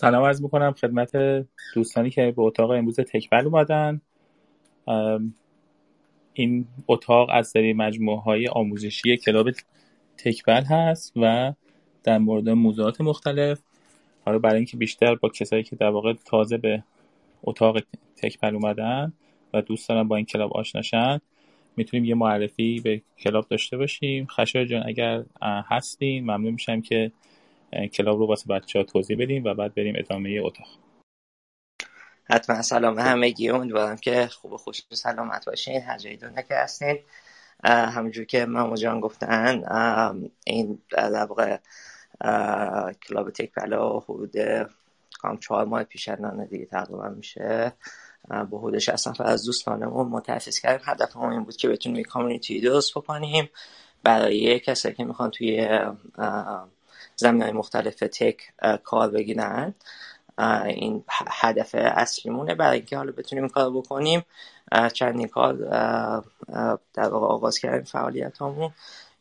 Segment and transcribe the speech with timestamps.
[0.00, 1.12] سلام عرض می‌کنم خدمت
[1.74, 4.00] دوستانی که به اتاق امروز تکبل اومدن.
[6.32, 9.50] این اتاق از سری مجموعه های آموزشی club
[10.16, 11.52] تکبل هست و
[12.02, 13.60] در مورد موضوعات مختلف
[14.24, 16.82] حالا برای اینکه بیشتر با کسایی که در واقع تازه به
[17.42, 17.78] اتاق
[18.16, 19.12] تکبل اومدن
[19.54, 21.20] و دوست دارن با این club آشناشن
[21.76, 24.26] می‌تونیم یه معرفی به club داشته باشیم.
[24.26, 27.12] خشایار جان اگر هستین ممنون میشم که
[27.72, 30.68] club رو واسه بچه ها توضیح بدیم و بعد بریم ادامه اتاق.
[32.30, 35.82] حتما سلام همگی امیدوارم که خوب خوش و سلامت باشین.
[35.82, 36.98] هر جایی دنیا که هستین.
[37.64, 39.62] همونجور که محمود جان گفتن
[40.46, 41.58] این در واقع
[43.08, 44.34] club تک پلا حدود
[45.18, 46.08] کام چهار ماه پیش
[46.50, 47.72] دیگه تقریبا میشه.
[48.50, 50.86] با حدود 60 نفر از دوستانمون ما تأسیس کردیم.
[50.86, 53.48] هدفمون این بود که بتونیم community درست بکنیم.
[54.02, 55.68] برای کسایی که می‌خوان توی
[57.18, 58.52] زمین های مختلف تک
[58.84, 59.74] کار بگیرن.
[60.66, 62.54] این هدف اصلیمونه.
[62.54, 64.22] برای اینکه حالا بتونیم این کار بکنیم
[64.92, 65.54] چندین کار
[66.94, 68.70] در واقع آغاز کردیم فعالیت همون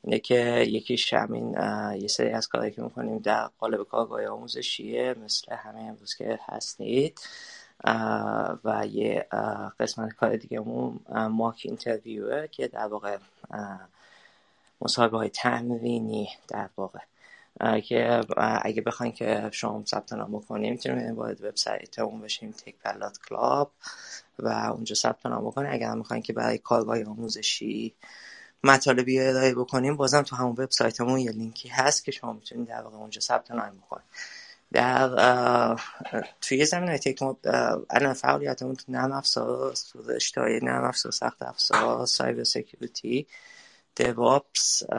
[0.03, 1.53] اینه که یکیش همین
[2.01, 7.19] یه سری از کارهایی که می‌کنیم در قالب کارگاه آموزشیه مثل همه امروز که هستید.
[8.63, 9.27] و یه
[9.79, 10.99] قسمت کار دیگه همون
[11.31, 13.17] ماک اینترویوه که در واقع
[14.81, 16.99] مصاحبه های تمرینی در واقع.
[17.83, 18.21] که
[18.61, 23.71] اگه بخواین که شما ثبت نام بکنیم می‌تونیم وارد وبسایت اون بشیم تک پلات کلاب
[24.39, 27.95] و اونجا ثبت نام بکنیم اگر می‌خواین که برای کارگاه آموزشی
[28.63, 32.97] مطالبی ارائه بکنیم بازم تو همون وبسایتمون یه لینکی هست که شما می‌تونید در واقع
[32.97, 34.05] اونجا ثبت نام بکنید
[34.71, 35.77] در
[36.41, 37.23] توی زمینه tech
[37.89, 39.73] الان فعالیتمون تو نرم افزار
[40.07, 43.27] رشته نرم افزار سخت افزار cyber security
[43.99, 44.93] DevOps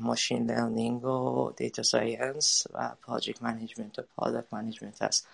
[0.00, 5.28] machine learning و data science و project management و product management هست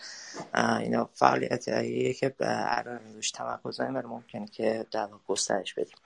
[0.54, 5.96] اینا فعالیت هاییه که الان روش تمرکز داریم ولی ممکنه که در گسترش بدیم.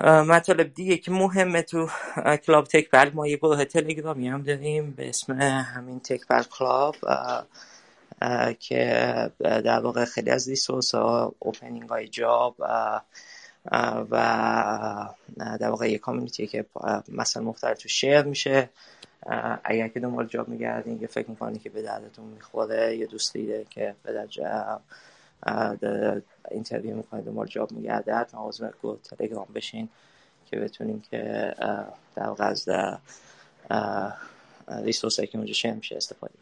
[0.00, 1.88] مطالب دیگه که مهمه تو
[2.46, 6.96] club تک بل ما یه گروه تلگرامی هم داریم به اسم همین تک بل club
[8.58, 12.56] که در واقع خیلی از ریسورس ها اوپنینگ های جاب
[14.10, 16.66] و در واقع یه کامیونیتی که
[17.08, 18.68] مثلا مختلف تو شیر میشه.
[19.64, 23.66] اگر که دنبال جاب میگردین که فکر می‌کنی که به دردتون می‌خوره یه دوستی ده
[23.70, 24.12] که به
[25.80, 29.88] در اینترویو می‌کنه دنبال جاب میگرده حتما عضو گروه تلگرام بشین
[30.46, 31.54] که بتونیم که
[32.16, 32.68] در واقع از
[34.68, 36.34] resource که اونجا share میشه استفاده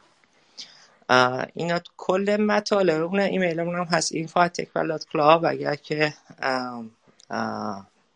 [1.55, 4.13] اینا کل مطالب اون ایمیل هم هست
[5.13, 6.15] club اگر که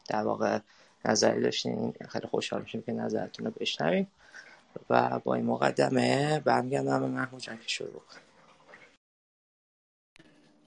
[0.09, 0.59] در واقع
[1.05, 1.95] نظری داشتین.
[2.09, 4.07] خیلی خوشحال میشیم که نظرتون رو بشنویم.
[4.91, 8.03] و با این مقدمه برمیگردم به محمود جان که شروع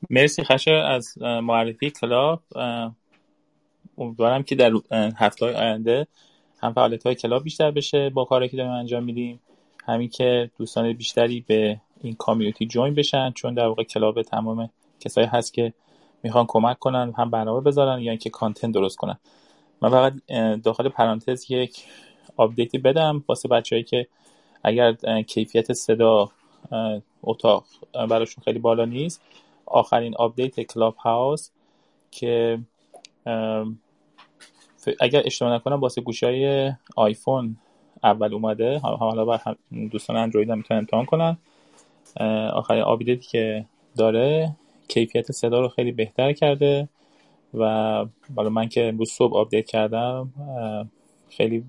[0.09, 2.43] مرسی خشه از معرفی club.
[3.97, 4.71] امیدوارم که در
[5.15, 6.07] هفته های آینده
[6.61, 8.09] هم فعالیت های club بیشتر بشه.
[8.09, 9.39] با کاری که داریم انجام میدیم.
[9.85, 13.31] همین که دوستان بیشتری به این community join بشن.
[13.31, 14.69] چون در واقع club تمام
[14.99, 15.73] کسایی هست که
[16.23, 19.17] می‌خوان کمک کنن هم برنامه بذارن یا اینکه content درست کنن.
[19.81, 20.13] من فقط
[20.63, 21.83] داخل پرانتز یک
[22.37, 24.07] update ی بدم واسه بچههایی که
[24.63, 26.29] اگر کیفیت صدا
[27.23, 27.63] اتاق
[28.09, 29.21] براشون خیلی بالا نیست.
[29.65, 31.49] آخرین update Clubhouse
[32.11, 32.59] که
[34.99, 37.57] اگر اشتباه نکنم واسه گوشای آیفون
[38.03, 38.79] اول اومده.
[38.79, 39.39] حالا
[39.91, 41.37] دوستان اندروید هم می‌تونن امتحان کنن.
[42.53, 43.65] آخرین update ی که
[43.97, 44.55] داره
[44.89, 46.89] کیفیت صدا رو خیلی بهتر کرده
[47.53, 48.05] و
[48.35, 50.33] بالا من که امروز صبح update کردم
[51.29, 51.63] خیلی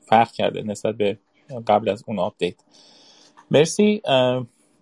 [0.00, 1.18] فرق کرده نسبت به
[1.66, 2.54] قبل از اون update.
[3.50, 4.02] مرسی.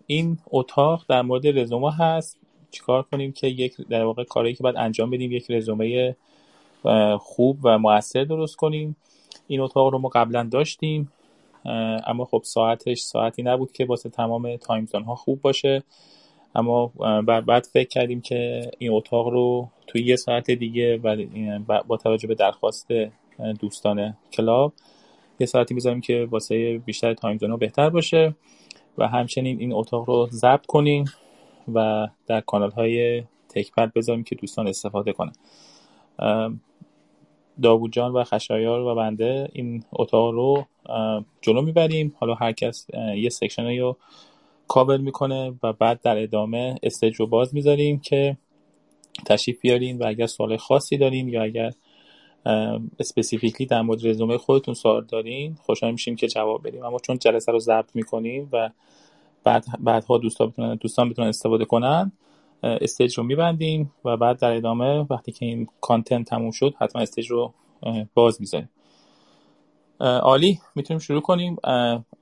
[0.07, 2.37] این اتاق در مورد رزومه هست.
[2.71, 6.17] چیکار کنیم که یک در واقع کاری که باید انجام بدیم یک رزومه
[7.19, 8.97] خوب و موثر درست کنیم.
[9.47, 11.13] این اتاق رو ما قبلا داشتیم
[12.07, 15.83] اما خب ساعتش ساعتی نبود که واسه تمام time ها خوب باشه.
[16.55, 16.87] اما
[17.27, 22.35] بعد فکر کردیم که این اتاق رو توی یه ساعت دیگه و با توجه به
[22.35, 22.89] درخواست
[23.61, 24.73] دوستان club
[25.41, 28.35] یه ساعتی می‌ذاریم که واسه بیشتر time zone بهتر باشه
[28.99, 31.05] و همچنین این اتاق رو ضبط کنیم
[31.75, 35.33] و در کانال های تکپل بذاریم که دوستان استفاده کنن.
[37.63, 40.67] داوود جان و خشایار و بنده این اتاق رو
[41.41, 42.15] جلو می‌بریم.
[42.19, 42.87] حالا هر کس
[43.17, 43.97] یه section رو
[44.71, 48.37] کاور می‌کنه و بعد در ادامه stage رو باز می‌ذاریم که
[49.27, 51.73] تشریف بیارین و اگر سوال خاصی دارین یا اگر
[52.99, 56.85] specifically در مورد رزومه خودتون سوال دارین خوشحال میشیم که جواب بدیم.
[56.85, 58.71] اما چون جلسه رو ضبط می‌کنیم و
[59.45, 62.13] بعد بعدها دوستان بتونن دوستان بتونن استفاده کنن
[62.63, 67.31] stage رو میبندیم و بعد در ادامه وقتی که این content تموم شد حتما stage
[67.31, 67.55] رو
[68.15, 68.71] باز می‌ذاریم.
[70.01, 71.57] عالی می‌تونیم شروع کنیم.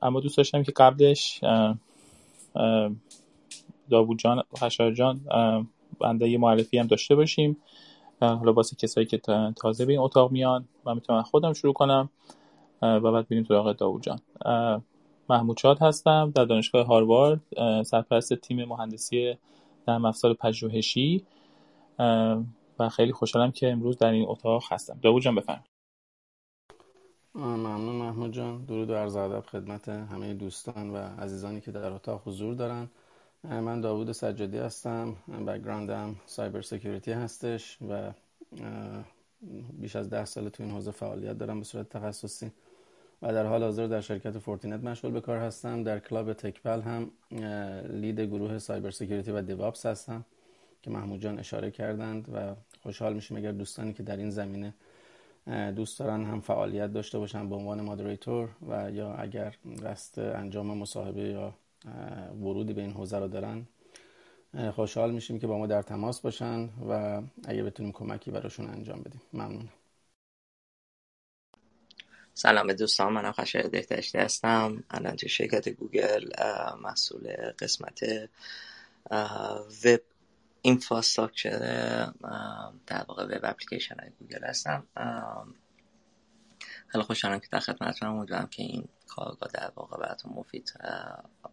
[0.02, 1.40] اما دوست داشتم که قبلش
[3.90, 5.20] داوود جان خشایار جان
[6.00, 7.56] بنده یه معرفی هم داشته باشیم.
[8.20, 9.18] حالا واسه کسایی که
[9.56, 12.10] تازه به این اتاق میان من می‌تونم خودم شروع کنم
[12.82, 14.20] و بعد بریم سراغ داوود جان.
[15.30, 17.40] محمود شاد هستم در دانشگاه هاروارد
[17.82, 19.34] سرپرست تیم مهندسی
[19.86, 21.24] در افزار پژوهشی.
[22.78, 24.98] و خیلی خوشحالم که امروز در این اتاق هستم.
[25.02, 25.67] داوود جان بفرمایید.
[27.38, 28.64] ممنون محمود جان.
[28.64, 32.88] درود و عرض ادب خدمت همه دوستان و عزیزانی که در اتاق حضور دارن.
[33.44, 35.16] من داوود سجادی هستم.
[35.46, 38.12] background م cyber security هستش و
[39.72, 42.52] بیش از ده سال تو این حوزه فعالیت دارم به صورت تخصصی
[43.22, 45.82] و در حال حاضر در شرکت فورتینت مشغول به کار هستم.
[45.82, 47.10] در club تکپل هم
[48.00, 50.24] lead گروه cyber security و DevOps هستم
[50.82, 54.74] که محمود جان اشاره کردند و خوشحال میشیم اگر دوستانی که در این زمینه
[55.48, 59.54] دوست دارن هم فعالیت داشته باشن به عنوان moderator و یا اگر
[59.84, 61.54] قصد انجام مصاحبه یا
[62.32, 63.66] ورودی به این حوزه رو دارن
[64.74, 69.20] خوشحال میشیم که با ما در تماس باشن و اگه بتونیم کمکی براشون انجام بدیم.
[69.32, 69.72] ممنونم.
[72.34, 74.84] سلام دوستان منم خشایار دهتشتی هستم.
[74.90, 76.30] الان تو شرکت گوگل
[76.82, 78.00] مسئول قسمت
[79.84, 80.00] web
[80.68, 81.58] infrastructure
[82.86, 84.86] در واقع web application های گوگل هستم
[86.88, 90.72] خیلی خوشحالم که در خدمتتونم امیدوارم که این کارگاه در واقع براتون مفید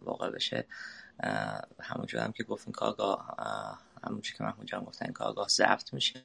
[0.02, 0.66] واقع بشه.
[1.80, 3.36] همونجور هم که گفتین کارگاه
[4.04, 6.22] همونجور که محمود جان گفتن کارگاه ضبط میشه.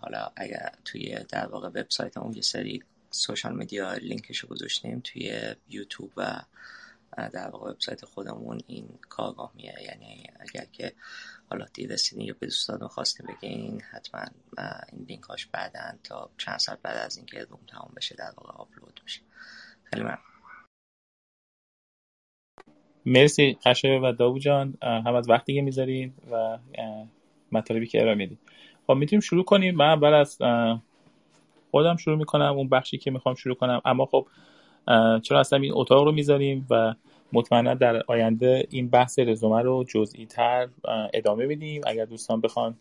[0.00, 6.12] حالا اگر توی در واقع وبسایت اون یه سری سوشال میدیا لینکشو گذاشتیم توی یوتیوب
[6.16, 6.40] و
[7.16, 9.74] در واقع وبسایت خودمون این کارگاه میه.
[9.82, 10.92] یعنی اگر که
[11.50, 14.24] حالا دیر رسیدین یا به دوستان خواستیم بگین حتما
[14.92, 18.52] این لینک هاش بعدا تا چند ساعت بعد از اینکه روم تمام بشه در واقع
[18.58, 19.20] آپلود میشه.
[19.84, 20.18] خیلی ممنون.
[23.06, 24.78] مرسی خشه و داو جان.
[24.82, 26.58] هم از وقتی که می‌ذارید و
[27.52, 28.38] مطالبی که ارائه می‌دید
[28.86, 29.74] خب می‌تونیم شروع کنیم.
[29.74, 30.38] من اول از
[31.70, 33.80] خودم شروع می‌کنم اون بخشی که می‌خوام شروع کنم.
[33.84, 34.26] اما خب
[35.22, 36.94] چرا اصلا این اتاق رو می‌ذاریم و
[37.32, 40.68] مطمئنا در آینده این بحث رزومه رو جزئی تر
[41.14, 42.76] ادامه میدیم اگر دوستان بخوان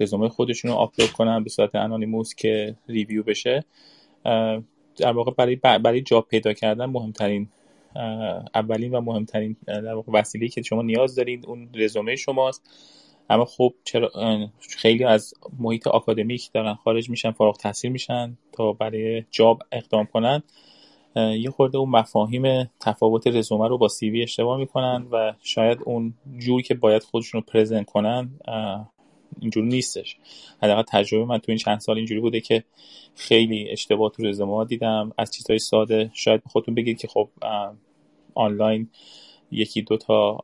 [0.00, 3.64] رزومه خودشون رو آپلود کنن به صورت anonymous که review بشه.
[4.96, 7.48] در واقع برای برای job پیدا کردن مهمترین
[8.54, 12.62] اولین و مهمترین در واقع وسیله که شما نیاز دارید اون رزومه شماست.
[13.30, 14.10] اما خب چرا
[14.60, 20.42] خیلی از محیط آکادمیک دارن خارج میشن فارغ تحصیل میشن تا برای job اقدام کنن.
[21.16, 26.62] یه خورده اون مفاهیم تفاوت رزومه رو با CV اشتباه می‌کنن و شاید اون جوری
[26.62, 28.30] که باید خودشون رو present کنن
[29.40, 30.16] اینجوری نیستش.
[30.62, 32.64] حداقل تجربه من تو این چند سال اینجوری بوده که
[33.14, 35.12] خیلی اشتباه تو رزومه دیدم.
[35.18, 37.28] از چیزهای ساده شاید خودتون بگید که خب
[38.34, 38.88] آنلاین
[39.50, 40.38] یکی دو تا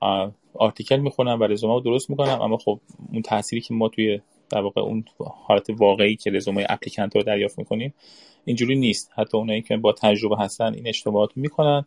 [0.55, 2.81] آرتیکل می‌خونم و رزومه رو درست می‌کنم اما خب
[3.13, 4.21] اون تأثیری که ما توی
[4.51, 5.05] در واقع اون
[5.47, 7.95] حالت واقعی که رزومه اپلیکنت رو دریافت می‌کنیم
[8.49, 9.11] اینجوری نیست.
[9.15, 11.85] حتی اونایی که با تجربه هستن این اشتباهات می‌کنن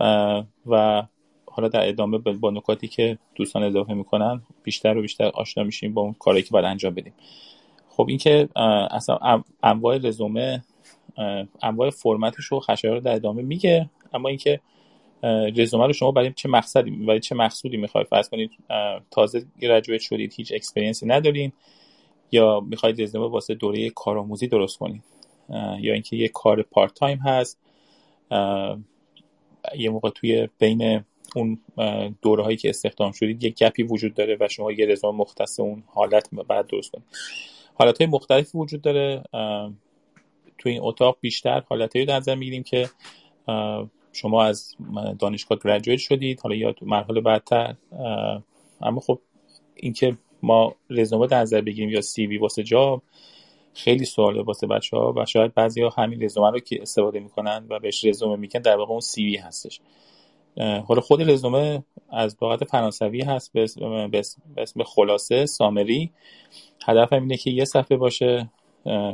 [0.00, 1.02] و, و
[1.46, 6.02] حالا در ادامه با نکاتی که دوستان اضافه می‌کنن بیشتر و بیشتر آشنا میشیم با
[6.02, 7.12] اون کاری که باید انجام بدیم.
[7.88, 8.48] خب اینکه
[8.90, 10.64] اصلا انواع رزومه
[11.62, 14.60] انواع فرمتش رو خشایار در ادامه میگه اما اینکه
[15.56, 18.50] رزومه رو شما برای چه مقصدی برای چه مقصودی می‌خواید؟ فرض کنید
[19.10, 21.52] تازه graduate شدید هیچ experience ی ندارین
[22.32, 25.02] یا می‌خواید رزومه واسه دوره کارآموزی درست کنید
[25.80, 27.58] یا اینکه یه کار part time هست
[29.78, 31.04] یه موقع توی بین
[31.36, 31.58] اون
[32.22, 35.82] دوره هایی که استخدام شدید یه گپی وجود داره و شما یه رزومه مختص اون
[35.86, 37.04] حالت بعد درست کنید.
[37.74, 39.22] حالت های مختلفی وجود داره
[40.58, 42.90] توی این اتاق بیشتر حالت هایی در نظر می‌گیریم که
[44.12, 44.74] شما از
[45.18, 47.74] دانشگاه گریجویت شدید حالا یا مرحله بعدتر
[48.80, 49.18] اما خب
[49.74, 53.02] اینکه ما رزومه در نظر بگیریم یا سی وی واسه جاب
[53.76, 57.66] خیلی سواله واسه بچه ها و شاید بعضی ها همین رزومه رو که استفاده می‌کنن
[57.70, 59.80] و بهش رزومه می‌کنن در واقع اون سی وی هستش.
[60.58, 64.20] حالا خود رزومه از لغت فرانسوی هست به
[64.56, 66.10] اسم خلاصه summary.
[66.86, 68.50] هدف هم اینه که یه صفحه باشه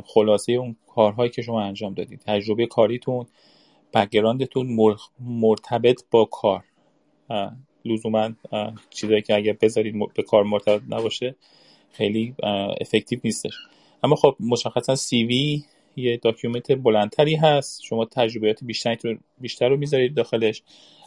[0.05, 2.19] خلاصه اون کارهایی که شما انجام دادید.
[2.19, 3.25] تجربه کاریتون
[3.93, 4.77] background تون
[5.19, 6.63] مرتبط با کار.
[7.85, 8.29] لزوما
[8.89, 11.35] چیزایی که اگر بذارید به کار مرتبط نباشه
[11.91, 12.35] خیلی
[12.81, 13.53] effective نیستش.
[14.03, 15.63] اما خب مشخصا CV
[15.95, 17.81] یه document بلندتری هست.
[17.83, 20.61] شما تجربیات بیشتری بیشتر رو می‌ذارید داخلش.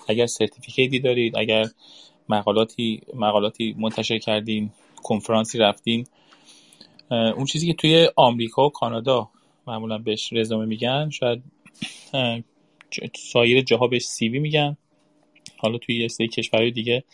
[0.09, 1.67] اگر certificate ی دارید اگر
[2.29, 4.71] مقالاتی مقالاتی منتشر کردین
[5.03, 6.07] کنفرانسی رفتین
[7.11, 9.31] اون چیزی که توی آمریکا و کانادا
[9.67, 11.43] معمولا بهش رزومه میگن شاید
[13.17, 14.77] سایر جاها بهش CV میگن.
[15.59, 17.05] حالا توی یه سری کشورهای دیگه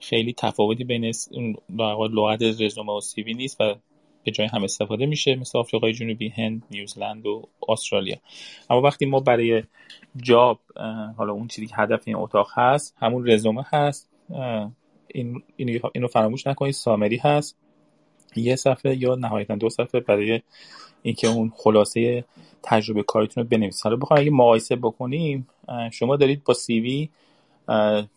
[0.00, 1.12] خیلی تفاوتی بین
[2.10, 3.74] لغت رزومه و CV نیست و
[4.28, 8.16] به جای هم استفاده میشه مثل آفریقای جنوبی هند نیوزلند و استرالیا.
[8.70, 9.62] اما وقتی ما برای
[10.16, 10.60] job
[11.16, 14.08] حالا اون چیزی که هدف این اتاق هست همون رزومه هست
[15.06, 15.42] این
[15.94, 17.56] اینو فراموش نکنید summary هست
[18.36, 20.40] یه صفحه یا نهایتا دو صفحه برای
[21.02, 22.24] اینکه اون خلاصه
[22.62, 23.84] تجربه کاریتون رو بنویسید.
[23.84, 25.48] حالا بخوایم اگه مقایسه بکنیم
[25.92, 27.08] شما دارید با CV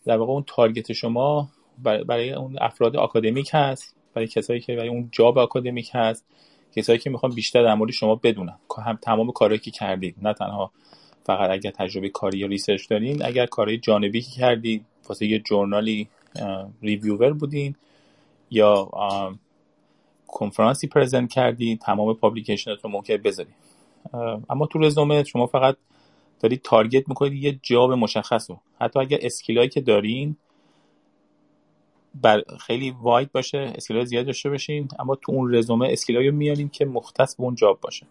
[0.05, 1.49] در واقع اون target شما
[1.83, 3.95] برای اون افراد آکادمیک هست.
[4.13, 6.25] برای کسایی که برای اون job آکادمیک هست
[6.75, 8.55] کسایی که می‌خوان بیشتر در مورد شما بدونن.
[8.85, 10.71] هم تمام کارهایی که کردید نه تنها
[11.23, 15.99] فقط اگر تجربه کاری یا research دارین اگر کارهای جانبی که کردید واسه یه journal
[15.99, 16.07] ی
[16.81, 17.75] ریویور بودین
[18.51, 18.89] یا
[20.27, 23.53] کنفرانسی present کردین تمام publication تون ممکن بذارین.
[24.49, 25.77] اما تو رزومه شما فقط
[26.39, 28.59] دارید target می‌کنید یه job مشخص رو.
[28.79, 30.35] حتی اگر skill ایی که دارین
[32.15, 36.29] بر خیلی wide باشه skill ای زیاد داشته باشین اما تو اون رزومه skill ایی
[36.29, 38.05] رو میارین که مختص به اون job باشه.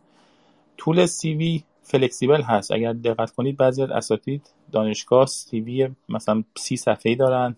[0.77, 2.73] طول CV flexible هست.
[2.73, 7.57] اگر دقت کنید بعضی از اساتید دانشگاه CV مثلا سی صفحه‌ای دارن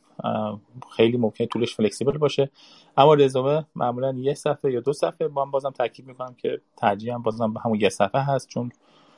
[0.96, 2.50] خیلی ممکنه طولش flexible باشه.
[2.96, 5.28] اما رزومه معمولا یه صفحه یا دو صفحه.
[5.28, 8.72] با هم بازم تاکید می‌کنم که ترجیح هم بازم به همون یه صفحه هست چون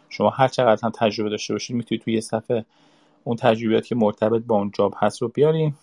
[0.09, 2.65] شما هر چقدر هم تجربه داشته باشید می‌تونید توی یه صفحه
[3.25, 5.75] اون تجربیات که مرتبط با اون job هست رو بیارین.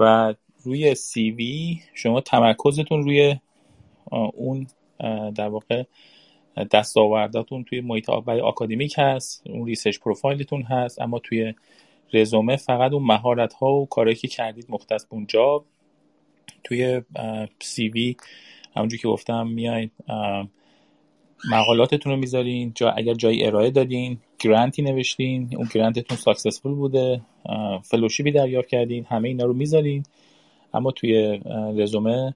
[0.00, 3.36] و روی CV شما تمرکزتون روی
[4.34, 4.66] اون
[5.34, 5.84] در واقع
[6.70, 11.54] دستاورداتون توی محیط برای آکادمیک هست اون research profile تون هست اما توی
[12.12, 15.66] رزومه فقط اون مهارت ها و کارهایی که کردید مختص به اون job
[16.64, 17.02] توی
[17.60, 18.16] CV
[18.76, 19.92] همونجور که گفتم میایید
[21.50, 26.74] مقالاتتون رو می‌ذارین جا اگر جایی ارائه دادین grant ی نوشتین اون grant تون successful
[26.74, 27.20] بوده
[27.82, 30.02] fellowship ی دریافت کردین همه اینا رو می‌ذارین.
[30.74, 31.40] اما توی
[31.76, 32.34] رزومه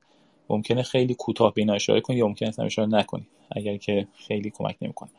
[0.49, 4.51] ممکنه خیلی کوتاه به اینا اشاره کنید یا ممکنه اصلا اشاره نکنید اگر که خیلی
[4.51, 5.11] کمک نمی‌کنه.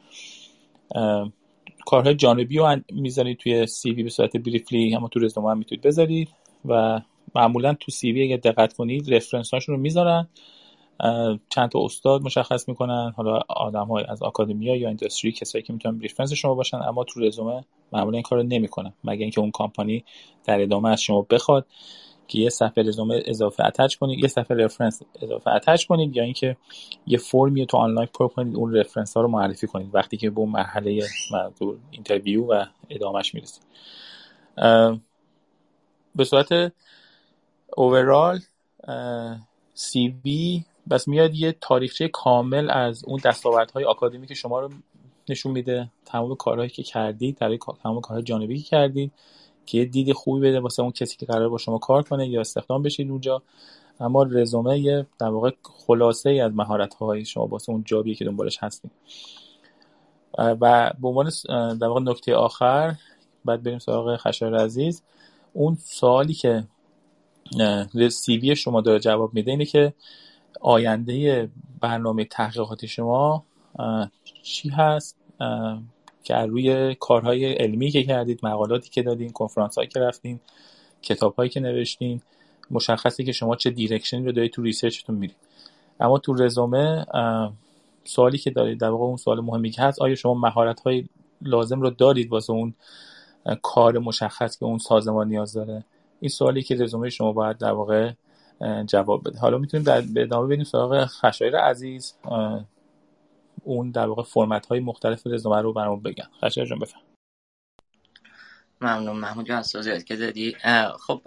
[1.85, 6.29] کارهای جانبی رو می‌ذارید توی CV به صورت briefly اما تو رزومه هم می‌تونید بذارید
[6.65, 7.01] و
[7.35, 10.27] معمولا تو CV اگر دقت کنید reference هاشون رو می‌ذارن.
[11.49, 15.99] چند تا استاد مشخص می‌کنن حالا آدم های از academia یا industry کسایی که می‌تونن
[15.99, 18.93] reference شما باشن اما تو رزومه معمولا این کارو نمی‌کنن.
[19.03, 20.03] مگه اینکه اون کامپانی
[20.45, 21.65] در ادامه از شما بخواد
[22.27, 26.57] که یه صفحه رزومه اضافه attach کنید یه صفحه reference اضافه attach کنید یا اینکه
[27.07, 30.39] یه فرمی تو آنلاین پر کنید اون reference ها رو معرفی کنید وقتی که به
[30.39, 31.03] اون مرحله
[31.91, 33.63] interview و ادامهش می‌رسید.
[36.15, 36.73] به صورت
[37.77, 38.39] اوورال
[39.73, 44.69] سی وی بس میاد یه تاریخچه کامل از اون دستاوردهای آکادمی که شما رو
[45.29, 49.11] نشون میده تمام کارهایی که کردید در تمام کارهای جانبی که کردید
[49.65, 52.41] که یه دید خوبی بده واسه اون کسی که قرار با شما کار کنه یا
[52.41, 53.41] استخدام بشید اونجا.
[53.99, 58.25] اما رزومه یه در واقع خلاصه ای از مهارت های شما واسه اون جابی که
[58.25, 58.91] دنبالش هستید
[60.37, 61.31] و به عنوان
[61.77, 62.95] در واقع نکته آخر
[63.45, 65.03] بعد بریم سراغ خشایار عزیز.
[65.53, 66.63] اون سوالی که
[68.09, 69.93] سی شما داره جواب میده اینه که
[70.61, 71.49] آینده
[71.81, 73.43] برنامه تحقیقاتی شما
[74.43, 75.17] چی هست؟
[76.23, 80.39] که روی کارهای علمی که کردید مقالاتی که دادین کنفرانس هایی که رفتین
[81.01, 82.21] کتاب هایی که نوشتین
[82.71, 85.35] مشخصی که شما چه دیرکشنی رو دارید تو ریسرچتون میرید
[85.99, 87.05] اما تو رزومه
[88.03, 91.05] سوالی که دارید در واقع اون سوال مهمی که هست آیا شما مهارت های
[91.41, 92.73] لازم رو دارید واسه اون
[93.61, 95.83] کار مشخص که اون سازمان نیاز داره؟
[96.19, 98.11] این سوالی که رزومه شما باید در واقع
[98.85, 99.39] جواب بده.
[99.39, 102.13] حالا می‌تونیم در به ادامه بریم سراغ خشایر عزیز.
[103.63, 106.27] اون در واقع فرمت های مختلف رزومه رو برامون بگن.
[106.41, 107.01] خشایر جان بفهم
[108.81, 109.17] ممنون.
[109.17, 110.55] محمود جان توضیحات که دادی.
[110.99, 111.21] خب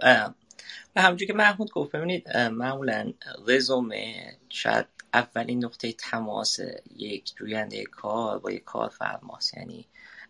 [0.93, 3.13] به همونجور که محمود گفت ببینید معمولا
[3.47, 4.15] رزومه
[4.49, 6.59] شاید اولین نقطه تماس
[6.95, 9.57] یک جوینده کار با یک کارفرماست.
[9.57, 9.85] یعنی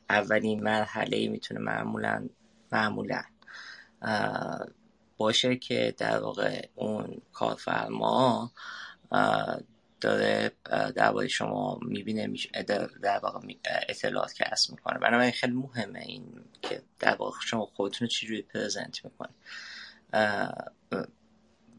[0.10, 2.30] اولین مرحله می‌تونه معمولا
[2.72, 3.22] معمولا.
[5.20, 8.52] باشه که در واقع اون کارفرما
[10.02, 10.52] داره
[10.96, 12.34] درباره شما می‌بینه
[13.02, 13.40] در واقع
[13.90, 15.00] اطلاعات کسب می‌کنه.
[15.00, 19.30] بنابراین خیلی مهمه این که در واقع شما خودتون رو چجوری پرزنت می‌کنه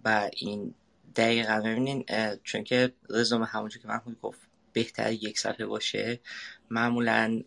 [0.05, 0.75] و این
[1.17, 2.05] دقیقا ببینین
[2.45, 4.41] چون که رزومه همونجور که محمود گفت
[4.73, 6.21] بهتر یک صفحه باشه
[6.71, 7.43] معمولا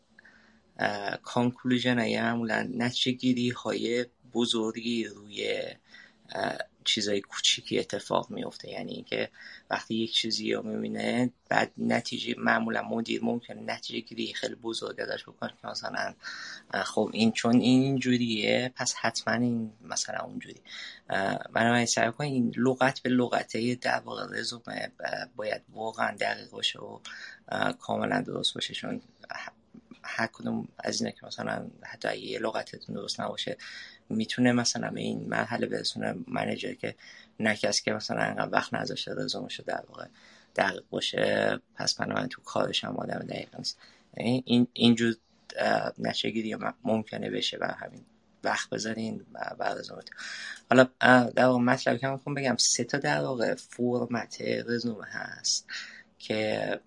[1.24, 5.64] کانکلوژن های معمولا نتیجه گیری های بزرگی روی
[6.86, 8.70] چیزای کوچیکی اتفاق میفته.
[8.70, 9.30] یعنی اینکه
[9.70, 15.24] وقتی یک چیزی رو می‌بینه بعد نتیجه معمولا مدیر ممکن نتیجه گیری خیلی بزرگ ازش
[15.24, 16.14] بکنه که مثلا
[16.72, 20.62] خب این چون این اینجوریه پس حتما این مثلا اونجوری
[21.53, 24.92] بنابراین سعی کنید این لغت به لغته در واقع رزومه
[25.36, 27.00] باید واقعا دقیق باشه و
[27.79, 28.74] کاملا درست باشه.
[28.74, 29.01] چون
[30.03, 33.57] هر کدوم از اینه که مثلا حتی یه لغتتون درست نباشه
[34.09, 36.96] می‌تونه مثلا به این مرحله برسونه منیجر که
[37.39, 40.05] نکس که مثلا انقدر وقت نذاشته رزومشو در واقع
[40.55, 43.77] دقیق باشه پس من تو کارش هم آدم دقیق نیست.
[44.18, 45.16] یعنی این اینجور
[45.98, 48.05] نشگیری ممکنه بشه و همین
[48.44, 49.25] وقت بذارین
[49.57, 50.09] بعد رزومت
[50.70, 50.87] حالا
[51.31, 55.66] در واقع مطلب که بگم سه تا در واقع فرمت رزومه هست
[56.20, 56.79] که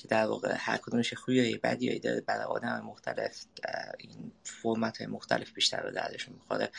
[0.00, 3.44] که در واقع هر کدومش خوبی بدی داره برای آدم مختلف
[3.98, 6.70] این فرمت های مختلف بیشتر به دردشون می‌خوره.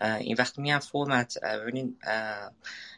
[0.00, 1.96] این وقت میگم فرمت ببینین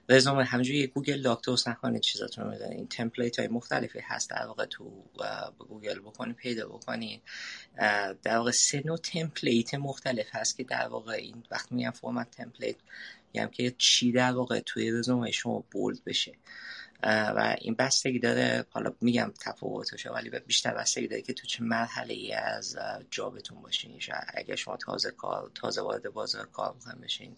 [0.09, 5.05] رزومه همجوری گوگل درست نکنید چیزاتون رو این تمپلیت های مختلفی هست در واقع تو
[5.59, 7.23] گوگل بکنید پیدا بکنید
[8.23, 12.77] در واقع سه نوع template مختلف هست که در واقع این وقت میگم فرمت template
[13.35, 16.33] یعنی که چی در واقع توی رزومه شما bold بشه.
[17.03, 18.65] و این بستگی داره.
[18.71, 22.77] حالا میگم تفاوتشه ولی بیشتر بستگی داره که تو چه مرحله ای از
[23.11, 24.01] job تون باشین.
[24.35, 27.37] اگه شما تازه کار تازه وارد بازار کار می‌خواین بشین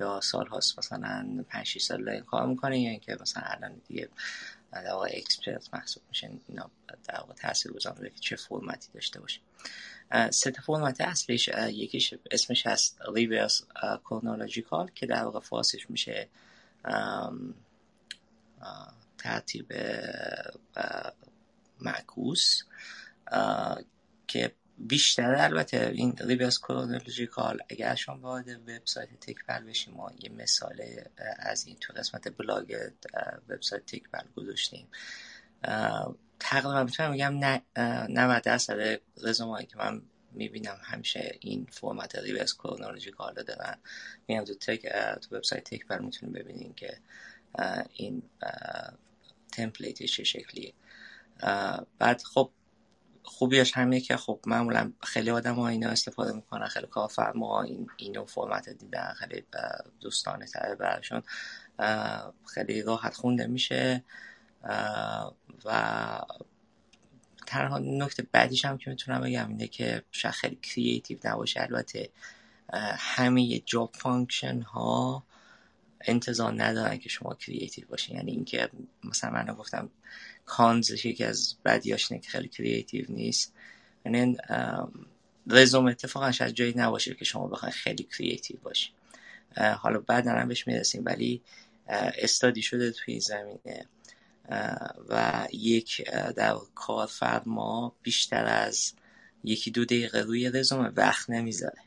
[0.00, 4.08] یا سال هاست مثلا 5 سال کار می‌کنین یا اینکه مثلا الان دیگه
[4.72, 6.70] در واقع expert محسوب میشن اینا
[7.08, 9.40] در واقع تاثیر گذاره که چه فرمتی داشته باشه
[10.30, 13.62] سه فرمت اصلیش یکیش اسمش هست reverse
[14.04, 16.28] chronological که در واقع فارسیش میشه
[19.18, 19.72] ترتیب
[21.80, 22.62] معکوس
[24.26, 30.82] که بیشتر البته این reverse chronological اگر شما وارد وبسایت تکپل بشیم ما یه مثال
[31.38, 32.90] از این تو قسمت بلاگ
[33.48, 34.88] وبسایت تکپل گذاشتیم.
[36.40, 37.62] تقریبا می‌تونم بگم
[38.08, 43.78] 90 درصد رزومه که من می‌بینم همیشه این فرمت reverse chronological رو دارن.
[44.28, 44.86] میگم تو تک
[45.20, 46.98] تو وبسایت تکپل می‌تونیم ببینیم که
[47.94, 48.22] این
[49.52, 50.72] template ش چه شکلیه.
[51.98, 52.50] بعد خب
[53.22, 58.24] خوبیش همینه که خب معمولا خیلی آدم ها اینا استفاده می‌کنن خیلی کارفرما این اینو
[58.24, 59.44] فرمت دیدن خیلی
[60.00, 61.22] دوستانه تره برشون
[62.54, 64.04] خیلی راحت خونده میشه.
[65.64, 66.20] و
[67.46, 71.60] تنها نکته بعدیش هم که می‌تونم بگم اینه که شاید خیلی creative نباشه.
[71.60, 72.10] البته
[72.96, 75.24] همه job function ها
[76.04, 78.16] انتظار ندارن که شما creative باشین.
[78.16, 78.68] یعنی اینکه
[79.04, 79.90] مثلا من گفتم
[80.46, 83.54] cons ش یکی از بدیاش که خیلی creative نیست.
[84.06, 84.36] یعنی
[85.46, 88.92] رزوم اتفاقا شاید جایی نباشه که شما بخواین خیلی کریتیو باشین.
[89.56, 91.42] حالا بعد هم بهش می‌رسیم ولی
[91.88, 93.86] استادی شده توی زمینه.
[95.08, 98.92] و یک در کارفرما بیشتر از
[99.44, 101.78] یکی دو دقیقه روی رزومه وقت نمی‌ذاره.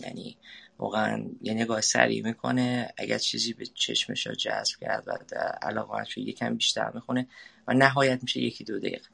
[0.00, 0.36] یعنی
[0.78, 2.94] واقعا یه نگاه سریع می‌کنه.
[2.96, 7.28] اگر چیزی به چشمش رو جذب کرد و علاقه رو یکم بیشتر می‌خونه
[7.68, 9.08] و نهایت میشه یکی دو دقیقه.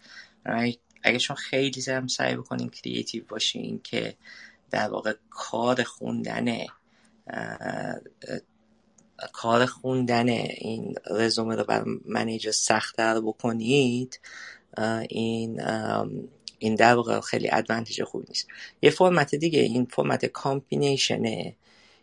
[1.03, 4.16] اگر شما خیلی هم سعی بکنین creative باشین که
[4.70, 6.57] در واقع کار خوندن
[9.33, 14.20] کار خوندن این رزومه رو بر manager سختتر بکنید
[15.09, 15.61] این
[16.59, 18.49] این در واقع خیلی advantage خوبی نیست.
[18.83, 21.55] یه فرمت دیگه این فرمت combination ه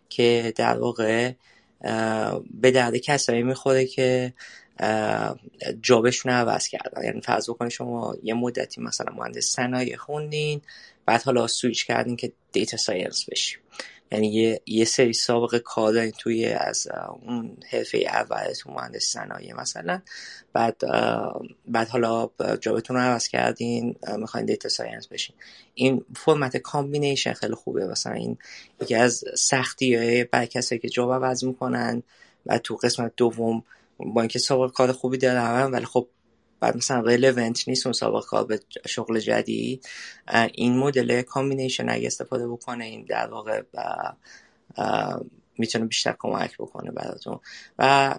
[0.10, 1.32] که در واقع
[2.52, 4.34] به درد کسایی می‌خوره که
[5.82, 7.04] job شون عوض کردن.
[7.04, 10.62] یعنی فرض بکنید شما یه مدتی مثلا مهندس صنایع خوندین
[11.06, 13.60] بعد حالا سویچ کردین که data science بشین
[14.12, 16.88] یعنی یه, یه سری سابقه کار توی از
[17.22, 20.02] اون حرفه اول تو مهندس صنایع مثلا.
[20.54, 20.82] بعد
[21.68, 22.30] بعد حالا
[22.62, 25.36] job تون رو عوض کردین می‌خواین data science بشین.
[25.74, 27.88] این فرمت combination خیلی خوبه.
[27.88, 28.38] مثلا این
[28.82, 32.04] یکی از سختی های برای کسایی که job عوض می‌کنن
[32.46, 33.64] و تو قسمت دوم
[33.98, 36.08] با اینکه سابقه کار خوبی دارن ولی خب
[36.62, 39.86] بعد مثلا relevant نیست اون سابقه به شغل جدید
[40.54, 43.62] این مدل combination اگه استفاده بکنه این در واقع
[45.58, 47.40] می‌تونه بیشتر کمک بکنه براتون.
[47.80, 48.16] و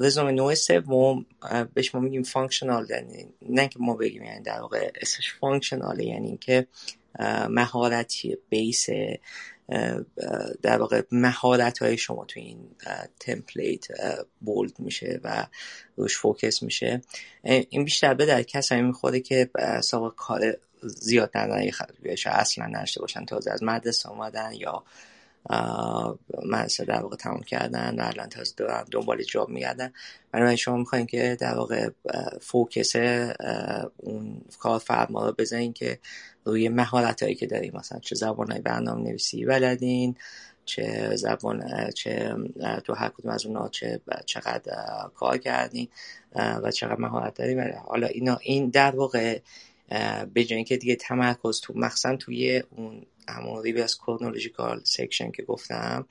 [0.00, 1.26] رزومه نوع سوم
[1.74, 6.04] بهش ما میگیم functional یعنی نه که ما بگیم یعنی در واقع اسمش functional ه
[6.04, 6.66] یعنی اینکه
[7.48, 8.86] مهارتی base
[10.62, 12.58] در واقع مهارت های شما تو این
[13.20, 13.86] تمپلیت
[14.40, 15.46] bold میشه و
[15.96, 17.00] روش focus میشه.
[17.42, 19.50] این بیشتر به درد کسایی می‌خوره که
[19.82, 21.70] سابقه کار زیاد ندارن
[22.26, 24.84] اصلا نداشته باشن تازه از مدرسه آمدن یا
[26.44, 29.92] مدرسه در واقع تمام کردن و الان تازه دارن دنبال job میگردن.
[30.32, 31.88] برای شما می‌خواین که در واقع
[32.40, 32.96] focus
[33.96, 35.98] اون کار فرما رو بزنین که
[36.44, 37.72] روی مهارت هایی که داریم.
[37.74, 40.16] مثلا چه زبان های برنامه نویسی بلدین
[40.64, 42.34] چه زبان چه
[42.84, 44.72] تو هر کدوم از اونها چه چقدر
[45.14, 45.88] کار کردین
[46.34, 49.38] و چقدر مهارت داریم حالا اینا این در واقع
[50.34, 56.06] به جای اینکه دیگه تمرکز تو مخصوصا توی اون همون reverse chronological section که گفتم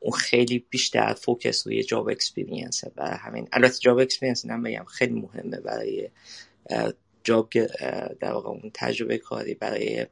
[0.00, 5.20] اون خیلی بیشتر focus روی job experience و همین البته job experience هم بگم خیلی
[5.20, 6.08] مهمه برای
[7.24, 7.48] جاب
[8.20, 10.06] در واقع اون تجربه کاری برای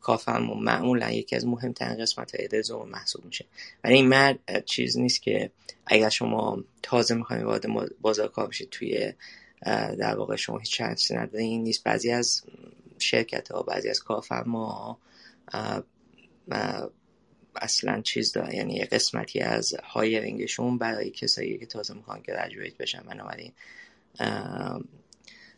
[0.00, 3.44] کافرمون معمولا یکی از مهمترین قسمت های رزومه محسوب میشه.
[3.84, 5.50] ولی این مرد چیز نیست که
[5.86, 7.66] اگر شما تازه می‌خواید وارد
[8.00, 9.12] بازار کار بشید توی
[9.98, 11.84] در واقع شما هیچ چانسی این نیست.
[11.84, 12.42] بعضی از
[12.98, 14.98] شرکت ها بعضی از کارفرما
[17.56, 18.52] اصلا چیز دارن.
[18.52, 23.02] یعنی قسمتی از هایرینگشون برای کسایی که تازه می‌خوان گرجویت بشن.
[23.02, 23.52] بنابراین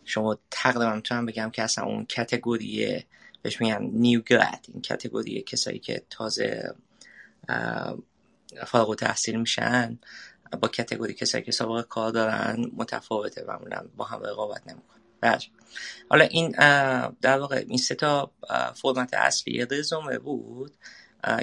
[0.09, 3.05] شما تقریبا می‌تونم بگم که اصلا اون کتگوری
[3.43, 6.75] بهش میگن نیو گرد این کتگوری کسایی که تازه
[8.67, 9.99] فارغ تحصیل میشن
[10.61, 15.39] با کتگوری کسایی که سابقه کار دارن متفاوته معمولا با هم رقابت نمیکن بله.
[16.11, 16.51] حالا این
[17.21, 18.31] در واقع این سه تا
[18.75, 20.73] فرمت اصلی رزومه بود.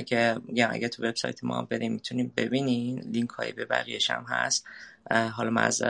[0.06, 3.00] که یعنی اگه تو وبسایت ما بریم می‌تونیم ببینین.
[3.00, 4.66] لینک های به بقیهش هم هست.
[5.12, 5.82] حالا من از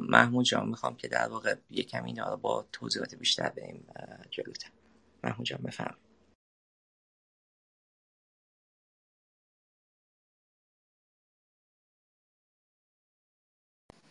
[0.00, 3.86] محمود جان می‌خوام که در واقع یکم اینا با توضیحات بیشتر بریم
[4.30, 4.70] جلوتر.
[5.24, 5.94] محمود جان بفهم.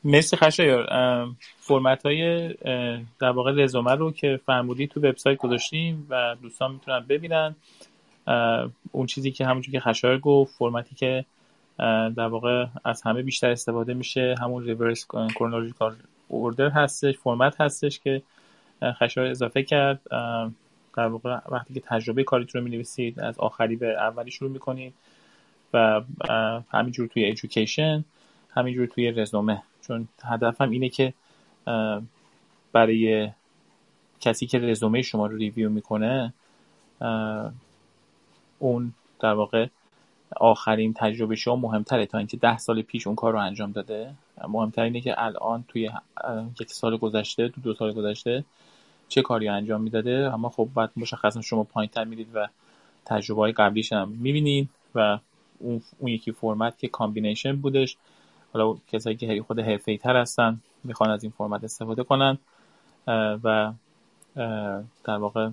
[0.04, 0.88] مرسی خشایار.
[1.58, 2.54] فرمت های
[3.20, 7.56] در واقع رزومه رو که فرمودی تو وبسایت گذاشتیم و دوستان می‌تونن ببینن.
[8.91, 11.26] اون چیزی که همونجور که خشایار گفت فرمتی که
[12.16, 14.36] در واقع از همه بیشتر استفاده میشه.
[14.42, 15.96] همون ریورس کرونولوژیکال
[16.28, 18.22] اوردر هستش فرمت هستش که
[18.84, 20.02] خشایار اضافه کرد.
[20.96, 24.94] در واقع وقتی که تجربه کاریتون رو می از آخری به اولی شروع می‌کنید
[25.74, 26.02] و
[26.72, 28.06] همینجور توی ایژوکیشن
[28.50, 29.63] همینجور توی رزومه.
[29.82, 31.13] چون هدفم اینه که
[32.72, 33.30] برای
[34.20, 36.34] کسی که رزومه شما رو ریویو می‌کنه
[38.60, 39.68] اون در واقع
[40.36, 44.13] آخرین تجربه شما مهمتره تا اینکه ده سال پیش اون کار رو انجام داده.
[44.48, 45.92] مهمتر اینه که الان توی
[46.62, 48.44] یک سال گذشته تو دو سال گذشته
[49.08, 50.34] چه کاری انجام می‌داده.
[50.34, 52.48] اما خب بعد مشخصا شما پایین تر میرید و
[53.06, 55.20] تجربه های قبلیش هم می‌بینید و
[55.60, 57.98] اون, اون یکی فرمت که combination بودش.
[58.54, 62.38] حالا کسایی که خود حرفه تر هستن می‌خوان از این فرمت استفاده کنن.
[63.44, 63.72] و
[65.04, 65.50] در واقع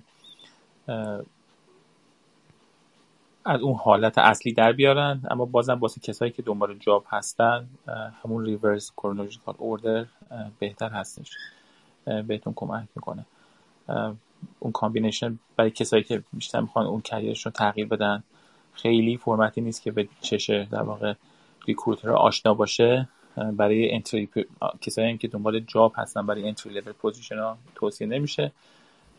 [3.44, 7.68] از اون حالت اصلی در بیارن اما بازم واسه کسایی که دنبال job هستن
[8.24, 10.06] همون reverse chronological order
[10.58, 11.30] بهتر هستش.
[12.26, 13.24] بهتون کمک می‌کنه.
[14.58, 18.22] اون combination برای کسایی که بیشتر می‌خوان اون career ش رو تغییر بدن
[18.72, 21.14] خیلی فرمتی نیست که به چشم در واقع
[21.66, 23.08] recruiter آشنا باشه.
[23.52, 24.28] برای entry
[24.80, 28.52] کسایی که دنبال job هستن برای entry level position ها توصیه نمیشه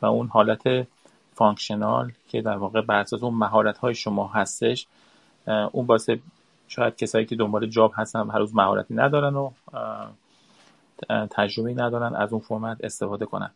[0.01, 0.87] و اون حالت
[1.35, 4.87] functional که در واقع بر اساس اون مهارت های شما هستش
[5.47, 6.19] اون واسه
[6.67, 9.51] شاید کسایی که دنبال job هستن هر روز مهارتی ندارن و
[11.31, 13.51] تجربه ندارن از اون فرمت استفاده کنن.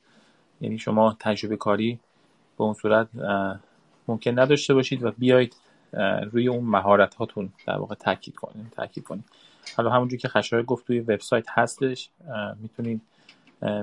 [0.62, 2.00] یعنی شما تجربه کاری
[2.58, 3.08] به اون صورت
[4.08, 5.56] ممکن نداشته باشید و بیایید
[6.32, 9.26] روی اون مهارت هاتون در واقع تاکید کنید تاکید کنید.
[9.78, 12.10] حالا همونجور که خشایار گفت توی وبسایت هستش
[12.60, 13.02] می‌تونید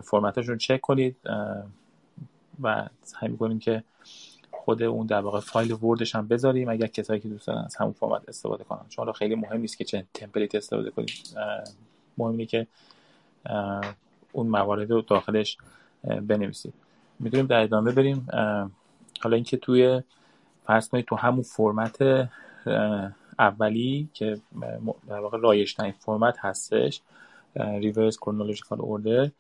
[0.03, 1.17] فرمتش رو چک کنید
[2.63, 3.83] و سعی می‌کنیم که
[4.51, 6.69] خود اون در واقع فایل وردش هم بذاریم.
[6.69, 8.89] اگر کسایی که دوست دارن از همون فرمت استفاده کنن.
[8.89, 11.37] چون خیلی مهم نیست که چه تمپلیت استفاده کنید
[12.19, 12.67] مهم که
[14.33, 15.59] اون موارد رو داخلش
[16.05, 16.75] بنویسید
[17.21, 18.29] می‌تونیم در ادامه بریم.
[19.21, 20.03] حالا اینکه توی
[20.65, 22.29] فرض تو همون فرمت
[23.39, 24.41] اولی که
[25.09, 27.01] در واقع رایج فرمت هستش
[27.57, 29.31] reverse chronological order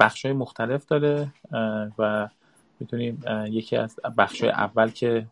[0.00, 1.28] بخش های مختلف داره
[1.98, 2.28] و
[2.80, 5.26] می‌تونیم یکی از بخش اول که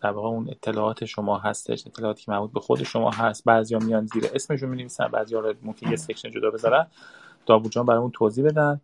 [0.00, 4.06] در واقع اون اطلاعات شما هستش اطلاعاتی که مربوط به خود شما هست بعضیا میان
[4.06, 6.86] زیر اسمشون می‌نویسن بعضیا رو ممکن یه section جدا بذارن.
[7.46, 8.80] داوود جان برامون توضیح بدن.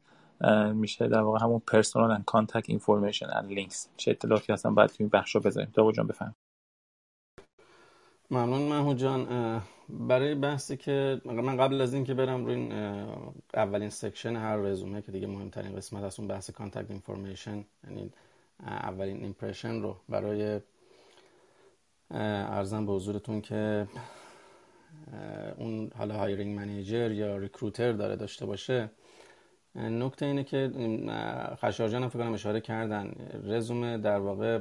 [0.75, 4.97] میشه در واقع همون personal and contact information and links چه اطلاعاتی هستن؟ بعد تو
[4.99, 5.71] این بخشا بذاریم.
[5.75, 6.35] داوود جان بفهم.
[8.31, 9.27] ممنون محمود جان.
[9.89, 12.73] برای بحثی که من قبل از اینکه برم روی این
[13.55, 18.11] اولین section هر رزومه که دیگه مهمترین قسمت از اون بحث contact information یعنی
[18.67, 20.61] اولین impression رو برای
[22.11, 23.87] عرضم به حضورتون که
[25.59, 28.91] اون حالا hiring manager یا recruiter داره داشته باشه.
[29.75, 30.71] نکته اینه که
[31.57, 33.15] خشایار جان هم فکر اشاره کردن.
[33.45, 34.59] رزومه در واقع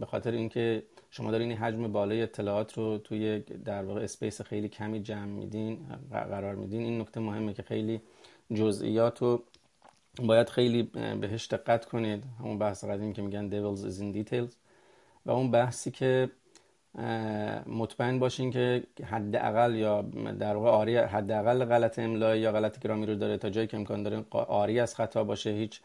[0.00, 0.82] به خاطر اینکه
[1.16, 5.78] شما دارین این حجم بالای اطلاعات رو توی در واقع اسپیس خیلی کمی جمع میدین
[6.10, 6.82] قرار میدین.
[6.82, 8.00] این نکته مهمه که خیلی
[8.54, 9.42] جزئیات رو
[10.22, 10.82] باید خیلی
[11.20, 12.24] بهش دقت کنید.
[12.40, 14.52] همون بحث قدیم که میگن devils is in details.
[15.26, 16.30] و اون بحثی که
[17.66, 20.02] مطمئن باشین که حداقل یا
[20.38, 24.02] در واقع آری حداقل غلط املایی یا غلط گرامی رو داره تا جایی که امکان
[24.02, 25.50] داره آری از خطا باشه.
[25.50, 25.80] هیچ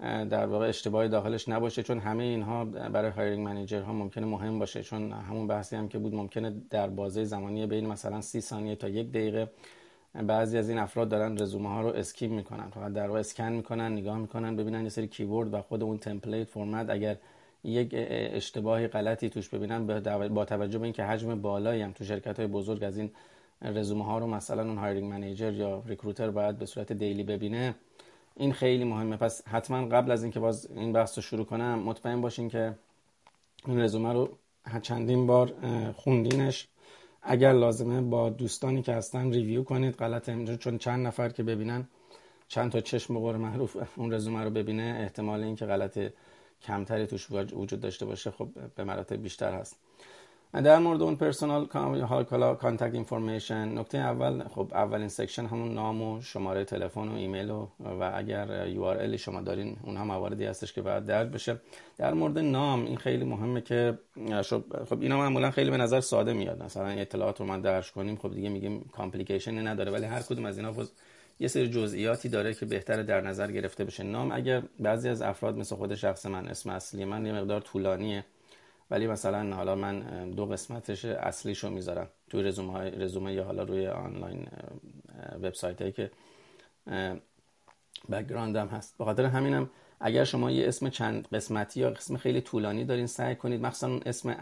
[0.00, 4.82] در واقع اشتباهی داخلش نباشه چون همه اینها برای hiring manager ها ممکنه مهم باشه.
[4.82, 8.88] چون همون بحثی هم که بود ممکنه در بازه زمانی بین مثلا سی ثانیه تا
[8.88, 9.50] یک دقیقه
[10.14, 12.70] بعضی از این افراد دارن رزومه ها رو skim می‌کنن.
[12.70, 16.48] فقط در واقع اسکن می‌کنن نگاه می‌کنن ببینن یه سری keyword و خود اون template
[16.48, 17.16] format اگر
[17.64, 19.86] یک اشتباهی غلطی توش ببینن
[20.28, 23.10] با توجه به اینکه حجم بالایی هم تو شرکت های بزرگ از این
[23.62, 27.74] رزومه ها رو مثلا اون hiring manager یا recruiter باید به صورت daily ببینه
[28.36, 29.16] این خیلی مهمه.
[29.16, 32.74] پس حتما قبل از اینکه باز این بحث رو شروع کنم مطمئن باشین که
[33.66, 34.38] این رزومه رو
[34.82, 35.54] چندین بار
[35.92, 36.68] خوندینش.
[37.22, 39.94] اگر لازمه با دوستانی که هستن review کنید.
[39.94, 41.88] غلط چون چند نفر که ببینن
[42.48, 44.98] چند تا چشم به قول معروف اون رزومه رو ببینه.
[45.00, 45.98] احتمال اینکه غلط
[46.62, 49.78] کمتری توش وجود داشته باشه خب به مراتب بیشتر هست.
[50.52, 51.66] در مورد اون personal
[52.24, 57.50] حالا contact information نکته اول خب اولین section همون نام و شماره تلفن و ایمیل
[57.50, 61.60] و, و اگر URL شما دارین اون هم مواردی هستش که باید درج بشه.
[61.98, 63.98] در مورد نام این خیلی مهمه که
[64.88, 66.62] خب اینا معمولا خیلی به نظر ساده میاد.
[66.62, 70.58] مثلا اطلاعات رو من درج کنیم خب دیگه میگیم کامپلیکیشنی نداره ولی هر کدوم از
[70.58, 70.72] اینا
[71.40, 74.02] یه سری جزئیاتی داره که بهتره در نظر گرفته بشه.
[74.02, 78.24] نام اگر بعضی از افراد مثل خود شخص من اسم اصلی من یه مقدار طولانیه.
[78.90, 84.46] ولی مثلا حالا من دو قسمتش اصلیشو می‌ذارم توی رزومه رزومه یا حالا روی آنلاین
[85.42, 86.10] وبسایت هایی که
[88.10, 88.94] background هم هست.
[88.98, 89.70] بخاطر همینم
[90.00, 94.02] اگر شما یه اسم چند قسمتی یا اسم خیلی طولانی دارین سعی کنید مخصوصا اون
[94.06, 94.36] اسم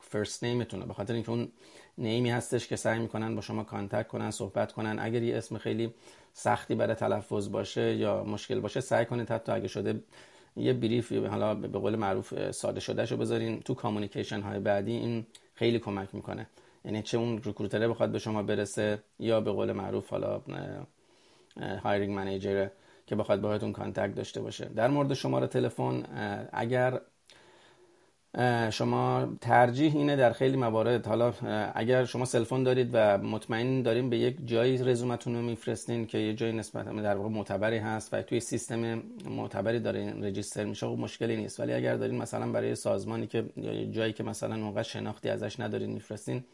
[0.00, 1.48] first name تونه به خاطر اینکه اون
[1.98, 4.98] name ی هستش که سعی می‌کنن با شما contact کنن صحبت کنن.
[4.98, 5.94] اگر یه اسم خیلی
[6.32, 10.00] سختی برای تلفظ باشه یا مشکل باشه سعی کنید حتی اگه شده
[10.56, 15.26] یه brief حالا به قول معروف ساده شده شو بذارین تو communication های بعدی این
[15.54, 16.46] خیلی کمک می‌کنه.
[16.84, 20.40] یعنی چه اون recruiter ه بخواد به شما برسه یا به قول معروف حالا
[21.82, 22.68] hiring manager
[23.06, 24.64] که بخواد باهاتون contact داشته باشه.
[24.64, 26.02] در مورد شماره تلفن
[26.52, 27.00] اگر
[28.70, 31.06] شما ترجیح اینه در خیلی موارد.
[31.06, 31.32] حالا
[31.74, 36.18] اگر شما cell phone دارید و مطمئن دارین به یک جایی رزومتون رو میفرستین که
[36.18, 40.98] یه جایی نسبت در واقع معتبری هست و توی سیستم معتبری داره register میشه خب
[40.98, 41.60] مشکلی نیست.
[41.60, 43.44] ولی اگر دارین مثلا برای سازمانی که
[43.90, 46.44] جایی که مثلا اونقدر شناختی ازش ندارین میفرستین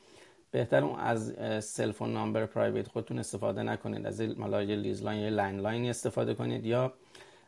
[0.51, 4.07] بهتر اون از cell phone number private خودتون استفاده نکنید.
[4.07, 6.93] از حالا یه لیزلاین یا line استفاده کنید یا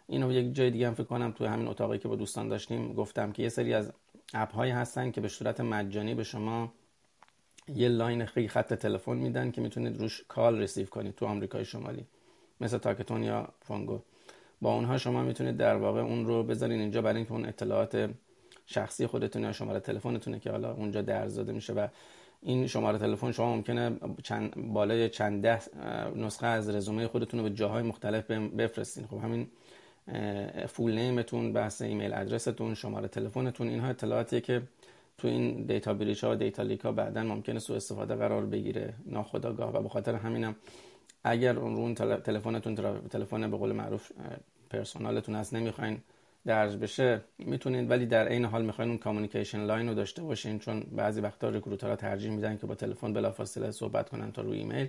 [0.06, 3.32] اینو یک جای دیگه هم فکر کنم تو همین اتاقی که با دوستان داشتیم گفتم
[3.32, 3.92] که یه سری از
[4.34, 6.72] app هایی هستن که به صورت مجانی به شما
[7.68, 12.06] یه line خیلی خط تلفن میدن که می‌تونید روش call receive کنید تو آمریکای شمالی
[12.60, 14.00] مثل TextNow یا Fongo.
[14.60, 18.10] با اونها شما می‌تونید در واقع اون رو بذارین اینجا برای اینکه اون اطلاعات
[18.66, 21.88] شخصی خودتون یا شماره تلفنتونه که حالا اونجا درز داده میشه و
[22.42, 25.60] این شماره تلفن شما ممکنه چند بالای چند ده
[26.16, 29.06] نسخه از رزومه خودتون رو به جاهای مختلف بفرستین.
[29.06, 29.46] خب همین
[30.68, 34.62] full name تون بحث ایمیل آدرستون شماره تلفنتون اینها اطلاعاتیه که
[35.18, 38.94] تو این data breach ها و data leak ها بعدا ممکنه سوء استفاده قرار بگیره.
[39.06, 40.56] ناخودآگاه و به خاطر همینم
[41.24, 42.74] اگر اون رون تلفنتون
[43.08, 44.12] تلفن به قول معروف
[44.70, 45.98] personal تون هست نمی‌خواین
[46.46, 47.90] درج بشه می‌تونید.
[47.90, 51.91] ولی در عین حال می‌خواین اون communication line رو داشته باشین چون بعضی وقتا recruiter
[51.91, 54.88] ها ترجیح میدن که با تلفن بلافاصله صحبت کنن تا روی ایمیل.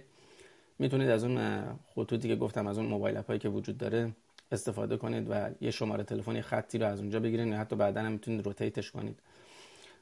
[0.80, 1.64] می‌تونید از اون
[1.96, 4.12] خطوطی که گفتم از اون mobile app که وجود داره
[4.52, 8.12] استفاده کنید و یه شماره تلفنی خطی رو از اونجا بگیرید و حتی بعدا هم
[8.12, 9.20] می‌تونید rotate ش کنید.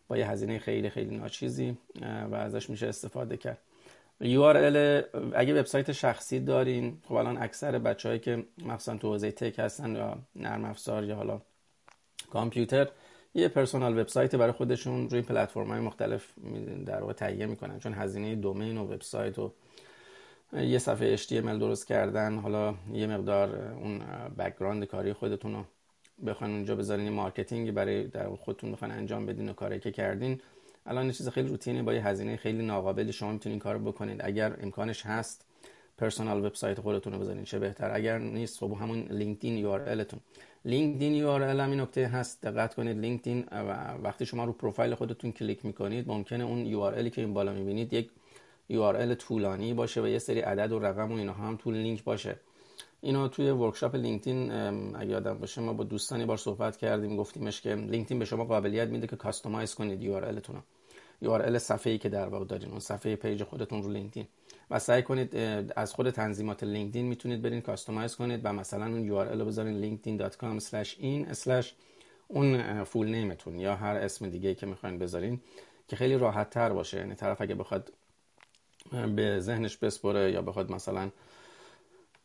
[0.07, 1.77] با یه هزینه خیلی خیلی ناچیزی
[2.31, 3.57] و ازش میشه استفاده کرد.
[4.21, 4.77] URL
[5.35, 10.17] اگه وبسایت شخصی دارین خب الان اکثر بچه‌هایی که مخصوصا تو حوزه tech هستن یا
[10.35, 11.41] نرم افزار یا حالا
[12.31, 12.87] کامپیوتر
[13.35, 15.09] یه personal website برای خودشون.
[15.09, 16.27] روی پلتفرم های مختلف
[16.85, 17.79] در واقع تهیه می‌کنن.
[17.79, 19.53] چون هزینه domain و وبسایت و
[20.61, 22.37] یه صفحه HTML درست کردن.
[22.37, 23.99] حالا یه مقدار اون
[24.37, 25.63] background کاری خودتون رو
[26.25, 30.41] بخواین اونجا بذارین marketing برای در خودتون بخواین انجام بدین و کاری که کردین.
[30.85, 35.05] الان چیز خیلی روتینه با یه هزینه خیلی ناقابلی شما می‌تونید کارو بکنید اگر امکانش
[35.05, 35.45] هست
[35.97, 37.91] personal website خودتون رو بزنین چه بهتر.
[37.95, 40.05] اگر نیست خب همون LinkedIn URL
[40.65, 42.97] LinkedIn URL هم این نکته هست دقت کنید.
[42.97, 43.45] LinkedIn
[44.03, 48.09] وقتی شما رو پروفایل خودتون کلیک می‌کنید ممکنه اون URL که این بالا می‌بینید یک
[48.69, 52.35] URL طولانی باشه و یه سری عدد و رقم و اینها هم طول لینک باشه.
[53.01, 54.51] اینو توی workshop LinkedIn
[54.95, 58.45] اگه یادم باشه ما با دوستان یه بار صحبت کردیم گفتیمش که LinkedIn به شما
[58.45, 60.63] قابلیت میده که customize کنید URL تون
[61.21, 64.27] URL صفحه ای که در واقع دارین اون صفحه page خودتون رو LinkedIn.
[64.71, 65.35] و سعی کنید
[65.75, 71.65] از خود تنظیمات LinkedIn می‌تونید برین customize کنید و مثلا اون URL رو بذارین linkedin.com/in
[72.27, 75.41] اون full name تون یا هر اسم دیگه که می‌خواین بذارین
[75.87, 76.97] که خیلی راحت تر باشه.
[76.97, 77.93] یعنی طرف اگه بخواد
[79.15, 81.09] به ذهنش بسپره یا بخواد مثلا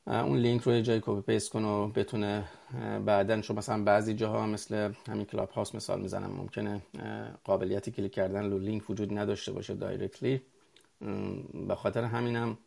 [0.06, 2.44] اون لینک رو یه جای copy paste کنه و بتونه
[3.06, 6.82] بعدا چون مثلا بعضی جاها مثل همین Clubhouse مثال می‌زنم ممکنه
[7.44, 10.40] قابلیت کلیک کردن رو لینک وجود نداشته باشه directly
[11.66, 12.58] به خاطر همینم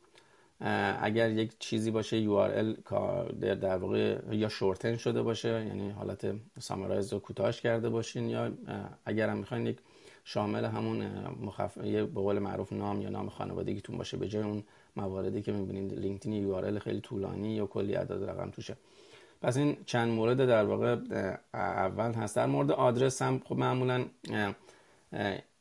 [1.02, 2.94] اگر یک چیزی باشه URL
[3.40, 8.52] در واقع یا shorten شده باشه یعنی حالت summarize رو کوتاهش کرده باشین یا
[9.06, 9.78] اگر هم می‌خواین یک
[10.24, 11.08] شامل همون
[11.42, 11.78] مخف...
[11.78, 14.18] به قول معروف نام یا نام خانوادگیتون باشه.
[14.18, 14.64] به جای اون
[14.96, 18.76] مواردی که می‌بینید LinkedIn URL خیلی طولانی یا کلی عدد رقم توشه.
[19.42, 20.98] پس این چند مورد در واقع
[21.54, 22.36] اول هست.
[22.36, 24.06] در مورد آدرس هم خب معمولا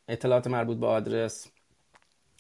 [0.09, 1.49] اطلاعات مربوط به آدرس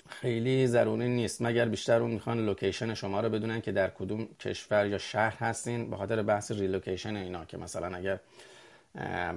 [0.08, 1.42] خیلی ضروری نیست.
[1.42, 5.90] مگر بیشتر اون می‌خوان location شما رو بدونن که در کدوم کشور یا شهر هستین؟
[5.90, 8.20] به خاطر بحث relocation اینا که مثلا اگر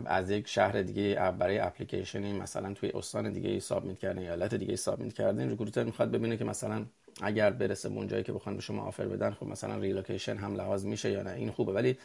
[0.06, 4.76] از یک شهر دیگه برای اپلیکیشنی مثلا توی استان دیگه submit کردن یا ایالت دیگه
[4.76, 6.86] submit کردین recruiter می‌خواد ببینه که مثلا
[7.22, 10.86] اگر برسه به اونجایی که بخوان به شما offer بدن خب مثلا relocation هم لحاظ
[10.86, 11.32] میشه یا نه.
[11.32, 11.74] این خوبه.
[11.74, 11.98] ولی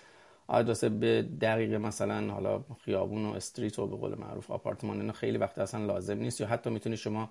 [0.46, 5.38] آدرس به دقیق مثلا حالا خیابون و street و به قول معروف آپارتمان اینا خیلی
[5.38, 7.30] وقت اصلا لازم نیست یا حتی می‌تونی شما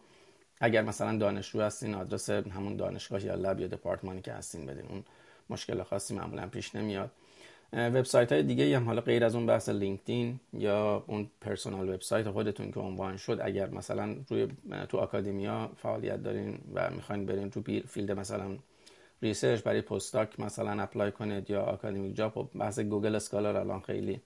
[0.62, 4.86] اگر مثلا دانشجو هستین آدرس همون دانشگاه یا lab یا دپارتمانی که هستین بدین.
[4.86, 5.04] اون
[5.50, 7.12] مشکل خاصی معمولا پیش نمیاد.
[7.74, 12.72] وبسایت های دیگه هم حالا غیر از اون بحث LinkedIn یا اون personal website خودتون
[12.72, 14.48] که عنوان شد اگر مثلا روی
[14.90, 18.58] تو academia فعالیت دارین و می‌خواین برین تو field مثلا
[19.22, 24.22] research برای postdoc مثلا apply کنید یا academic job و بحث Google Scholar الان خیلی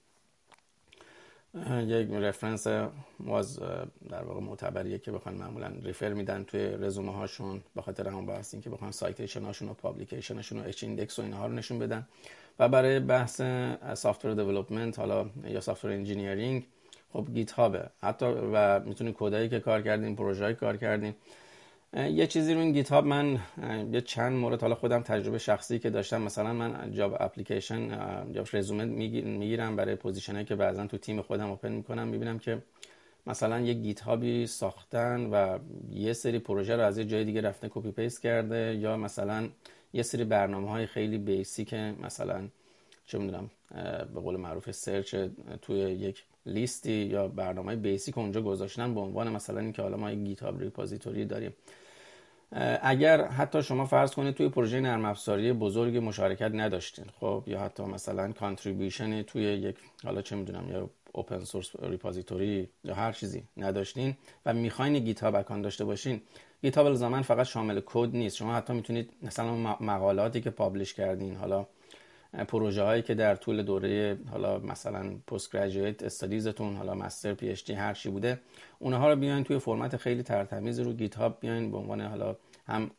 [1.86, 2.66] یک reference
[3.20, 3.58] واز
[4.10, 8.54] در واقع معتبریه که بخوان معمولا refer میدن توی رزومه هاشون به خاطر همون بحث
[8.54, 12.08] که بخوان citation هاشون و publication شون و h-index و اینها رو نشون بدن.
[12.58, 13.42] و برای بحث
[13.94, 16.66] software development حالا یا software engineering
[17.12, 21.14] خب GitHub ه حتی و می‌تونید کدایی که کار کردین پروژه کار کردین
[21.96, 23.38] یه چیزی رو این GitHub من
[23.92, 27.82] یه چند مورد حالا خودم تجربه شخصی که داشتم مثلا من job application
[28.34, 32.62] یا رزومه می‌گیرم برای position ایی که بعضا تو تیم خودم open می‌کنم می‌بینم که
[33.26, 35.58] مثلا یه GitHub ی ساختن و
[35.90, 39.48] یه سری پروژه رو از یه جای دیگه رفته copy paste کرده یا مثلا
[39.92, 42.48] یه سری برنامه های خیلی basic مثلا
[43.06, 43.50] چه می‌دونم
[44.14, 45.16] به قول معروف search
[45.62, 50.18] توی یک لیستی یا برنامه basic اونجا گذاشتن به عنوان مثلا اینکه حالا ما یک
[50.18, 51.52] GitHub repository داریم.
[52.82, 57.82] اگر حتی شما فرض کنید توی پروژه نرم افزاری بزرگ مشارکت نداشتین خب یا حتی
[57.82, 64.16] مثلا contribution توی یک حالا چه می‌دونم یا open source repository یا هر چیزی نداشتین
[64.46, 66.20] و می‌خواین GitHub داشته باشین
[66.62, 68.36] GitHub فقط شامل کد نیست.
[68.36, 71.66] شما حتی می‌تونید مثلا مقالاتی که publish کردین حالا
[72.48, 77.94] پروژه هایی که در طول دوره حالا مثلا postgraduate studies تون حالا master PhD هر
[77.94, 78.40] چی بوده
[78.78, 82.90] اونها رو بیاین توی فرمت خیلی ترتمیز رو GitHub بیاین به عنوان حالا هم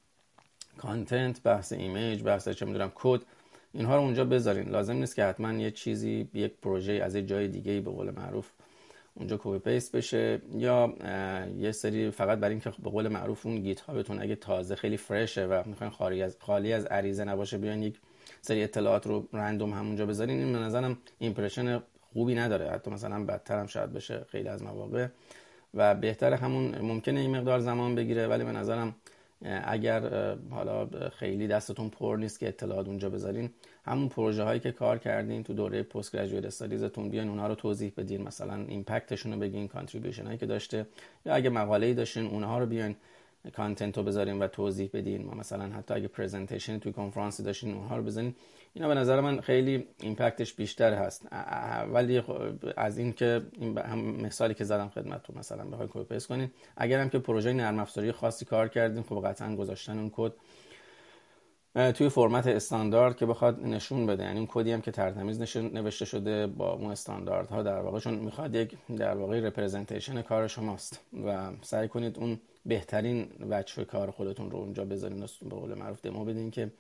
[0.78, 3.22] content بحث image بحث چه می‌دونم کد
[3.74, 4.70] اینها رو اونجا بذارین.
[4.70, 8.52] لازم نیست که حتما یه چیزی یک پروژه از یه جای دیگه به قول معروف
[9.16, 10.94] اونجا copy paste بشه یا
[11.58, 15.38] یه سری فقط برای اینکه به قول معروف اون GitHub تون اگه تازه خیلی fresh
[15.38, 18.00] ه و می‌خواین خالی از خالی از عریضه نباشه بیان یک
[18.46, 20.40] سری اطلاعات رو random همونجا بذارین.
[20.40, 21.82] این به نظرم impression
[22.14, 22.72] خوبی نداره.
[22.72, 25.08] حتی مثلا بدتر هم شاید بشه خیلی از مواقع.
[25.74, 28.96] و بهتر همون ممکنه این مقدار زمان بگیره ولی به نظرم
[29.64, 33.50] اگر حالا خیلی دستتون پر نیست که اطلاعات اونجا بذارین
[33.86, 37.94] همون پروژه هایی که کار کردین تو دوره postgraduate studies تون بیان اونها رو توضیح
[37.98, 38.22] بدین.
[38.22, 40.86] مثلا impact شون رو بگین contribution هایی که داشته.
[41.26, 42.96] یا اگه مقاله ای داشتین اونها رو بیان
[43.52, 45.26] content رو بذاریم و توضیح بدین.
[45.26, 48.36] ما مثلا حتی اگه presentation توی کنفرانسی داشتین اونها رو بزنین.
[48.74, 51.28] اینا به نظر من خیلی impact ش بیشتر هست.
[51.94, 52.42] ولی خب
[52.78, 56.52] از این که این هم مثالی که زدم خدمتتون مثلا بخواید copy paste کنین.
[56.78, 60.34] اگر هم که پروژه نرم افزاری خاصی کار کردین خب قطعا گذاشتن اون کد
[61.92, 64.24] توی فرمت استاندارد که بخواد نشون بده.
[64.24, 68.56] یعنی اون کدی هم که ترتمیز نوشته شده با اون استانداردها در واقع چون می‌خواد
[68.56, 74.58] یک در واقع representation کار شماست و سعی کنید اون بهترین وجه کار خودتون رو
[74.58, 76.72] اونجا بذارین به قول معروف دمو بدین که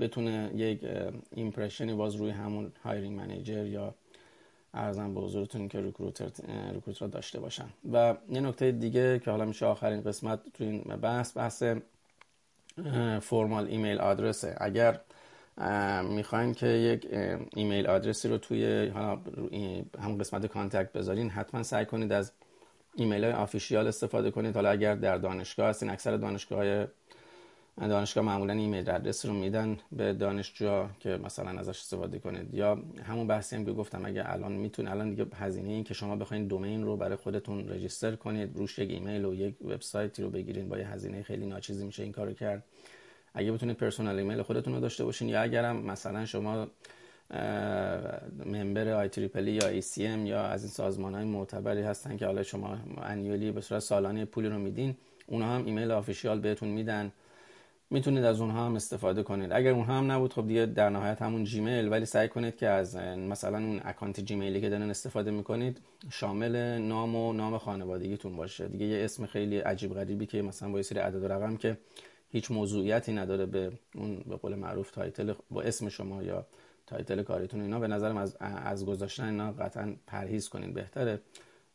[0.00, 0.80] بتونه یک
[1.30, 3.94] impression ی باز روی همون hiring manager یا
[4.74, 6.30] عرضم به حضورتون که recruiter
[6.72, 7.68] recruiter داشته باشن.
[7.92, 11.62] و یه نکته دیگه که حالا میشه آخرین قسمت تو این بحث بحث
[13.20, 14.56] formal email address ه.
[14.60, 15.00] اگر
[16.10, 17.08] می‌خواین که یک
[17.56, 18.88] email address ی رو توی
[19.98, 22.32] همون قسمت contact بذارین حتما سعی کنید از
[22.96, 24.54] ایمیل های official استفاده کنید.
[24.54, 26.86] حالا اگر در دانشگاه هستین اکثر دانشگاه های
[27.80, 32.54] دانشگاه معمولا email address رو میدن به دانشجو که مثلا ازش استفاده کنید.
[32.54, 36.16] یا همون بحثی هم که گفتم اگه الان می‌تونه الان دیگه هزینه این که شما
[36.16, 40.68] بخواید domain رو برای خودتون register کنید روش یک ایمیل و یک وبسایتی رو بگیرید
[40.68, 42.64] با یه هزینه خیلی ناچیزی میشه این کارو کرد.
[43.34, 46.66] اگه بتونید personal email خودتون رو داشته باشین یا اگرم مثلا شما
[48.46, 53.52] member IEEE یا ACM یا از این سازمان های معتبری هستن که حالا شما annually
[53.52, 54.96] به صورت سالانه پولی رو میدین
[55.26, 57.12] اونها هم ایمیل official بهتون میدن.
[57.90, 59.52] می‌تونید از اونها هم استفاده کنید.
[59.52, 61.88] اگر اونها هم نبود خب دیگه در نهایت همون Gmail.
[61.88, 66.78] ولی سعی کنید که از مثلا اون account Gmail ی که دارین استفاده می‌کنید شامل
[66.78, 68.68] نام و نام خانوادگیتون باشه.
[68.68, 71.76] دیگه یه اسم خیلی عجیب غریبی که مثلا با یه سری عدد و رقم که
[72.30, 76.46] هیچ موضوعیتی نداره به اون به قول معروف title با اسم شما یا
[76.86, 81.20] title کاریتون اینا به نظرم از از گذاشتن اینا قطعا پرهیز کنین بهتره.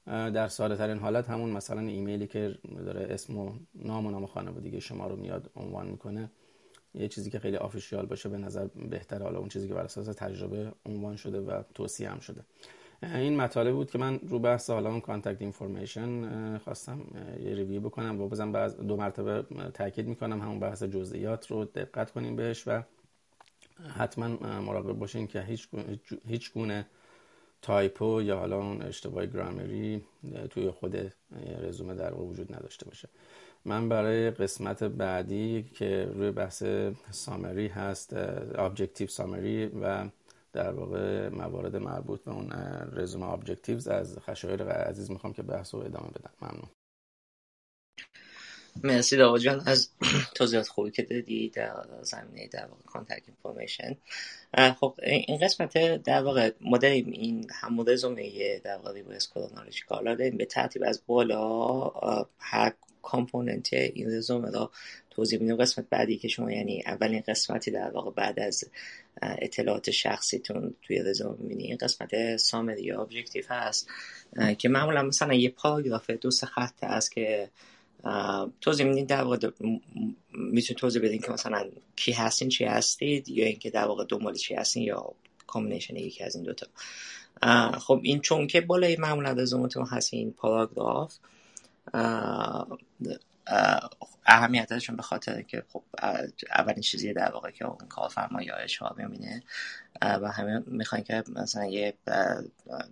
[0.05, 2.55] در ساده ترین حالت همون مثلا ایمیلی که
[2.85, 6.31] داره اسم و نام و نام خانوادگی شما رو میاد عنوان می‌کنه
[6.93, 9.23] یه چیزی که خیلی official باشه به نظر بهتره.
[9.23, 12.41] حالا اون چیزی که بر اساس تجربه عنوان شده و توصیه هم شده.
[13.03, 17.01] این مطالب بود که من رو بحث حالا اون contact information خواستم
[17.43, 19.43] یه review بکنم و بازم دو مرتبه
[19.73, 22.83] تاکید می‌کنم همون بحث جزئیات رو دقت کنیم بهش و
[23.87, 24.27] حتما
[24.61, 25.67] مراقب باشین که هیچ
[26.27, 26.85] هیچ گونه
[27.61, 30.03] typo یا حالا اون اشتباه گرامری
[30.49, 31.13] توی خود
[31.61, 33.09] رزومه در وجود نداشته باشه.
[33.65, 36.63] من برای قسمت بعدی که روی بحث
[37.11, 38.13] summary هست
[38.55, 40.09] objective summary و
[40.53, 42.53] در واقع موارد مربوط به اون
[42.93, 46.31] رزومه objectives از خشایر عزیز می‌خوام که بحث رو ادامه بدم.
[46.41, 46.78] ممنون.
[48.83, 49.89] مرسی داوا جان از
[50.35, 53.95] توضیحات خوبی که دادی در زمینه در واقع contact information
[54.79, 59.29] خب این قسمت در واقع مدل این هم رزومه در واقع reverse
[59.87, 61.91] حالا به ترتیب از بالا
[62.39, 64.71] هر component این رزومه را
[65.09, 65.55] توضیح میدیم.
[65.55, 68.63] قسمت بعدی که شما یعنی اولین قسمتی در واقع بعد از
[69.21, 71.63] اطلاعات شخصیتون توی رزومه می‌بینی.
[71.63, 73.89] این قسمت summary یا objective هست
[74.57, 77.49] که معمولا مثلا یه پاراگراف دو سه خط است که
[78.61, 79.37] توضیح میدین در واقع
[80.33, 84.55] می‌تونید توضیح بدین که مثلا کی هستین چی هستید یا اینکه در واقع دنبال چی
[84.55, 85.13] هستین یا
[85.47, 86.67] combination یکی از این دوتا.
[87.79, 91.17] خب این چون که بالای معمولا رزومتون هست این پاراگراف
[94.25, 95.83] اهمیتشون به خاطر که خب
[96.49, 99.43] اولین چیزی در واقع که اون کارفرما یا HR می‌بینه.
[100.01, 101.93] و همه می‌خواین که مثلا یه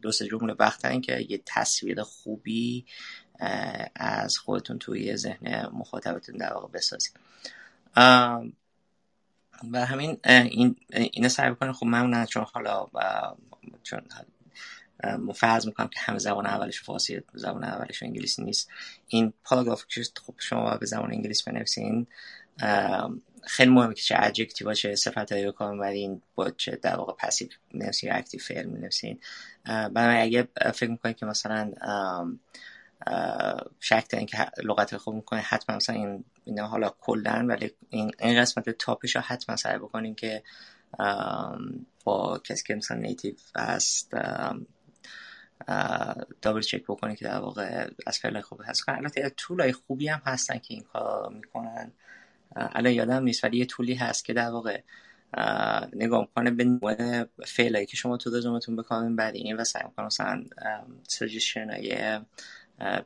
[0.02, 2.86] دو سه جمله وقتن که یه تصویر خوبی
[3.96, 7.20] از خودتون توی ذهن مخاطبتون در واقع بسازید
[9.72, 12.88] و همین این اینو سعی بکنید خب من چون حالا
[13.84, 14.02] چون
[15.36, 18.70] فرض می‌کنم که همه زبان اولش فارسی زبان اولش انگلیسی نیست.
[19.08, 22.08] این پاراگراف که خب شما به زبان انگلیس بنویسین.
[23.44, 27.48] خیلی مهمه که چه adjective باشه صفت های کار می‌برین با چه در واقع passive
[27.74, 28.90] نویسین یا active فعل می
[29.66, 31.72] برای اگه فکر می‌کنید که مثلا
[33.80, 35.40] شک دارین که لغت خوب می‌کنه.
[35.40, 40.16] حتما مثلا این اینا حالا کلن ولی این, این قسمت تاپش رو حتما سعی بکنین
[40.16, 40.44] که
[42.04, 44.14] با کسی که مثلا نیتیو هست
[46.42, 48.84] دابل چک بکنه که در واقع از فعل خوب هست.
[48.84, 51.92] کنن البته طول های خوبی هم هستن که این کار می‌کنن.
[52.56, 54.82] الان یادم نیست ولی یه طولی هست که در واقع
[55.94, 60.06] نگاه می‌کنه به نوع فعلایی که شما تو رزومتون بکنین بعد این و سعی می‌کنه
[60.06, 60.44] مثلا
[61.08, 62.20] سجیشن های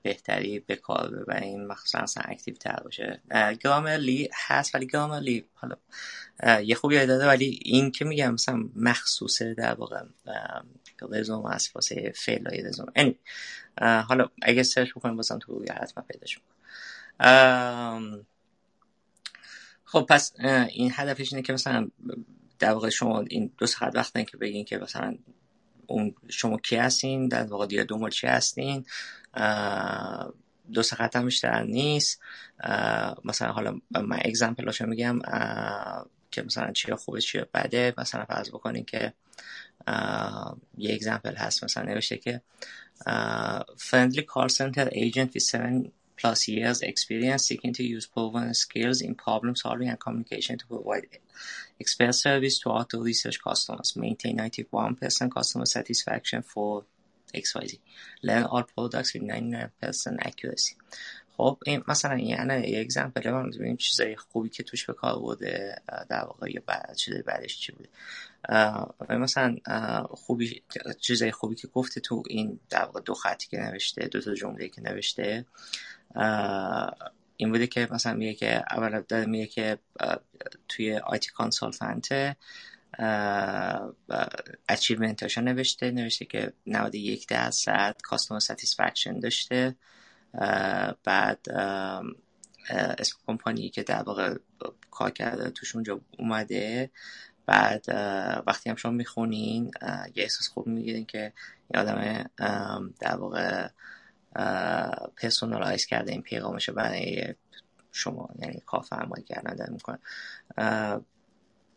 [0.04, 3.22] بهتری به کار ببرین مخصوصا اصلا active تر باشه.
[3.60, 5.76] Grammarly هست ولی Grammarly حالا
[6.64, 10.04] یه خوبی داده ولی این که میگم مثلا مخصوصه در واقع
[11.12, 13.16] رزوم هست واسه فعل های رزوم anyway.
[13.84, 16.40] حالا اگه search بکنیم بازم تو حتما پیداش
[19.86, 20.34] خب پس
[20.70, 21.88] این هدفش اینه که مثلا
[22.60, 25.18] در واقع شما این دو ساعت وقت که بگین که مثلا
[25.92, 28.86] اون شما کی هستین؟ در واقع دیگه دنبال چی هستین؟
[30.74, 32.22] دو سه خط بیشتر نیست.
[33.26, 35.20] مثلا حالا من اگزمپل هاشو میگم
[36.32, 39.14] که مثلا چی خوبه چی بده مثلا فرض بکنین که
[40.78, 42.42] یه اگزمپل هست مثلا نوشته که
[43.78, 45.92] friendly call center agent with seven
[46.22, 51.08] plus years experience seeking to use proven skills in problem solving and communication to provide
[51.80, 56.84] expert service to auto research customers maintain 91% customer satisfaction for
[57.34, 57.80] XYZ
[58.22, 59.70] learn all products with 99%
[60.30, 60.76] accuracy
[61.38, 65.20] خب این مثلا این یعنی یه اگزمپل من ببینیم چیزای خوبی که توش به کار
[65.20, 67.90] بوده در واقع یا بعد چیزای بعدش چی بوده
[69.10, 69.56] مثلا
[70.10, 70.64] خوبی
[71.00, 74.68] چیزای خوبی که گفته تو این در واقع دو خطی که نوشته دو تا جمله
[74.68, 75.46] که نوشته
[77.38, 79.78] این بوده که مثلا میگه که اول داره میگه که
[80.68, 82.38] توی IT consultant
[84.70, 89.76] achievement اشو نوشته نوشته که 91 درصد customer satisfaction داشته
[91.04, 91.40] بعد
[92.70, 94.36] اسم کمپانی که در واقع
[94.92, 96.92] کار کرده توش اونجا اومده
[97.46, 97.86] بعد
[98.48, 99.72] وقتی هم شما می‌خونین
[100.16, 101.34] یه احساس خوب می‌گیرین که
[101.74, 102.30] این آدم
[103.00, 103.68] در واقع
[105.18, 107.36] پرسونالایز کرده این پیغامش برای
[107.92, 110.00] شما یعنی کار فرمایی کردن داره می‌کنه.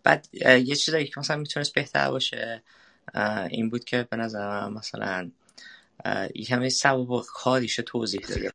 [0.02, 2.62] بعد یه چیزایی که مثلا می‌تونست بهتر باشه
[3.50, 5.30] این بود که به نظر مثلا
[6.34, 8.50] یه همه سواب کاریش توضیح داده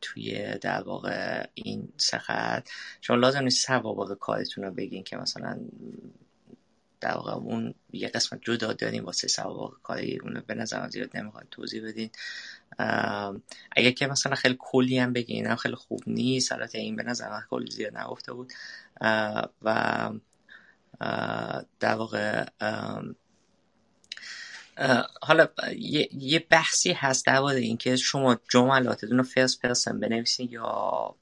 [0.00, 2.70] توی در واقع این سخت.
[3.00, 5.58] شما لازم نیست سوابق کارتون رو بگین که مثلا
[7.00, 11.46] در واقع اون یه قسمت جدا داریم واسه سوابق کاری اون به نظر زیاد نمی‌خواد
[11.50, 12.10] توضیح بدین.
[13.72, 17.40] اگه که مثلا خیلی کلی هم بگین هم خیلی خوب نیست البته این به نظر
[17.50, 18.52] کلی زیاد نگفته بود.
[19.62, 20.10] و
[21.80, 22.44] در واقع
[25.22, 25.48] حالا
[26.12, 31.14] یه, بحثی هست درباره اینکه شما جملاتتون رو فرست پرسن بنویسین یا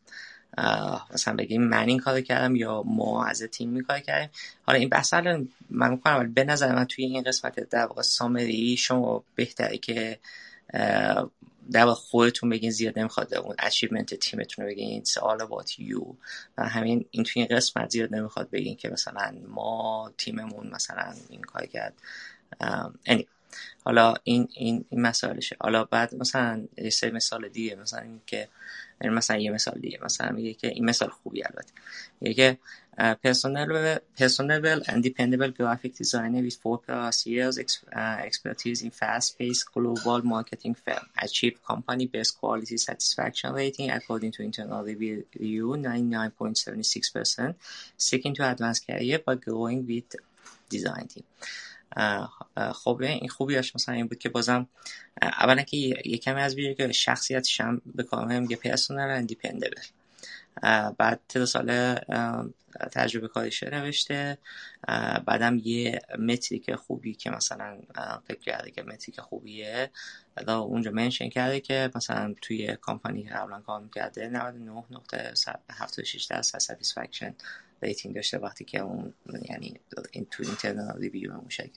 [1.14, 4.30] مثلا بگیم من این کار کردم یا ما از تیم کار کردیم.
[4.66, 8.76] حالا این بحث الان من می‌کنم به نظر من توی این قسمت در واقع سامری
[8.76, 10.18] شما بهتره که
[11.70, 15.02] در واقع خودتون بگین زیاد نمی‌خواد اون اچیومنت تیمتون رو بگین.
[15.04, 16.14] It's all about you.
[16.58, 21.40] و همین این توی این قسمت زیاد نمی‌خواد بگین که مثلا ما تیممون مثلا این
[21.40, 21.94] کار کرد.
[23.08, 23.24] anyway.
[23.84, 25.56] حالا این این این مسائلشه.
[25.60, 28.48] حالا بعد مثلا یه سه مثال دیگه مثلا این که
[29.04, 31.72] یعنی مثلا یه مثال دیگه مثلا میگه که این مثال خوبی البته.
[32.20, 32.58] میگه که
[33.22, 37.58] personable personable and dependable graphic designer with four plus years
[37.92, 44.42] expertise in fast paced global marketing firm achieved company best quality satisfaction rating according to
[44.42, 47.54] internal review 99.76%
[47.96, 50.12] seeking to advance career by growing with
[50.68, 51.24] design team
[52.72, 54.68] خب این خوبیش مثلا این بود که بازم
[55.22, 59.80] اولا که یه کمی از بیره که شخصیتش هم به کار میگه personable and dependable
[60.98, 61.94] بعد تعداد سال
[62.92, 64.38] تجربه کارش نوشته.
[65.26, 67.78] بعدم یه metric خوبی که مثلا
[68.28, 69.90] فکر کرده که metric خوبیه.
[70.48, 75.34] اونجا mention کرده که مثلا توی کمپانی قبلا کار می‌کرده 99 نقطه
[75.70, 77.34] 76 درصد satisfaction
[77.84, 79.14] rating داشته وقتی که اون
[79.50, 79.80] یعنی
[80.12, 81.72] این تو internal review اون شکل.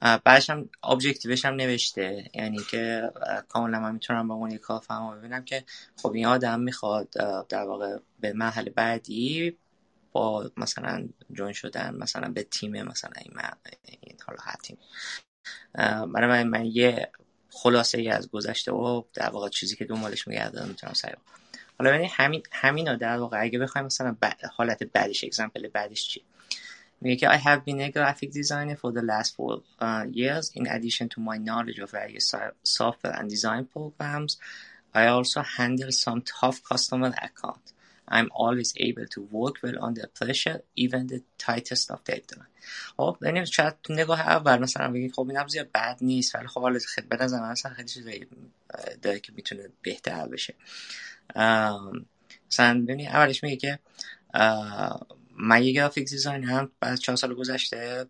[0.00, 2.30] بعدش هم ابجکتیوش هم نوشته.
[2.34, 3.10] یعنی که
[3.48, 5.64] کاملا من می‌تونم با اون یک کار فهم ببینم که
[5.96, 7.08] خب این آدم می‌خواد
[7.48, 9.58] در واقع به محل بعدی
[10.12, 13.32] با مثلا جوین شدن مثلا به تیم مثلا این,
[13.84, 14.78] این حالا هر تیم.
[16.12, 17.10] برای من, من یه
[17.50, 21.12] خلاصه ای از گذشته و در واقع چیزی که دنبالش میگردم می‌تونم سعی
[21.80, 24.16] حالا ببینید همین همین در واقع اگه بخوایم مثلا
[24.52, 26.22] حالت بعدش اگزمپل بعدش چی
[27.00, 30.66] میگه که I have been a graphic designer for the last four uh, years in
[30.66, 34.32] addition to my knowledge of various software and design programs
[34.94, 37.66] I also handle some tough customer account
[38.16, 42.50] I'm always able to work well under pressure even the tightest of deadline
[42.96, 46.60] خب یعنی شاید تو نگاه اول مثلا بگی خب اینم زیاد بد نیست ولی خب
[46.60, 48.26] حالا خیلی به نظر من خیلی چیزایی
[49.02, 50.54] داره که می‌تونه بهتر بشه
[52.50, 53.78] مثلا ببینی اولش میگه که
[55.42, 58.06] من یه graphic designer م بعد چهار سال گذشته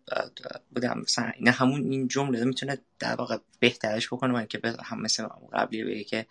[0.75, 5.27] بودم مثلا این همون این جمله می‌تونه در واقع بهترش بکنه من که هم مثل
[5.53, 6.25] قبلی بگه که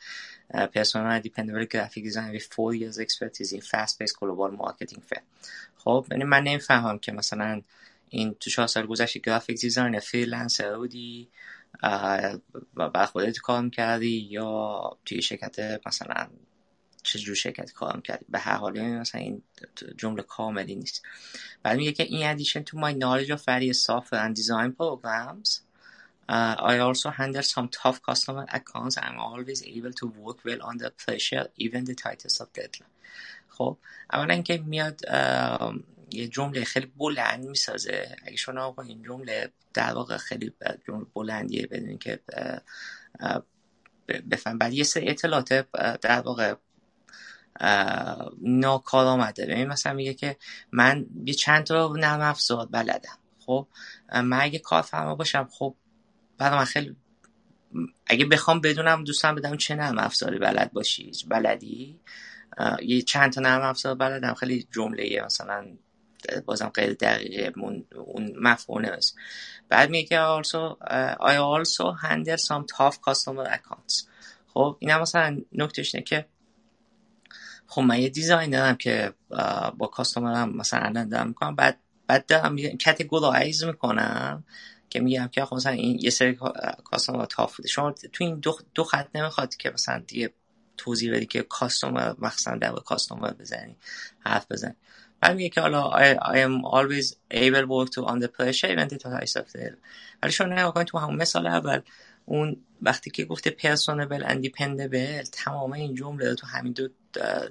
[0.55, 5.23] personable dependable graphic designer with four years expertise in fast paced global marketing firm
[5.77, 7.63] خب یعنی من نمی‌فهمم که مثلا
[8.09, 11.29] این تو چهار سال گذشته graphic design freelancer بودی
[12.77, 16.27] و بعد خودت کار می‌کردی یا توی شرکت مثلا
[17.03, 19.43] چجور شرکت کار کردی به هر حال یعنی مثلا این
[19.97, 21.03] جمله کاملی نیست.
[21.63, 25.61] بعد میگه که in addition to my knowledge of various software and design programs
[26.39, 28.97] Uh, I also handle some tough customer accounts.
[29.05, 32.91] I'm always able to work well under pressure even the tightest of deadline.
[33.49, 33.77] خب
[34.13, 35.01] اولا اینکه میاد
[36.13, 38.17] یه جمله خیلی بلند می‌سازه.
[38.27, 40.53] اگه شما با این جمله در واقع خیلی
[40.89, 42.21] جمله بلندیه بدونین که
[44.31, 44.59] بفهم.
[44.59, 45.67] بعد یه سری اطلاعات
[46.01, 46.55] در واقع
[48.43, 49.47] ناکار آمده.
[49.47, 50.37] ببین مثلا میگه که
[50.73, 53.19] من یه چند تا نرم افزار بلدم.
[53.47, 53.67] خب
[54.13, 55.75] من اگه کارفرما باشم خب
[56.39, 56.97] برای من خیلی
[58.07, 62.01] اگه بخوام بدونم دوستم بدم چه نرم افزاری بلد باشی بلدی؟
[62.83, 64.35] یه چند تا نرم افزار بلدم.
[64.35, 65.67] خیلی جمله مثلا
[66.45, 67.53] بازم غیر دقیقه
[67.95, 69.17] اون مفهوم نمیست
[69.69, 70.77] بعد میگه also
[71.21, 74.07] I also handle some tough customer accounts.
[74.55, 76.27] خب این هم مثلا نکتش نه که
[77.71, 79.13] خب من یه designer م که
[79.79, 81.57] با customer م مثلا الان دارم می‌کنم.
[81.57, 84.45] بعد بعد دارم categorize می‌کنم
[84.91, 86.39] که میگم که خب مثلا این یه سری
[86.85, 87.69] customer tough بوده.
[87.69, 90.31] شما تو این دو, دو خط نمی‌خواد که مثلا دیگه
[90.77, 93.77] توضیح بدی که customer مثلا در customer بزنی
[94.21, 94.75] حرف بزنی.
[95.21, 99.09] بعد میگه که حالا I, I am always able work to under pressure even to
[99.09, 99.41] high
[100.23, 101.81] ولی شما نگاه تو همون مثال اول
[102.25, 106.89] اون وقتی که گفته personable and dependable تمام این جمله تو همین دو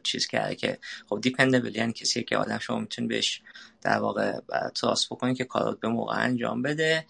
[0.03, 0.77] چیز کرده که
[1.09, 3.41] خب dependable یعنی کسی که آدم شما می‌تونی بهش
[3.81, 4.39] در واقع
[4.75, 7.05] trust بکنی که کارات به موقع انجام بده.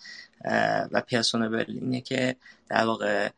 [0.91, 2.35] و personable اینه که
[2.69, 3.29] در واقع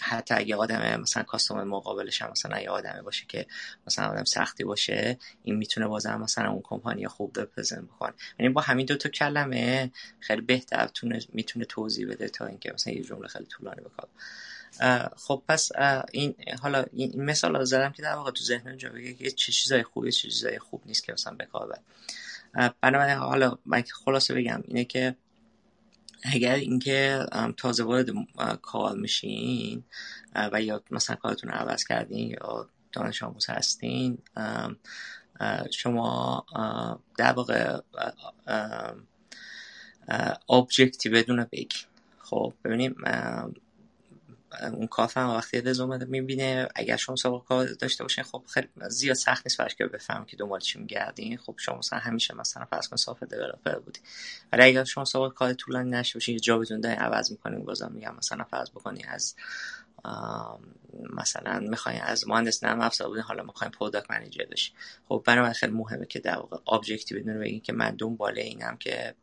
[0.00, 3.46] حتی اگه آدم مثلا customer مقابلش هم مثلا یه آدمی باشه که
[3.86, 8.12] مثلا آدم سختی باشه این می‌تونه بازم مثلا اون کمپانی خوب رپرزنت بکنه.
[8.38, 10.90] یعنی با همین دو تا کلمه خیلی بهتر
[11.32, 14.10] می‌تونه توضیح بده تا اینکه مثلا یه جمله خیلی طولانی بکنه
[15.16, 15.70] خب پس
[16.12, 19.82] این حالا این مثال زدم که در واقع تو ذهن جا بگه که چه چیزای
[19.82, 21.78] خوبه چه چیزای خوب نیست که مثلا به کار
[22.80, 25.16] بنابراین حالا من خلاصه بگم اینه که
[26.22, 28.10] اگر اینکه تازه وارد
[28.62, 29.84] کار میشین
[30.52, 34.18] و یا مثلا کارتون رو عوض کردین یا دانش آموز هستین
[35.70, 36.46] شما
[37.18, 37.80] در واقع
[40.48, 41.78] ابجکتی بدون بگی
[42.18, 42.96] خب ببینیم
[44.62, 49.16] اون کافه وقتی رزومه رو می‌بینه اگر شما سابقه کار داشته باشین خب خیلی زیاد
[49.16, 51.36] سخت نیست براش که بفهم که دنبال چی میگردین.
[51.36, 54.00] خب شما مثلا همیشه مثلا فرض کن سافت دیولپر بودی.
[54.52, 57.64] ولی اگر شما سابقه کار طولانی نشه باشین جا بدون عوض می‌کنین.
[57.64, 59.34] بازم میگم مثلا فرض بکنی از
[61.10, 64.76] مثلا می‌خواین از مهندس نرم افزار بودین حالا می‌خواین product manager بشین.
[65.08, 69.14] خب برای خیلی مهمه که در واقع objective بدین بگین که من دنبال اینم که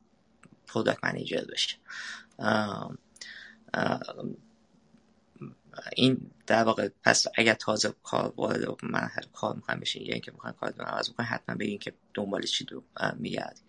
[0.68, 1.78] product manager بشه
[5.96, 10.56] این در واقع پس اگر تازه کار وارد مرحله کار می‌خوایم بشین یا اینکه می‌خوایم
[10.60, 12.84] کارتون عوض بکنین حتما بگین که دنبال چی دارین
[13.18, 13.62] میگردین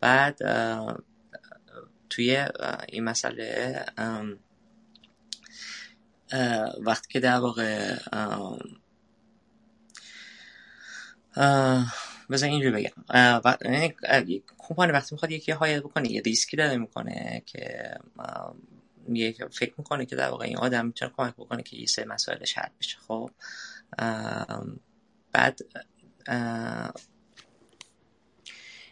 [0.00, 0.38] بعد
[2.10, 2.46] توی
[2.88, 3.84] این مسئله
[6.80, 7.96] وقتی که در واقع
[12.30, 13.04] بذار اینجوری بگم.
[13.64, 13.94] یعنی
[14.58, 17.94] کمپانی وقتی می‌خواد یکی هایر بکنه یه ریسکی داره می‌کنه که
[19.52, 22.68] فکر می‌کنه که در واقع این آدم می‌تونه کمک بکنه که یه سه مسائلش حل
[22.80, 22.98] بشه.
[23.08, 23.30] خب
[25.32, 25.60] بعد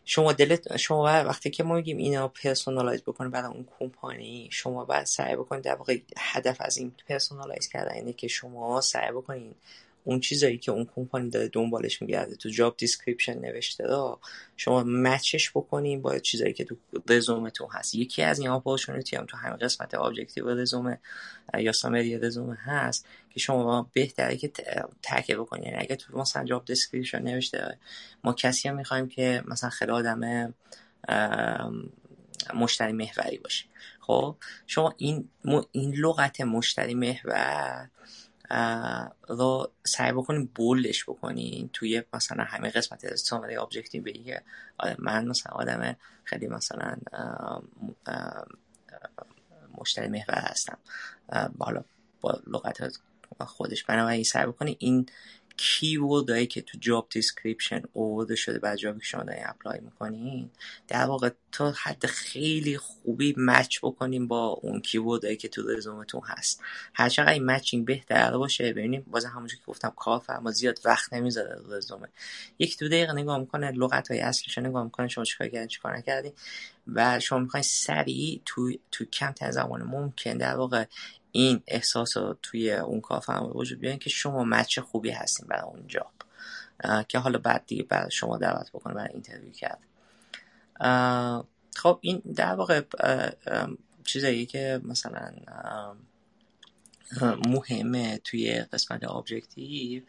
[0.05, 5.07] شما دلت شما وقتی که ما میگیم اینا personalize بکنه برای اون کمپانی شما باید
[5.07, 9.57] سعی بکنید در واقع هدف از این personalize کردن اینه که شما سعی بکنید
[10.05, 12.37] اون چیزایی که اون کمپانی داره دنبالش میگرده.
[12.37, 14.21] تو job description نوشته را
[14.57, 16.77] شما match ش بکنین با چیزایی که تو
[17.09, 17.95] رزومتون هست.
[17.95, 20.99] یکی از این opportunity هم تو همین قسمت objective رزومه
[21.59, 24.53] یا summary رزومه هست که شما بهتره که
[25.03, 25.65] تکه بکنین.
[25.65, 27.79] یعنی اگه تو مثلا job description نوشته
[28.25, 30.55] ما کسی هم می‌خوایم که مثلا خیلی آدم
[32.55, 33.65] مشتری محوری باشه.
[34.01, 34.37] خب
[34.67, 35.29] شما این
[35.73, 37.89] این لغت مشتری محور
[39.29, 44.35] رو سعی بکنین بولش بکنین توی مثلا همه قسمت سامری ابجکتیو بگی
[44.99, 46.97] من مثلا آدم خیلی مثلا
[49.79, 50.79] مشتری محور هستم.
[51.59, 51.85] حالا
[52.21, 52.93] با لغت
[53.41, 53.85] خودش.
[53.85, 55.07] بنابراین سعی بکنین این
[55.57, 59.81] keyword هایی که تو job description اوورده شده بعد job ی که شما دارین apply
[59.81, 60.51] می‌کنین.
[60.89, 66.21] در واقع تا حد خیلی خوبی match بکنیم با اون keyword هایی که تو رزومتون
[66.25, 66.61] هست.
[66.95, 69.07] هرچقدر این matching بهتر باشه ببینیم.
[69.11, 72.09] باز همونجور که گفتم کارفرما زیاد وقت نمی‌ذاره رزومه.
[72.59, 76.33] یک دو دقیقه نگاه می‌کنه لغت های اصلیش نگاه می‌کنه شما چیکار کردین چیکار نکردین.
[76.87, 80.85] و شما می‌خواین سریع تو تو کم زمان ممکن در واقع
[81.33, 85.63] این احساس رو توی اون کارفرما به وجود بیارین که شما match خوبی هستین برای
[85.63, 86.13] اون job
[87.09, 89.79] که حالا بعد دیگه برای شما دعوت بکنه برای interview کرد.
[91.77, 92.83] خب این در واقع
[94.05, 95.33] چیزایی که مثلا
[97.47, 100.03] مهمه توی قسمت objective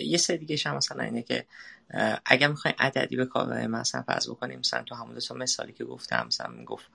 [0.00, 1.46] یه سری دیگه هم مثلا اینه که
[2.24, 6.26] اگر می‌خواین عددی به کار مثلا فرض بکنیم مثلا تو همون دو مثالی که گفتم
[6.26, 6.86] مثلا می‌گفت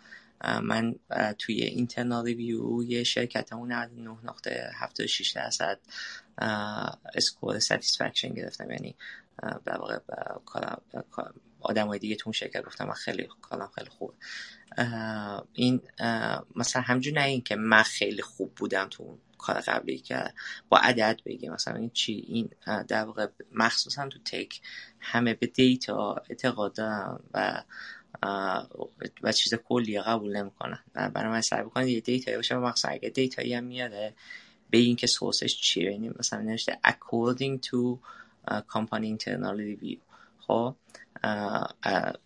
[0.64, 0.96] من
[1.38, 3.90] توی internal review یه شرکت اون 9
[4.24, 5.80] نقطه 76 درصد
[7.16, 8.72] score satisfaction گرفتم.
[8.72, 8.96] یعنی
[9.66, 10.00] در واقع
[11.62, 14.14] آدم های دیگه تو اون شرکت گفتم من خیلی کارم خیلی خوب
[15.54, 15.82] این
[16.56, 20.34] مثلا همجور نه این که من خیلی خوب بودم تو اون کار قبلی که
[20.70, 21.54] با عدد بگیم.
[21.54, 22.50] مثلا این چی؟ این
[22.88, 24.62] در واقع مخصوصا تو tech
[25.00, 27.64] همه به دیتا اعتقاد دارم و
[29.24, 30.80] و چیز کلی قبول نمی‌کنن.
[30.94, 34.14] برای من سعی بکنید یه دیتا باشه مثلا اگه دیتایی هم میاده
[34.70, 37.98] به این که سورسش چیه یعنی مثلا نوشته according to
[38.48, 39.98] company internal review.
[40.40, 40.76] خب؟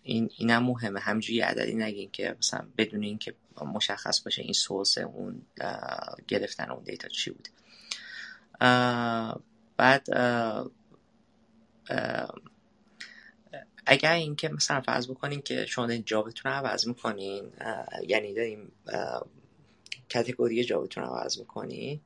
[0.02, 1.00] این اینم مهمه.
[1.00, 3.34] همجوری عددی نگین که مثلا بدون اینکه
[3.74, 5.42] مشخص باشه این سورس اون
[6.28, 7.50] گرفتن اون دیتا چی بوده
[9.76, 10.08] بعد
[13.86, 17.52] اگر اینکه مثلا فرض بکنین که شما job تون رو عوض می‌کنین
[18.08, 18.72] یعنی داریم
[20.08, 22.00] category job تون رو عوض می‌کنین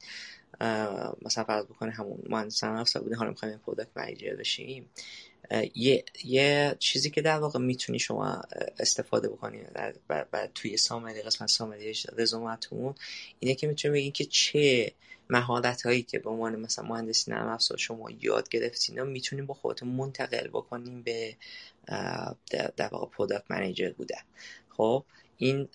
[1.22, 4.90] مثلا فرض بکنین همون مهندس نرم افزار بودین حالا می‌خوایم product manager بشیم
[5.74, 8.42] یه،, یه چیزی که در واقع می‌تونی شما
[8.78, 9.58] استفاده بکنی
[10.08, 12.94] و توی summary قسمت summary رزومتون
[13.38, 14.92] اینه که می‌تونی بگین که چه
[15.30, 19.54] مهارت هایی که به عنوان مثلا مهندسی نرم افزار شما یاد گرفتین و می‌تونیم با
[19.54, 21.36] خودتون منتقل بکنیم به
[22.76, 24.20] در واقع product manager بودن.
[24.70, 25.04] خب
[25.36, 25.68] این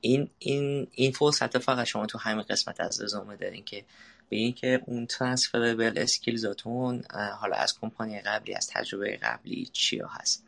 [0.00, 3.84] این این این فرصت فقط شما تو همین قسمت از رزومه دارین که
[4.28, 7.04] به اینکه اون transferable skills اتون
[7.40, 10.44] حالا از کمپانی قبلی از تجربه قبلی چیا هست.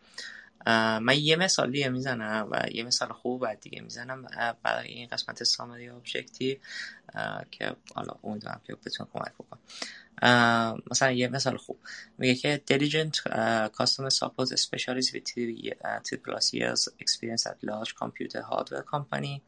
[0.66, 4.26] من یه مثال دیگه می‌زنم و یه مثال خوب بعد دیگه می‌زنم
[4.62, 6.56] برای این قسمت summary objective
[7.50, 9.60] که حالا امیدوارم که بتونم کمک بکنم
[10.90, 11.78] مثلا یه مثال خوب
[12.18, 17.56] میگه که diligent uh, customer support specialist with three, uh, three plus years experience at
[17.62, 19.42] large computer hardware company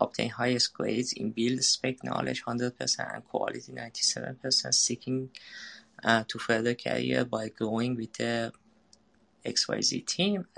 [0.00, 5.30] obtain highest grades in build spec knowledge 100% and quality 97% seeking
[6.04, 7.96] uh, to further career by growing
[9.46, 10.02] XYZ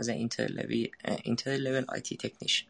[0.00, 2.66] as an inter-level, uh, inter-level IT technician.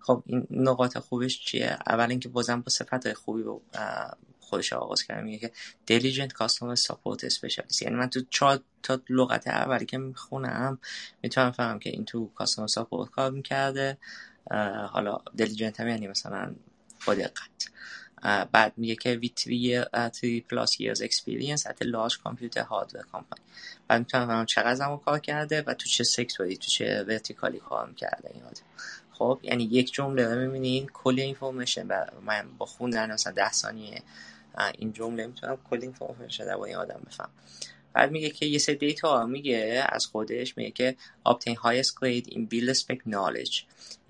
[0.00, 3.44] خب این نقاط خوبش چیه؟ اول اینکه بازم با صفت خوبی
[4.40, 5.52] خودش آغاز کرده میگه که
[5.86, 10.78] diligent customer support specialist یعنی من تو چهار تا لغت اولی که می‌خونم
[11.22, 13.98] می‌تونم فهمم که این تو customer support کار می‌کرده.
[14.90, 16.54] حالا diligent هم یعنی مثلا
[17.06, 17.70] با دقت.
[18.22, 19.40] بعد میگه که with
[20.10, 23.40] three, plus years experience at a large computer hardware company.
[23.88, 27.52] بعد می‌تونم فهمم چقدر زمان کار کرده و تو چه sector ی تو چه vertical
[27.52, 28.62] ی کار می‌کرده این آدم
[29.12, 31.86] خب یعنی یک جمله می‌بینین کل information
[32.26, 34.02] من با خوندن مثلا ده ثانیه
[34.78, 37.30] این جمله می‌تونم کل اینفورمیشن در با این آدم بفهم
[37.92, 40.96] بعد میگه که یه سری دیتا میگه از خودش میگه که
[41.28, 43.62] obtain highest grade in build spec knowledge.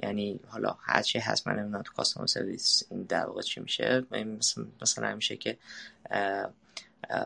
[0.02, 4.04] یعنی حالا هر چی هست من نمی‌دونم تو کاستومر سرویس این در واقع چی میشه.
[4.82, 5.58] مثلا میشه که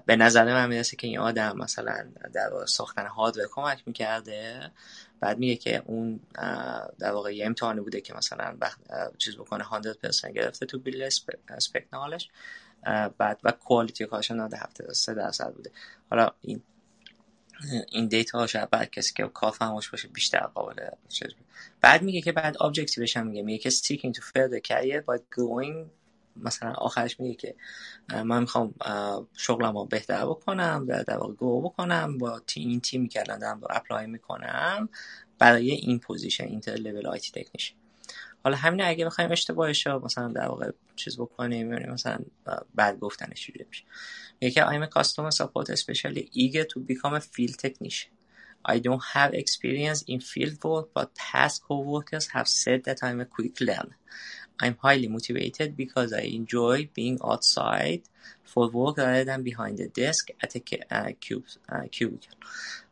[0.07, 4.71] به نظر من می‌رسه که این آدم مثلا در واقع ساختن هاردور کمک می‌کرده.
[5.21, 6.21] بعد میگه که اون
[6.99, 8.57] در واقع یه امتحانی بوده که مثلا
[9.19, 11.03] چیز بکنه 100% گرفته تو build
[11.49, 12.29] spec knowledge ش
[13.19, 15.71] بعد و quality کارش 93 درصد بوده.
[16.11, 16.63] حالا این
[17.93, 20.89] این دیتا ها شاید بعد کسی که کار فهمش باشه بیشتر قابل
[21.81, 23.43] بعد میگه که بعد objective ش هم میگه.
[23.43, 25.87] میگه که seeking to further career by growing
[26.37, 27.55] مثلا آخرش میگه که
[28.25, 28.75] من می‌خوام
[29.37, 34.07] شغلم رو بهتر بکنم در واقع grow بکنم با تیم این تیمی الان دارم apply
[34.07, 34.89] می‌کنم
[35.39, 37.75] برای این پوزیشن اینتر لول آیتی تکنیشن
[38.47, 42.19] حالا همین اگه بخوایم اشتباهش مثلا در واقع چیز بکنیم مثلا
[42.75, 43.85] بعد گفتنش چجوری میشه
[44.41, 48.13] میگه که I'm a customer support especially eager to become a field technician
[48.65, 53.29] I don't have experience in field work but past co-workers have said that I'm a
[53.37, 53.99] quick learner
[54.63, 58.03] I'm highly motivated because I enjoy being outside
[58.53, 60.61] for work rather than behind the desk at a
[61.95, 62.39] cubicle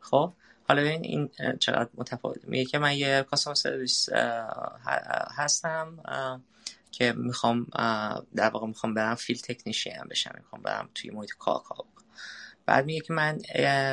[0.09, 0.33] خب
[0.67, 2.45] حالا این چقدر متفاوت.
[2.45, 4.09] میگه که من یه customer service
[5.35, 6.03] هستم
[6.91, 7.67] که می‌خوام
[8.35, 12.05] در واقع می‌خوام برم field technician بشم می‌خوام برم توی محیط کار کار بکنم
[12.65, 13.37] بعد میگه که من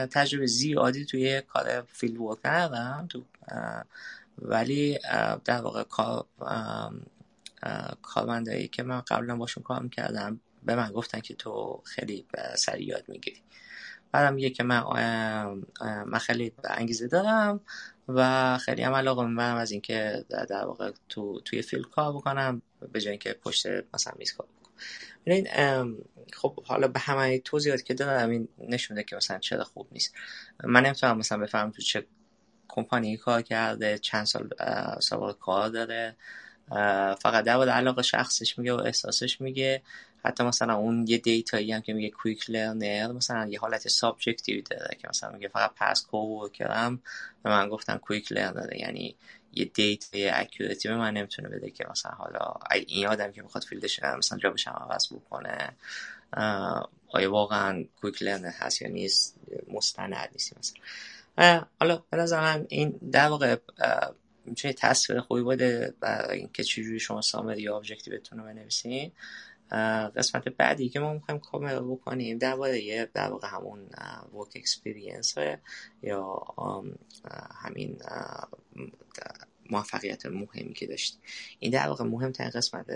[0.07, 3.25] تجربه زیادی توی کار field work ندارم تو
[4.39, 4.99] ولی
[5.45, 6.27] در واقع کار
[8.03, 13.05] کارمندایی که من قبلا باشون کار می‌کردم به من گفتن که تو خیلی سریع یاد
[13.09, 13.43] می‌گیری.
[14.13, 14.83] بعدم میگه که من
[16.07, 17.61] من خیلی انگیزه دارم
[18.09, 23.01] و خیلی هم علاقه من از اینکه در واقع تو توی فیلد کار بکنم به
[23.01, 24.73] جای اینکه پشت مثلا میز کار بکنم.
[25.25, 25.49] این
[26.33, 30.15] خب حالا به همه توضیحاتی که دادم این نشونده که مثلا چرا خوب نیست.
[30.65, 32.07] من نمی‌تونم مثلا بفهمم تو چه
[32.69, 34.51] کمپانی کار کرده چند سال
[35.01, 36.17] سابقه کار داره.
[37.21, 39.83] فقط در علاقه شخصش میگه و احساسش میگه.
[40.25, 44.97] حتی مثلا اون یه دیتایی هم که میگه quick learner مثلا یه حالت subjective داره
[45.01, 47.03] که مثلا میگه فقط پس coworker م
[47.43, 49.17] به من گفتن quick learner یعنی
[49.53, 52.55] یه دیت یه accuracy ای به من نمی‌تونه بده که مثلا حالا
[52.87, 55.77] این آدم که می‌خواد field ش مثلا job شم عوض بکنه
[57.09, 59.37] آیا واقعا quick learner هست یا نیست؟
[59.69, 61.65] مستند نیست مثلا.
[61.81, 63.57] حالا به نظر این در واقع
[64.45, 69.13] می‌تونه تصویر خوبی بوده برای اینکه چجوری شما summary یا objective تون رو بنویسین.
[70.17, 73.89] قسمت بعدی که ما می‌خوایم کامل بکنیم درباره در واقع همون
[74.35, 75.35] work experience
[76.03, 76.43] یا
[77.65, 77.99] همین
[79.71, 81.19] موفقیت مهمی که داشت
[81.59, 82.87] این در واقع مهمترین قسمت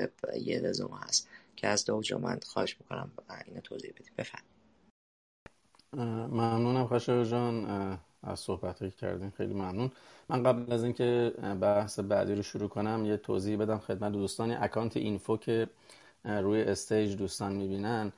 [0.41, 3.13] یه رزومه هست که از دو من خواهش می‌کنم
[3.47, 4.13] اینو توضیح بدید.
[4.19, 4.43] بفهم
[6.31, 7.99] ممنونم خشایار جان.
[8.23, 9.91] از صحبت که کردین خیلی ممنون.
[10.29, 14.51] من قبل از اینکه بحث بعدی رو شروع کنم یه توضیح بدم خدمت دوستان.
[14.51, 15.69] account info که
[16.27, 18.13] روی stage دوستان می‌بینن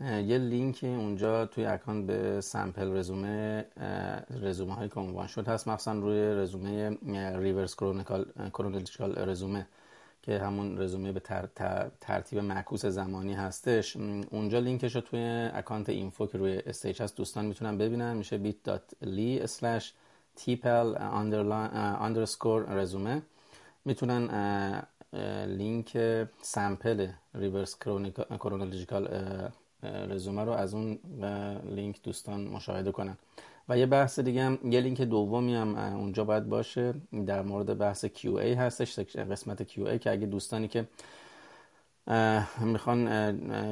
[0.00, 3.64] یه لینک اونجا توی account به sample رزومه
[4.42, 6.98] رزومه های که شد هست مثلا روی رزومه
[7.38, 7.74] reverse
[8.52, 9.66] chronological رزومه
[10.22, 11.20] که همون رزومه به
[12.00, 13.96] ترتیب معکوس زمانی هستش.
[14.30, 18.16] اونجا لینکش رو توی account info که روی stage هست دوستان می‌تونن ببینن.
[18.16, 19.84] میشه bit.ly slash
[20.40, 20.98] tpel
[22.00, 23.22] underscore رزومه.
[23.84, 24.28] می‌تونن
[25.46, 25.98] لینک
[26.42, 27.76] سمپل ریورس
[28.38, 29.08] کرونولوژیکال
[29.82, 30.98] رزومه رو از اون
[31.64, 33.18] لینک دوستان مشاهده کنن.
[33.68, 36.94] و یه بحث دیگه هم یه لینک دومی هم اونجا باید باشه.
[37.26, 40.88] در مورد بحث QA هستش قسمت QA که اگه دوستانی که
[42.60, 43.08] می‌خوان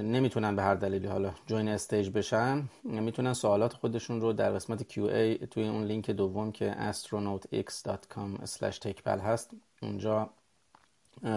[0.03, 5.47] نمی‌تونن به هر دلیلی حالا join stage بشن می‌تونن سوالات خودشون رو در قسمت QA
[5.51, 9.51] توی اون لینک دوم که astronautx.com/techpal هست
[9.83, 10.31] اونجا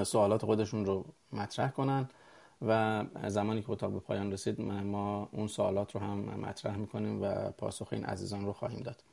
[0.04, 2.10] سوالات خودشون رو مطرح کنن
[2.68, 7.52] و زمانی که اتاق به پایان رسید ما اون سوالات رو هم مطرح می‌کنیم و
[7.52, 9.04] پاسخ این عزیزان رو خواهیم داد.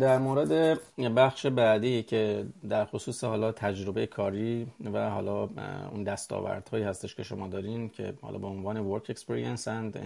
[0.00, 0.80] در مورد
[1.16, 5.48] بخش بعدی که در خصوص حالا تجربه کاری و حالا
[5.92, 9.96] اون دستاوردهایی هستش که شما دارین که حالا به عنوان work experience and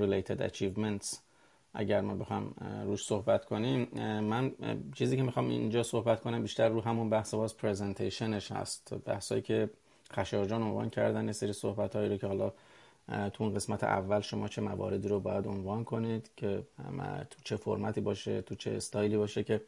[0.00, 1.29] related achievements
[1.74, 2.54] اگر ما بخوام
[2.84, 3.88] روش صحبت کنیم
[4.20, 4.52] من
[4.94, 8.94] چیزی که می‌خوام اینجا صحبت کنم بیشتر رو همون بحث باز presentation ش هست.
[8.94, 9.70] بحثایی که
[10.12, 12.52] خشایار جان عنوان کردن یه سری صحبت هایی رو که حالا
[13.08, 16.62] تو اون قسمت اول شما چه مواردی رو باید عنوان کنید که
[17.30, 19.60] تو چه فرمتی باشه تو چه استایلی باشه که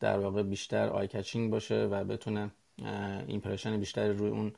[0.00, 2.50] در واقع بیشتر eye catching باشه و بتونه
[3.26, 4.52] impression بیشتری روی اون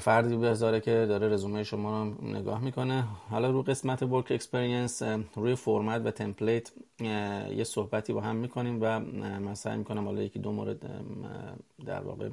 [0.00, 3.04] فردی بذاره که داره رزومه شما رو نگاه می‌کنه.
[3.30, 5.02] حالا رو قسمت work experience
[5.34, 6.70] روی فرمت و template
[7.56, 9.00] یه صحبتی با هم می‌کنیم و
[9.40, 10.90] من سعی می‌کنم حالا یکی دو مورد
[11.86, 12.28] در واقع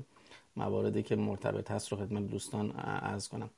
[0.56, 3.50] مواردی که مرتبط هست رو خدمت دوستان عرض کنم.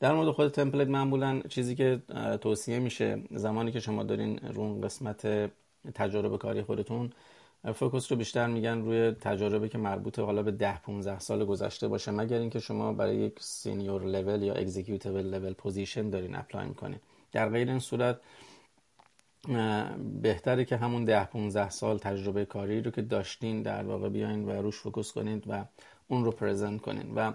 [0.00, 2.02] در مورد خود template معمولا چیزی که
[2.40, 5.50] توصیه میشه زمانی که شما دارین رو قسمت
[5.94, 7.10] تجربه کاری خودتون
[7.72, 12.10] focus رو بیشتر میگن روی تجاربی که مربوط حالا به 10 15 سال گذشته باشه
[12.10, 16.98] مگر اینکه شما برای یک senior level یا executive level position دارین apply می‌کنین.
[17.32, 18.20] در غیر این صورت
[20.22, 24.50] بهتره که همون 10 15 سال تجربه کاری رو که داشتین در واقع بیاین و
[24.50, 25.64] روش focus کنید و
[26.08, 27.14] اون رو present کنین.
[27.14, 27.32] و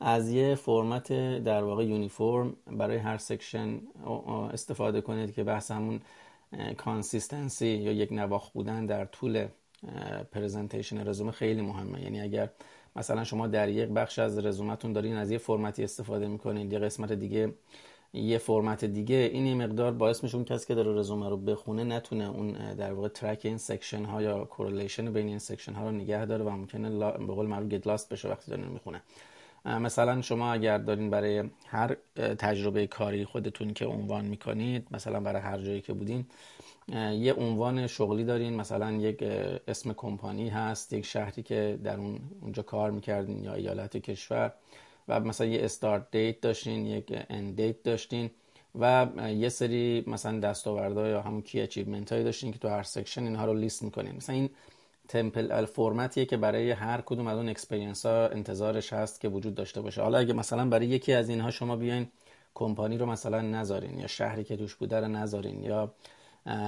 [0.00, 1.12] از یه فرمت
[1.44, 3.80] در واقع uniform برای هر section
[4.52, 6.00] استفاده کنید که بحث همون
[6.76, 9.46] consistency یا یک نواخت بودن در طول
[10.32, 12.02] presentation رزومه خیلی مهمه.
[12.02, 12.48] یعنی اگر
[12.96, 17.12] مثلا شما در یک بخش از رزومتون دارین از یه فرمتی استفاده می‌کنین یه قسمت
[17.12, 17.54] دیگه
[18.12, 21.84] یه فرمت دیگه این یه مقدار باعث میشه اون کسی که داره رزومه رو بخونه
[21.84, 25.90] نتونه اون در واقع track این section ها یا correlation بین این section ها رو
[25.90, 29.02] نگه داره و ممکنه به قول معروف get lost بشه وقتی داره می‌خونه.
[29.64, 35.58] مثلا شما اگر دارین برای هر تجربه کاری خودتون که عنوان می‌کنید مثلا برای هر
[35.58, 36.26] جایی که بودین
[36.96, 39.22] یه عنوان شغلی دارین مثلا یک
[39.68, 44.52] اسم کمپانی هست یک شهری که در اون اونجا کار می‌کردین یا ایالت کشور
[45.08, 48.30] و مثلا یه start date داشتین یک end date داشتین
[48.80, 53.22] و یه سری مثلا دستاوردهای یا همون key achievement هایی داشتین که تو هر section
[53.22, 54.16] اینها رو لیست می‌کنین.
[54.16, 54.50] مثلا این
[55.08, 59.54] template format یه که برای هر کدوم از اون experience ها انتظارش هست که وجود
[59.54, 60.02] داشته باشه.
[60.02, 62.08] حالا اگه مثلا برای یکی از اینها شما بیاین
[62.54, 65.92] کمپانی رو مثلا نذارین یا شهری که توش بوده رو نذارین یا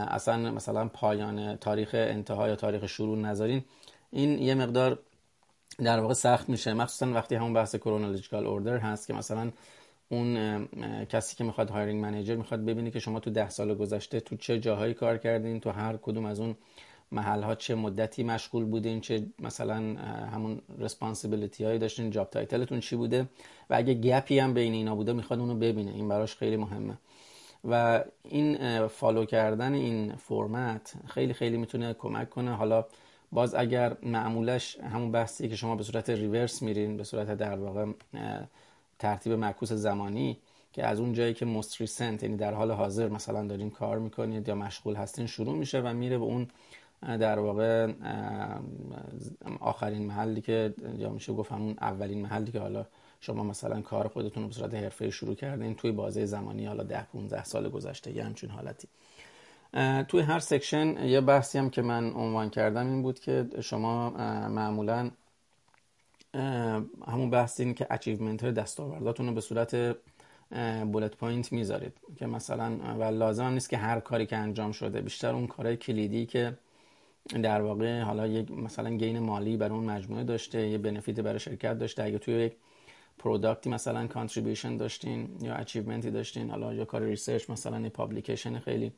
[0.09, 3.65] اصلا مثلا پایان تاریخ انتها یا تاریخ شروع نذارین
[4.11, 4.99] این یه مقدار
[5.79, 6.75] در واقع سخت میشه.
[6.75, 9.51] مخصوصا وقتی همون بحث chronological order هست که مثلا
[10.09, 10.67] اون
[11.05, 14.61] کسی که می‌خواد hiring manager می‌خواد ببینه که شما تو ده سال گذشته تو چه
[14.61, 16.57] جاهایی کار کردین تو هر کدوم از اون
[17.13, 19.77] محل ها چه مدتی مشغول بودین چه مثلا
[20.33, 23.23] همون responsibility هایی داشتین job title تون چی بوده؟
[23.71, 25.91] و اگه gap ی هم بین اینا بوده می‌خواد اونو ببینه.
[25.91, 26.99] این براش خیلی مهمه.
[27.65, 32.55] و این follow کردن این فرمت خیلی خیلی می‌تونه کمک کنه.
[32.55, 32.85] حالا
[33.33, 37.87] باز اگر معمولش همون بحثی که شما به صورت ریورس میرین به صورت در واقع
[38.99, 40.39] ترتیب معکوس زمانی
[40.73, 44.55] که از اون جایی که مستریسنت یعنی در حال حاضر مثلا دارین کار می‌کنید یا
[44.55, 46.49] مشغول هستین شروع میشه و میره به اون
[47.03, 47.93] در واقع
[49.61, 52.87] آخرین محلی که یا میشه گفت همون اولین محلی که حالا
[53.21, 57.03] شما مثلا کار خودتون رو به صورت حرفه شروع کردین توی بازه زمانی حالا ده
[57.03, 58.89] 15 سال گذشته یه همچین حالتی.
[60.09, 64.11] توی هر section یه بحثی هم که من عنوان کردم این بود که شما
[64.49, 65.11] معمولا
[67.07, 69.97] همون بحث این key achievement های دستاورداتون رو به صورت
[70.93, 71.93] bullet point می‌ذارید.
[72.17, 75.77] که مثلا و لازم هم نیست که هر کاری که انجام شده بیشتر اون کارهای
[75.77, 76.59] کلیدی که
[77.43, 81.79] در واقع حالا یک مثلا gain مالی برای اون مجموعه داشته یه benefit برای شرکت
[81.79, 82.05] داشته.
[82.05, 82.53] اگه توی یک
[83.25, 88.59] product ی مثلا contribution داشتین یا achievement ی داشتین؟ حالا یا کار research مثلا publication
[88.59, 88.93] خیلی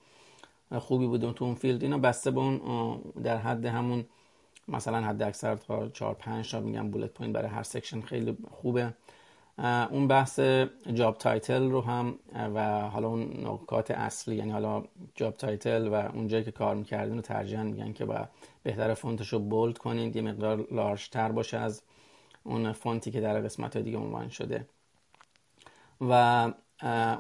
[0.79, 1.83] خوبی بود تو اون field.
[1.83, 4.05] اینا بسته به اون در حد همون
[4.69, 8.95] مثلا حد اکثر تا 4 5 تا میگم bullet point برای هر section خیلی خوبه.
[9.91, 10.41] اون بحث
[10.95, 12.15] job title رو هم
[12.55, 14.85] و حالا اون نکات اصلی یعنی حالا
[15.15, 18.29] job title و اون جایی که کار می‌کردین رو ترجیحاً میگن که با
[18.63, 21.83] بهتر font ش bold کنید یه مقدار large تر باشه از
[22.45, 24.67] اون font ی که در قسمت دیگه عنوان شده.
[26.01, 26.13] و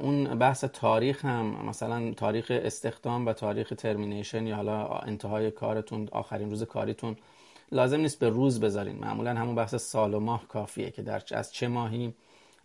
[0.01, 6.51] اون بحث تاریخ هم مثلا تاریخ استخدام و تاریخ ترمینیشن یا حالا انتهای کارتون آخرین
[6.51, 7.16] روز کاریتون
[7.73, 8.99] لازم نیست به روز بذارین.
[8.99, 12.14] معمولا همون بحث سال و ماه کافیه که در از چه ماهی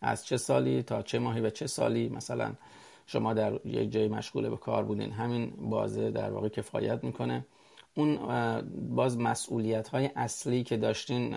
[0.02, 2.54] از چه سالی تا چه ماهی و چه سالی مثلا
[3.08, 5.12] شما در یک جای مشغول به کار بودین.
[5.12, 7.46] همین بازه در واقع کفایت می‌کنه.
[7.98, 8.20] اون
[8.96, 11.36] باز مسئولیت های اصلی که داشتین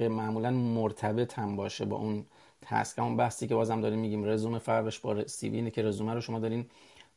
[0.00, 2.24] معمولا مرتبط هم باشه با اون
[2.62, 6.20] task همون بحثی که بازم داریم میگیم رزومه فرقش با CV اینه که رزومه رو
[6.20, 6.66] شما دارین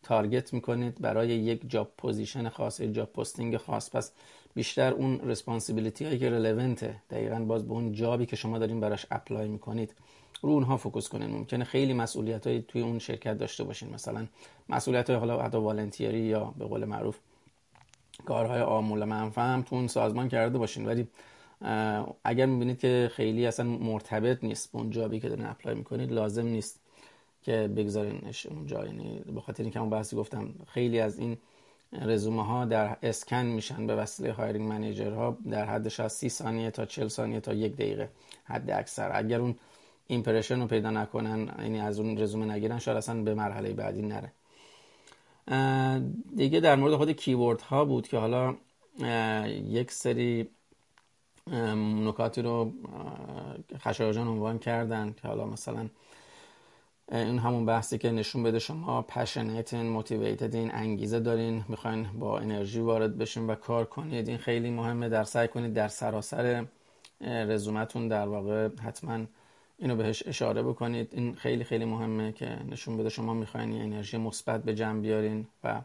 [0.04, 3.96] target می‌کنید برای یک job position خاص یک job posting خاص.
[3.96, 4.12] پس
[4.56, 8.60] بیشتر اون responsibility هایی که relevant ه دقیقا باز به اون job ی که شما
[8.60, 9.96] دارین براش apply می‌کنید
[10.42, 11.30] رو اونها focus کنین.
[11.30, 13.94] ممکنه خیلی مسئولیت های توی اون شرکت داشته باشین.
[13.94, 14.28] مثلا
[14.70, 17.18] مسئولیت های حالا volunteer ی یا به قول معروف
[18.26, 20.86] کارهای عام‌المنفعه هم تو اون سازمان کرده باشین.
[20.86, 21.08] ولی
[22.24, 26.46] اگر می‌بینید که خیلی اصلا مرتبط نیست اون job ی که دارین apply می‌کنید لازم
[26.46, 26.80] نیست
[27.44, 31.38] که بگذارینش اونجا یعنی به خاطر اینکه اون بحثی گفتم خیلی از این
[32.02, 36.86] رزومه ها در اسکن میشن به وسیله hiring manager ها در از 30 ثانیه تا
[36.86, 38.10] 40 ثانیه تا یک دقیقه
[38.44, 39.12] حد اکثر.
[39.14, 39.56] اگر اون
[40.08, 44.32] impression رو پیدا نکنن یعنی از اون رزومه نگیرن شاید اصلا به مرحله بعدی نره.
[46.36, 48.56] دیگه در مورد خود کیورد ها بود که حالا
[49.50, 50.50] یک سری
[52.06, 52.74] نکاتی رو
[53.78, 55.90] خشایارجان عنوان کردن که حالا مثلا
[57.12, 63.18] این همون بحثی که نشون بده شما پشنیتین موتیویتدین انگیزه دارین می‌خواین با انرژی وارد
[63.18, 66.66] بشین و کار کنید این خیلی مهمه در سعی کنید در سراسر
[67.22, 69.26] رزومتون در واقع حتما
[69.78, 71.10] اینو بهش اشاره بکنید.
[71.12, 75.82] این خیلی خیلی مهمه که نشون بده شما می‌خواین انرژی مثبت به جمع بیارین و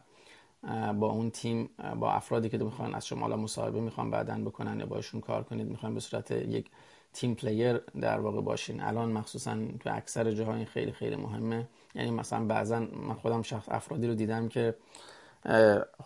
[0.93, 1.69] با اون تیم
[1.99, 5.93] با افرادی که می‌خوان از شما مصاحبه می‌خوان بعدن بکنن یا باشون کار کنید می‌خوان
[5.93, 6.69] به صورت یک
[7.13, 8.81] تیم پلیر در واقع باشین.
[8.81, 11.67] الان مخصوصا تو اکثر جاها این خیلی خیلی مهمه.
[11.95, 14.75] یعنی مثلا بعضا من خودم شخص افرادی رو دیدم که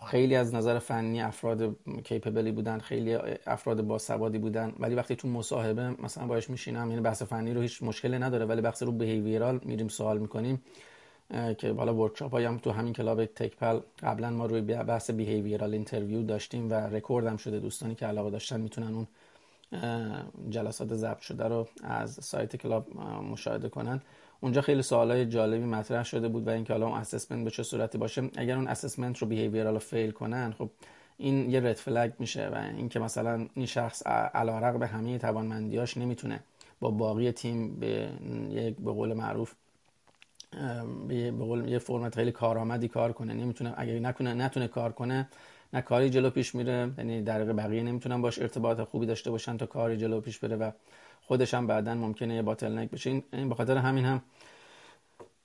[0.06, 3.14] خیلی از نظر فنی افراد کیپبلی بودن خیلی
[3.46, 4.72] افراد با سوادی بودن.
[4.78, 8.60] ولی وقتی تو مصاحبه مثلا باش میشینم یعنی بحث فنی رو هیچ مشکلی نداره ولی
[8.60, 10.62] بحث رو بیهیویرال میریم سوال می‌کنیم.
[11.58, 16.70] که حالا workshop هم تو همین club تکپل قبلا ما روی بحث behavioral interview داشتیم
[16.70, 17.60] و رکورد هم شده.
[17.60, 19.06] دوستانی که علاقه داشتن می‌تونن اون
[20.50, 22.96] جلسات ضبط شده رو از سایت club
[23.32, 24.00] مشاهده کنن.
[24.44, 27.98] اونجا خیلی سوالای جالبی مطرح شده بود و اینکه حالا اون assessment به چه صورتی
[27.98, 28.30] باشه.
[28.36, 30.70] اگر اون assessment رو behavioral fail کنن خب
[31.16, 36.40] این یه red flag میشه و اینکه مثلا این شخص علیرغم به همه توانمندیاش نمی‌تونه
[36.80, 38.08] با باقی تیم به
[38.50, 39.54] یک به قول معروف
[41.08, 43.34] به قول یه فرمت خیلی کارآمدی کار کنه.
[43.34, 45.28] نمی‌تونه اگر نکنه نتونه کار کنه
[45.72, 46.90] نه کاری جلو پیش میره.
[46.98, 50.70] یعنی در بقیه نمی‌تونن باش ارتباط خوبی داشته باشن تا کاری جلو پیش بره و
[51.26, 53.22] خودش هم بعدا ممکنه یه bottleneck بشه.
[53.32, 54.22] این به خاطر همین هم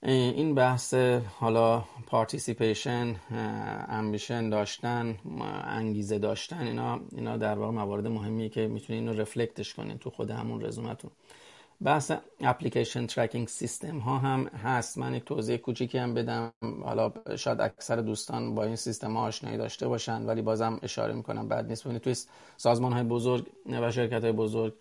[0.04, 0.94] این بحث
[1.40, 3.16] حالا participation
[3.90, 5.18] ambition داشتن
[5.64, 10.10] انگیزه داشتن اینا اینا در واقع موارد مهمیه که می‌تونین اینو reflect ش کنین تو
[10.10, 11.12] خود همون رزومتون.
[11.82, 12.12] بحث
[12.42, 14.98] application tracking system ها هم هست.
[14.98, 16.52] من یک توضیح کوچیکی هم بدم.
[16.84, 21.48] حالا شاید اکثر دوستان با این سیستم ها آشنایی داشته باشن ولی بازم اشاره می‌کنم
[21.48, 21.84] بد نیست.
[21.84, 22.16] ببینید توی
[22.58, 24.74] سازمان های بزرگ و شرکت های بزرگ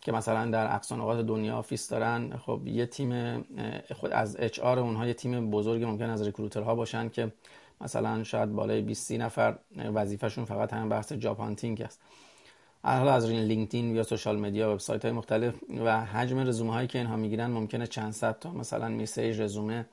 [0.00, 3.42] که مثلا در اقصا دنیا office دارن خب یه تیم
[3.96, 7.32] خود از HR اونها یه تیم بزرگی ممکن از recruiter ها باشن که
[7.80, 9.58] مثلا شاید بالای 20 نفر
[9.94, 12.00] وظیفهشون فقط همین بحث job hunting است.
[12.82, 17.16] حالا از لینکدین یا social media وبسایت های مختلف و حجم رزومه هایی که اینها
[17.16, 19.86] می‌گیرن ممکنه چند صد تا مثلا message رزومه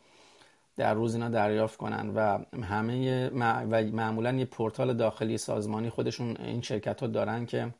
[0.75, 6.61] در روز اینا دریافت کنن و همه و معمولا یه پورتال داخلی سازمانی خودشون این
[6.61, 7.73] شرکت ها دارن که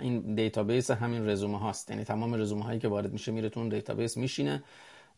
[0.00, 1.90] این database همین رزومه هاست.
[1.90, 4.62] یعنی تمام رزومه هایی که وارد میشه میره تو اون database میشینه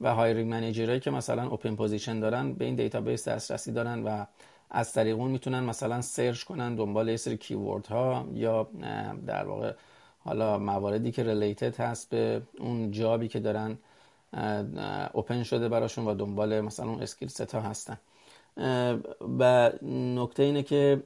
[0.00, 4.24] و hiring manager ایی که مثلا open position دارن به این database دسترسی دارن و
[4.70, 8.68] از طریق اون می‌تونن مثلا search کنن دنبال یه سری keyword ها یا
[9.26, 9.72] در واقع
[10.18, 13.78] حالا مواردی که related هست به اون job ی که دارن
[15.12, 17.98] open شده براشون و دنبال مثلا اون skill set ا هستن.
[19.38, 21.02] و نکته اینه که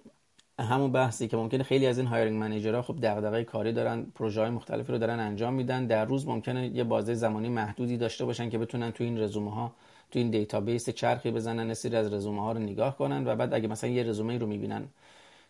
[0.59, 4.41] همون بحثی که ممکنه خیلی از این hiring manager ها خب دغدغه کاری دارن پروژه
[4.41, 5.87] های مختلفی رو دارن انجام میدن.
[5.87, 9.73] در روز ممکنه یه بازه زمانی محدودی داشته باشن که بتونن تو این رزومه ها
[10.11, 13.69] تو این database چرخی بزنن سری از رزومه ها رو نگاه کنن و بعد اگه
[13.69, 14.89] مثلا یه رزومه رو می‌بینن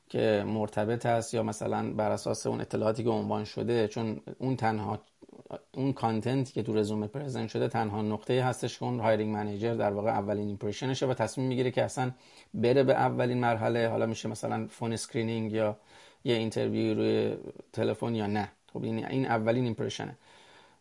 [0.09, 4.99] که مرتبط هست یا مثلا بر اساس اون اطلاعاتی که عنوان شده چون اون تنها
[5.75, 9.75] اون content ی که تو رزومه present شده تنها نقطه هستش که اون hiring manager
[9.75, 12.11] در واقع اولین impression شه و تصمیم می‌گیره که اصلا
[12.55, 13.89] بره به اولین مرحله.
[13.89, 15.77] حالا میشه مثلا phone screening یا
[16.25, 17.37] یه interview روی
[17.73, 18.49] تلفن یا نه.
[18.73, 20.17] خب این این اولین impression ه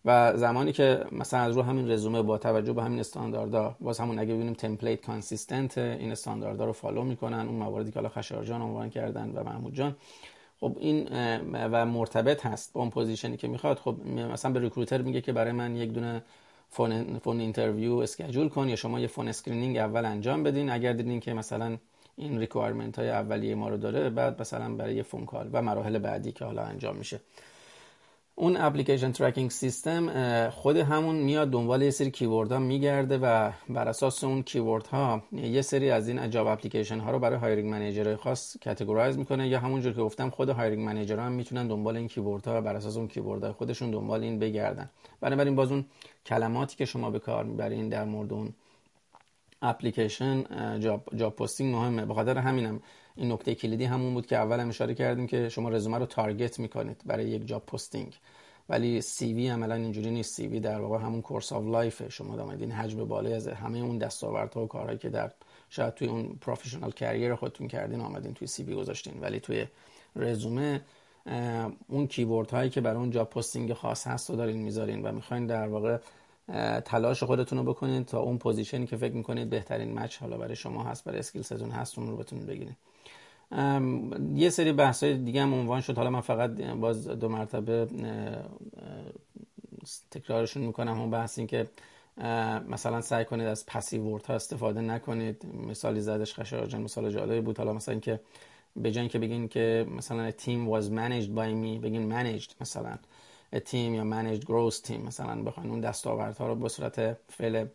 [0.05, 4.19] و زمانی که مثلا از رو همین رزومه با توجه به همین استانداردها باز همون
[4.19, 7.47] اگه ببینیم template consistent این استانداردها رو follow می‌کنن.
[7.47, 9.95] اون مواردی که حالا خشار جان عنوان کردن و محمود جان
[10.61, 11.09] خب این
[11.53, 13.77] و مرتبط هست با اون position ی که می‌خواد.
[13.77, 16.23] خب مثلا به recruiter میگه که برای من یک دونه
[16.69, 20.69] phone, phone interview schedule کن یا شما یه phone screening اول انجام بدین.
[20.69, 21.77] اگر دیدین که مثلا
[22.15, 25.99] این requirement های اولیه ما رو داره بعد مثلا برای یه phone call و مراحل
[25.99, 27.19] بعدی که حالا انجام میشه.
[28.35, 33.87] اون application tracking system خود همون میاد دنبال یه سری keyword ها میگرده و بر
[33.87, 38.15] اساس اون keyword ها یه سری از این job application ها رو برای hiring manager
[38.15, 39.47] خاص categorize می‌کنه.
[39.47, 42.75] یا همونجور که گفتم خود hiring manager هم می‌تونن دنبال این keyword ها و بر
[42.75, 44.89] اساس اون keyword های خودشون دنبال این بگردن.
[45.21, 45.85] بنابراین باز اون
[46.25, 48.53] کلماتی که شما به کار می‌برین در مورد اون
[49.61, 50.43] application
[50.79, 52.05] job, job posting مهمه.
[52.05, 52.81] به خاطر همینم
[53.15, 56.59] این نکته کلیدی همون بود که اول هم اشاره کردیم که شما رزومه رو target
[56.59, 58.19] می‌کنید برای یک job posting.
[58.69, 60.35] ولی CV عملا اینجوری نیست.
[60.35, 64.63] CV در واقع همون course of life شما اومدین حجم بالای از همه اون دستاوردها
[64.63, 65.31] و کارهایی که در
[65.69, 69.13] شاید توی اون professional career خودتون کردین آمدین توی CV گذاشتین.
[69.21, 69.65] ولی توی
[70.15, 70.81] رزومه
[71.87, 75.45] اون keyword هایی که برای اون job posting خاص هست رو دارین می‌ذارین و می‌خواین
[75.47, 75.97] در واقع
[76.85, 80.55] تلاش خودتون رو بکنید تا اون position ی که فکر می‌کنید بهترین match حالا برای
[80.55, 82.77] شما هست برای skill تون هست اون رو بتونید بگیرید
[84.35, 85.97] یه سری بحث های دیگه هم عنوان شد.
[85.97, 87.87] حالا من فقط باز دو مرتبه
[90.11, 90.99] تکرارشون می‌کنم.
[90.99, 91.67] اون بحث این که
[92.69, 95.45] مثلا سعی کنید از passive word ها استفاده نکنید.
[95.67, 97.57] مثالی زدش جان مثال جالبی بود.
[97.57, 98.19] حالا مثلا اینکه
[98.75, 102.97] به جای که بگین که مثلا تیم was managed by me بگین managed مثلا.
[103.65, 107.65] تیم یا managed growth team مثلا بخواین اون دستاوردها رو به صورت فعل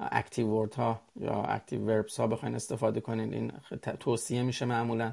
[0.00, 3.52] active word ها یا active verbs ها بخواین استفاده کنید این
[4.00, 5.12] توصیه میشه معمولا.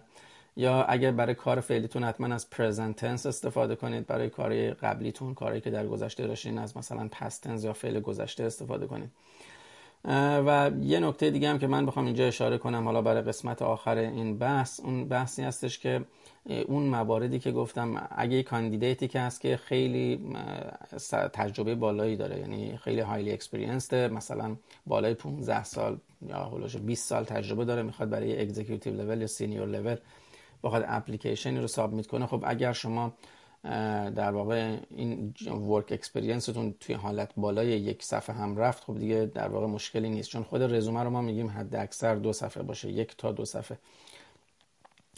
[0.56, 4.08] یا اگر برای کار فعلیتون حتما از present tense استفاده کنید.
[4.08, 8.44] برای کار قبلیتون کاری که در گذشته داشتین از مثلا past tense یا فعل گذشته
[8.44, 9.12] استفاده کنید.
[10.46, 13.98] و یه نکته دیگه هم که من بخوام اینجا اشاره کنم حالا برای قسمت آخر
[13.98, 16.02] این بحث اون بحثی هستش که
[16.46, 20.36] اون مواردی که گفتم اگه candidate ی که هست که خیلی
[21.34, 24.56] تجربه بالایی داره یعنی خیلی highly experienced مثلا
[24.88, 25.98] بالای 15 سال
[26.30, 29.96] یا حول و حوش 20 سال تجربه داره می‌خواد برای executive level یا senior level
[30.64, 32.26] بخواد اپلیکیشنی رو submit کنه.
[32.26, 33.14] خب اگر شما
[34.16, 39.32] در واقع این work experience تون توی حالت بالای یک صفحه هم رفت خب دیگه
[39.34, 40.30] در واقع مشکلی نیست.
[40.30, 43.78] چون خود رزومه رو ما میگیم حد اکثر دو صفحه باشه یک تا دو صفحه.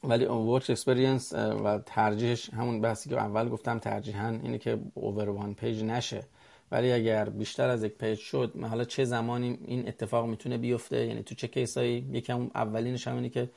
[0.04, 5.54] ولی work experience و ترجیحش همون بحثی که اول گفتم ترجیحاً اینه که over one
[5.54, 6.24] page نشه.
[6.72, 11.24] ولی اگر بیشتر از یک page شد حالا چه زمانی این اتفاق می‌تونه بیفته؟ یعنی
[11.24, 13.50] تو چه case ایی یکم اولینش هم اینه که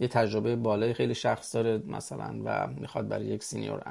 [0.00, 3.82] یه تجربه بالای خیلی شخص داره مثلا و می‌خواد برای یک senior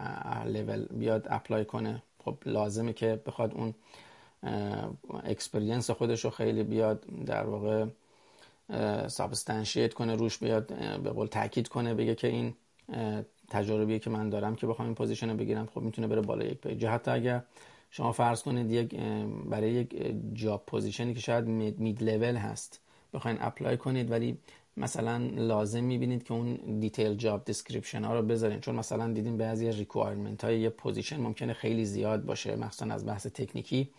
[0.46, 2.04] level بیاد apply کنه.
[2.26, 3.74] خب لازمه که بخواد اون
[5.24, 7.86] experience خودش رو خیلی بیاد در واقع
[9.08, 10.74] substantiate کنه روش بیاد
[11.04, 12.54] به قول تاکید کنه بگه که این
[13.50, 16.58] تجربه‌ای که من دارم که بخوام این position رو بگیرم خب می‌تونه بره بالا یک
[16.58, 16.86] page.
[16.86, 17.42] حتی اگر
[17.92, 18.96] شما فرض کنید یک
[19.50, 19.96] برای یک
[20.34, 22.82] job position ی که شاید mid level هست
[23.14, 24.38] بخواین apply کنید ولی
[24.78, 28.60] مثلا لازم می‌بینید که اون detail job description ها رو بذارین.
[28.60, 33.28] چون مثلا دیدیم بعضی requirement های یه position ممکنه خیلی زیاد باشه مثلا از بحث
[33.28, 33.90] technical ی.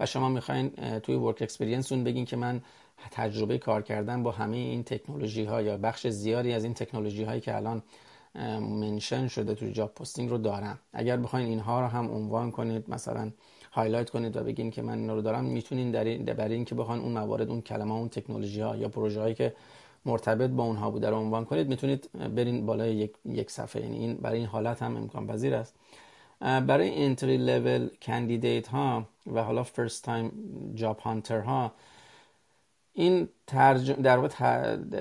[0.00, 2.62] و شما می‌خواین توی work experience اون بگین که من
[3.10, 7.40] تجربه کار کردن با همه این تکنولوژی ها یا بخش زیادی از این تکنولوژی هایی
[7.40, 7.82] که الان
[8.60, 10.78] mention شده توی job posting رو دارم.
[10.92, 13.30] اگر بخواین اینها رو هم عنوان کنید مثلا
[13.72, 17.12] highlight کنید و بگین که من اینا رو دارم می‌تونین در برای اینکه بخوان اون
[17.12, 19.54] موارد اون کلمه اون تکنولوژی ها یا پروژه هایی که
[20.04, 23.82] مرتبط با اونها بوده رو عنوان کنید می‌تونید برین بالای یک, یک صفحه.
[23.82, 25.74] یعنی این برای این حالت هم امکان پذیر است
[26.40, 30.32] برای entry level candidate ها و حالا first time
[30.74, 31.72] job hunter ها
[32.98, 33.28] این
[34.02, 34.28] در واقع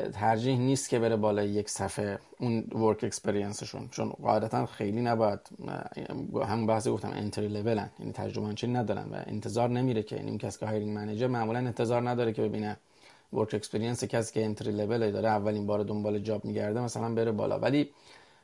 [0.10, 5.40] ترجیح نیست که بره بالای یک صفحه اون work experience شون چون قاعدتا خیلی نباید
[6.48, 10.38] همون بحثی گفتم entry level ن یعنی تجربه چیز ندارن و انتظار نمیره که این
[10.38, 12.78] کسی که hiring manager معمولا انتظار نداره که ببینه
[13.34, 17.60] work experience کسی که entry level داره اولین بار دنبال job میگرده مثلا بره بالا.
[17.60, 17.90] ولی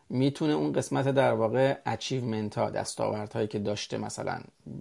[0.10, 4.40] می‌تونه اون قسمت در واقع achievement ها دستاوردهایی که داشته مثلا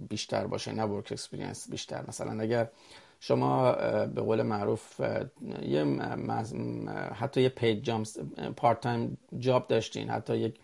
[0.09, 2.03] بیشتر باشه نه work experience بیشتر.
[2.07, 2.67] مثلا اگر
[3.23, 3.71] شما
[4.05, 5.01] به قول معروف
[5.61, 5.85] یه
[7.13, 8.17] حتی یه paid jobs
[8.57, 10.09] part time job داشتین.
[10.09, 10.55] حتی یک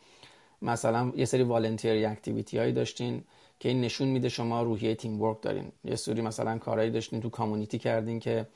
[0.61, 3.23] مثلا یه سری voluntary activity هایی داشتین
[3.59, 5.71] که این نشون میده شما روحیه teamwork دارین.
[5.83, 8.47] یه سری مثلا کارهایی داشتین تو community کردین که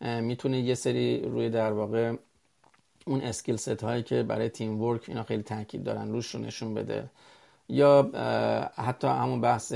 [0.00, 2.16] می‌تونه یه سری روی در واقع
[3.06, 7.10] اون skill set هایی که برای teamwork اینا خیلی تاکید دارن روش رو نشون بده.
[7.70, 8.10] یا
[8.76, 9.72] حتی همون بحث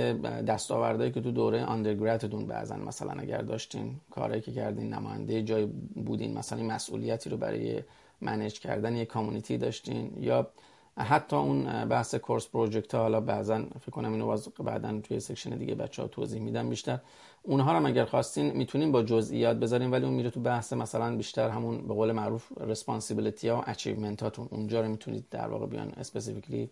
[0.46, 5.66] دستاوردهایی که تو دوره undergrad تون بعضاً مثلا اگر داشتین کاری که کردین نماینده جایی
[6.06, 7.82] بودین مثلا مسئولیتی رو برای
[8.20, 10.50] manage کردن یک community داشتین یا
[10.98, 15.50] حتی اون بحث course project ها حالا بعضا فکر کنم اینو باز بعدا توی section
[15.50, 16.98] دیگه بچه ها توضیح میدم بیشتر.
[17.42, 21.48] اونها رو اگر خواستین می‌تونین با جزئیات بذارین ولی اون میره تو بحث مثلا بیشتر
[21.48, 24.48] همون به قول معروف responsibility ها و achievement هاتون.
[24.50, 26.70] اونجا رو می‌تونید در واقع بیاین specifically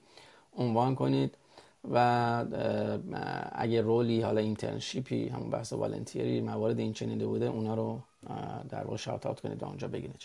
[0.56, 1.36] عنوان کنید
[1.90, 1.96] و
[3.52, 8.00] اگه role ی حالا internship ی همون بحث voluntary موارد این چنینی بوده اونا رو
[8.68, 10.20] در واقع shout out کنید اونجا بگید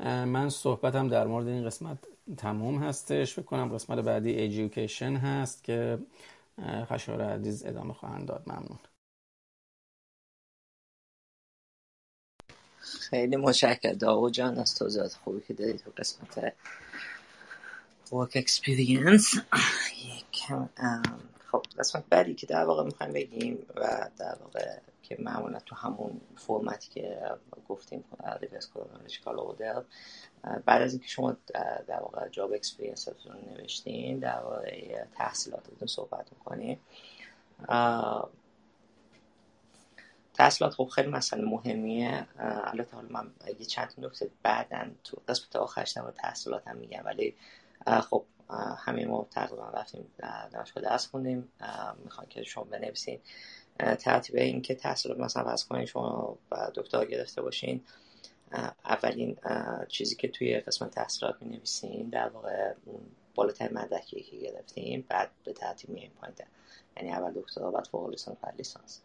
[0.00, 1.98] من صحبتم در مورد این قسمت
[2.36, 3.34] تموم هستش.
[3.34, 5.98] فکر کنم قسمت بعدی education هست که
[6.60, 8.42] خشایار عزیز ادامه خواهند داد.
[8.46, 8.78] ممنون.
[12.80, 16.54] خیلی متشکر داو جان از توضیحات خوبی که دادید تو قسمت
[18.14, 19.28] work experience.
[21.50, 26.20] خب قسمت بعدی که در واقع می‌خوایم بگیم و در واقع که معمولا تو همون
[26.36, 27.18] فرمتی که
[27.68, 28.04] گفتیم
[28.40, 29.82] ریورس کرونولوژیکال اوردر
[30.66, 31.36] بعد از اینکه شما
[31.86, 36.80] در واقع جاب اکسپریانستون نوشتین در واقع تحصیلاتتون صحبت می‌کنیم
[40.34, 42.26] تحصیلات خب خیلی مسئله مهمیه.
[42.38, 47.34] البته حالا من یه چند نکته بعدا تو قسمت آخرش در تحصیلات هم میگم ولی
[47.86, 48.24] خب
[48.78, 50.06] همه ما تقریبا رفتیم
[50.52, 51.52] دانشگاه درس خوندیم.
[52.04, 53.20] می‌خوان که شما بنویسین.
[53.78, 56.38] ترتیب این که تحصیل مثلا فرض کنین شما
[56.74, 57.80] دکترا گرفته باشین.
[58.84, 59.36] اولین
[59.88, 63.00] چیزی که توی قسمت تحصیلات می در واقع اون
[63.34, 66.36] بالاترین مدرکی که گرفتیم بعد به ترتیب میایم پایین
[66.96, 69.00] یعنی اول دکترا بعد فوق لیسانس بعد لیسانس.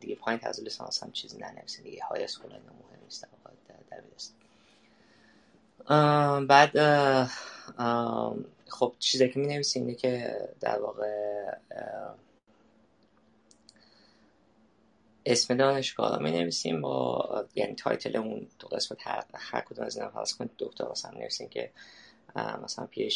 [0.00, 1.84] دیگه پایین از لیسانس هم چیزی ننویسین.
[1.84, 3.28] دیگه های اسکول مهم نیست
[3.90, 4.00] در
[6.48, 6.78] بعد
[8.68, 11.44] خب چیزی که می نویسیم اینه که در واقع
[15.26, 20.08] اسم دانشگاه می نویسیم با یعنی تایتل اون تو قسمت هر, هر کدوم از این
[20.08, 20.50] فرض کنید.
[20.58, 21.70] دکتر مثلا نویسیم که
[22.36, 23.10] مثلا پی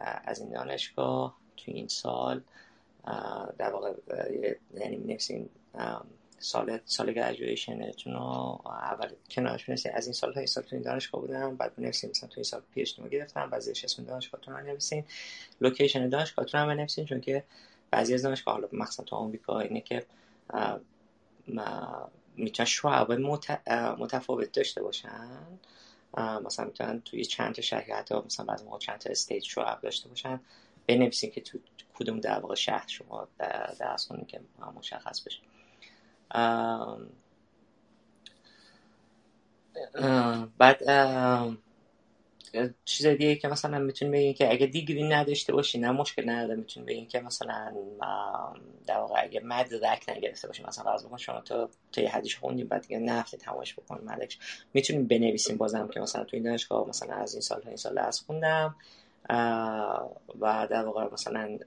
[0.00, 2.42] از این دانشگاه تو این سال
[3.58, 3.92] در واقع
[4.74, 5.50] یعنی می نویسیم
[6.38, 10.82] سال سال graduation تون رو اول کنارش بنویسید از این سال های سال تو این
[10.82, 15.04] دانشگاه بودم بعد بنویسید مثلا تو این سال PhD گرفتم زیرش اسم دانشگاهتون رو بنویسین
[15.60, 17.44] location دانشگاهتون رو بنویسین چون که
[17.90, 20.06] بعضی از دانشگاه حالا مثلا تو آمریکا اینه که
[22.36, 23.12] می‌تونن شعب
[23.98, 25.38] متفاوت داشته باشن.
[26.44, 30.08] مثلا می‌تونن توی چند تا شهر حتی مثلا بعضی موقع چند تا state شعب داشته
[30.08, 30.40] باشن.
[30.86, 31.58] بنویسین که تو
[31.98, 33.28] کدوم در واقع شهر شما
[33.78, 34.40] درس کنید که
[34.76, 35.38] مشخص بشه.
[40.58, 40.82] بعد
[42.84, 46.86] چیز دیگه که مثلا می‌تونیم بگیم که اگه دیگری نداشته باشی نه مشکل نداره می‌تونیم
[46.86, 47.72] بگیم که مثلا
[48.86, 52.66] در واقع اگه مدرک نگرفته باشی مثلا فرض بکن شما تو تا یه حدیش خوندیم
[52.66, 54.38] بعد دیگه نفته تماش بکن مدرکش.
[54.74, 57.94] می‌تونیم بنویسیم بازم که مثلا تو این دانشگاه مثلا از این سال تا این سال
[57.94, 58.76] درس خوندم.
[60.40, 61.58] و در واقع مثلا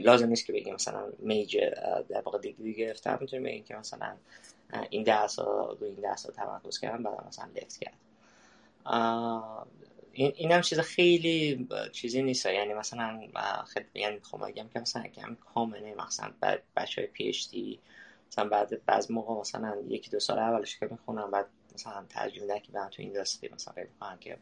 [0.00, 1.70] لازم نیست که بگیم مثلا میجر
[2.08, 4.16] در واقع دیگری گرفتم می‌تونیم بگیم که مثلا
[4.90, 7.98] این ده سال رو این ده سال تمرکز کردم بعد مثلا لفت کرد.
[10.12, 12.46] این, این هم چیز خیلی چیزی نیست.
[12.46, 13.28] یعنی مثلا
[13.66, 16.32] خیلی یعنی خب بگم که مثلا کم کامنه مثلا
[16.76, 17.80] بچه های پی اچ دی
[18.28, 22.72] مثلا بعد بعض موقع مثلا یکی دو سال اولش که می‌خونم بعد مثلا ترجمه که
[22.72, 24.38] برم تو اینداستری مثلا فکر که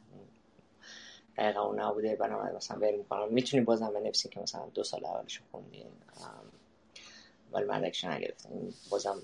[1.36, 3.28] دقیقا اون نبوده بنابراین مثلا ول می‌کنم.
[3.28, 5.86] می‌تونیم بازم بنویسیم که مثلا دو سال اولش خوندین
[7.52, 8.50] ولی من اکشن نگرفتم.
[8.90, 9.22] بازم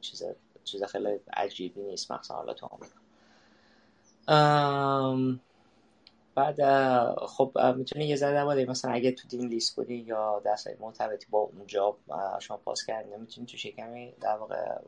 [0.00, 0.22] چیز
[0.64, 2.68] چیز خیلی عجیبی نیست مثلا حالا تو
[6.34, 6.56] بعد
[7.26, 11.38] خب می‌تونی یه ذره درباره مثلا اگه تو دین لیست بودی یا های مرتبطی با
[11.38, 11.98] اون جاب
[12.38, 14.78] شما پاس کردین می‌تونید تو کمی در واقع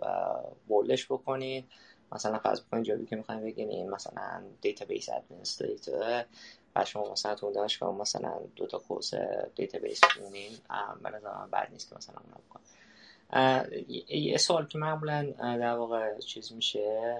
[0.68, 1.64] بولش بکنید
[2.14, 6.24] مثلا فرض بکنید job ی که می‌خوایم بگیرین مثلا database administrator
[6.76, 9.14] و شما مثلا تو دانشگاه مثلا دو تا course
[9.56, 10.52] database خوندین
[11.02, 12.64] به نظر من بد نیست که مثلا اون بکنید
[14.08, 17.16] یه سوال که معمولا در واقع چیز میشه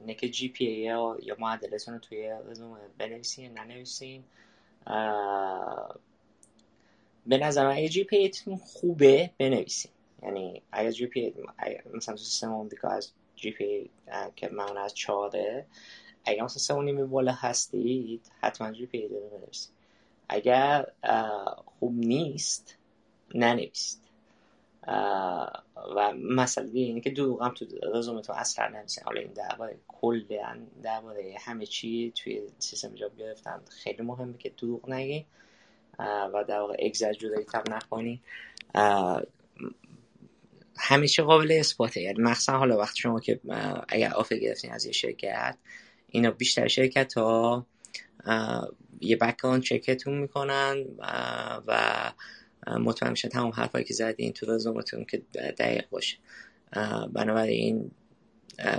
[0.00, 0.82] اینه که GPA
[1.22, 4.24] یا معدلتون رو توی رزومه بنویسین ننویسین.
[7.26, 8.30] به نظر من اگه GPA
[8.64, 9.92] خوبه بنویسین.
[10.22, 11.34] یعنی اگه GPA
[11.94, 13.90] مثلا تو سیستم آمریکا از GPA
[14.36, 15.66] که معمولا از چهاره.
[16.24, 19.72] اگه مثلا سه و نیم بالا هستید حتما GPA رو بنویسین
[20.28, 20.86] اگر
[21.66, 22.76] خوب نیست
[23.34, 24.08] ننویسید.
[25.96, 30.58] و مسئله دیگه اینه که دروغ هم تو رزومتون اصلا ننویسین حالا این درباره کلا
[30.82, 35.26] درباره همه چی توی سیستم job گرفتن خیلی مهمه که دروغ نگی
[35.98, 38.20] و در واقع اگزاجوریت هم نکنی
[40.78, 42.00] همیشه قابل اثباته.
[42.00, 43.40] یعنی مخصوصا حالا وقت شما که
[43.88, 45.56] اگر آفر گرفتین از یه شرکت
[46.08, 47.66] اینا بیشتر شرکت ها
[49.00, 50.84] یه بکان چکتون می‌کنن
[51.66, 52.12] و
[52.80, 55.22] مطمئن میشن تمام حرفایی که زدین تو رزومتون که
[55.58, 56.16] دقیق باشه.
[57.12, 57.90] بنابراین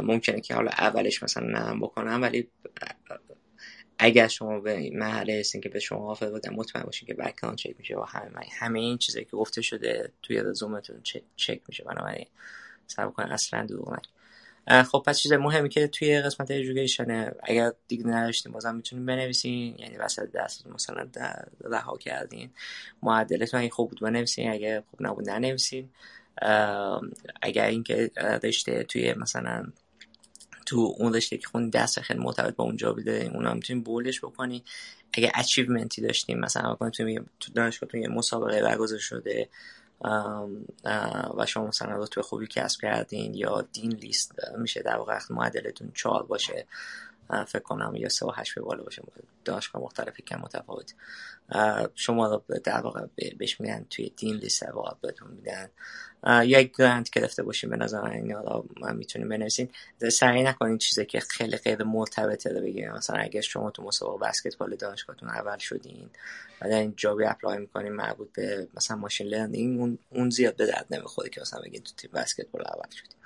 [0.04, 2.48] ممکنه که حالا اولش مثلا نه بکنم ولی
[4.02, 7.56] اگر شما به این مرحله هستین که به شما آفر بدن مطمئن باشین که بکان
[7.56, 11.02] چک میشه و همه همه این چیزایی که گفته شده توی رزومتون
[11.36, 11.84] چک میشه.
[11.84, 12.26] بنابراین
[12.88, 13.98] سر بکنن اصلا دروغ
[14.92, 19.76] خب پس چیز مهمی که توی قسمت ایژوکیشنه اگر دیگه نداشتین بازم می‌تونین بنویسین.
[19.80, 21.08] یعنی وسط دست مثلا
[21.62, 22.50] رها کردین.
[23.04, 24.52] معدلتون اگه خوب بود بنویسین.
[24.52, 25.90] اگه خوب نبود ننویسین.
[27.42, 28.12] اگر اینکه
[28.44, 29.66] رشته توی مثلا
[30.70, 34.64] تو اون رشته که خون دست خیلی مرتبط با اونجا بوده اونا می‌تونین بولش بکنی.
[35.14, 36.78] اگه اچیومنتی داشتیم مثلا
[37.40, 39.50] تو دانشگاهتون یه مسابقه برگزار شده
[41.38, 46.24] و شما مثلا رتبه خوبی کسب کردین یا دین لیست میشه در واقع معدلتون چهار
[46.24, 46.66] باشه
[47.48, 49.04] فکر کنم یا سه و هشت به بالا باشه
[49.46, 50.94] دانشگاه مختلفی که متفاوت.
[51.96, 53.06] شما رو در واقع
[53.38, 54.64] بهش میگن توی دین لیست
[55.02, 55.70] بهتون میدن.
[56.28, 59.70] یک grant گرفته باشین به نظر این رو می‌تونیم بنویسین
[60.12, 64.76] سعی نکنین چیزی که خیلی غیر مرتبطه رو بگیرین مثلا اگر شما تو مسابقه بسکتبال
[64.76, 66.10] دانشگاهتون اول شدین
[66.62, 70.56] و در این job ی apply می‌کنین مربوط به مثلا machine learning اون, اون زیاد
[70.56, 73.20] به درد نمی‌خوره که مثلا بگین تو تیم بسکتبال اول شدین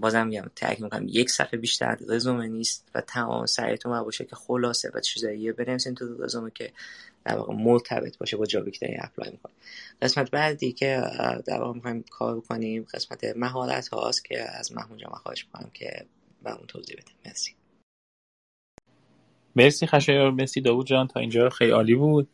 [0.00, 4.90] بازم میگم تاکید می‌کنم یک صفحه بیشتر رزومه نیست و تمام سعیتون باشه که خلاصه
[4.94, 6.72] و چیزایی بنویسین تو رزومه که
[7.24, 9.56] در واقع مرتبط باشه با job ی که دارین apply می‌کنیم
[10.02, 11.02] قسمت بعدی که
[11.46, 16.04] در واقع می‌خوایم کار بکنیم قسمت مهارت هاست که از محمود جان خواهش می‌کنم که
[16.42, 17.54] به اون توضیح بده مرسی.
[19.56, 22.28] مرسی خشایار مرسی داوود جان تا اینجا خیلی عالی بود.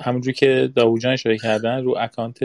[0.00, 2.38] همونجور که داوود جان اشاره کردن رو account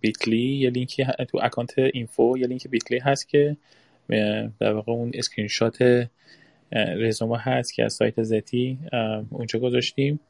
[0.00, 3.56] Bitly یه لینکی تو account info یه link Bitly هست که
[4.60, 6.08] در واقع اون اسکرین شات
[6.72, 8.78] رزومه هست که از سایت Zety
[9.30, 10.20] اونجا گذاشتیم.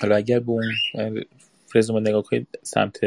[0.00, 0.64] حالا اگر به اون
[1.74, 2.98] رزومه نگاه کنید سمت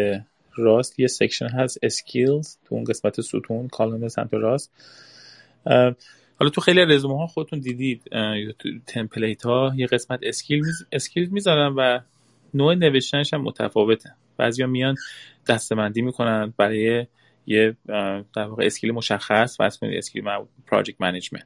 [0.55, 4.71] راست یه section هست skills تو اون قسمت ستون column سمت راست.
[6.39, 8.03] حالا تو خیلی رزومه ها خودتون دیدید
[8.88, 10.19] template ها یه قسمت
[10.91, 11.99] skill می‌ذارن و
[12.53, 14.11] نوع نوشتنش هم متفاوته.
[14.38, 14.95] بعضیا میان
[15.49, 17.05] دسته‌بندی می‌کنن برای
[17.47, 17.76] یه
[18.35, 20.23] در واقع skill مشخص و skill
[20.68, 21.45] project management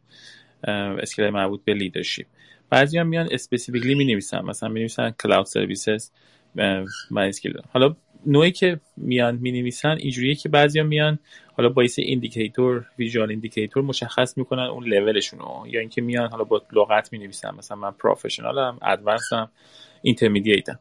[0.68, 2.26] skill مربوط به leadership
[2.70, 6.10] بعضی هم میان specifically می نویسن مثلا می نویسن cloud services
[6.56, 7.96] من skill حالا
[8.26, 11.20] نوعی که میان می نویسن اینجوریه که بعضی هم میان
[11.58, 16.62] حالا با indicator visual indicator مشخص می‌کنن اون لولشون رو یا اینکه میان حالا با
[16.74, 19.52] لغت می نویسن مثلا من professional م advanced م
[20.02, 20.80] intermediate م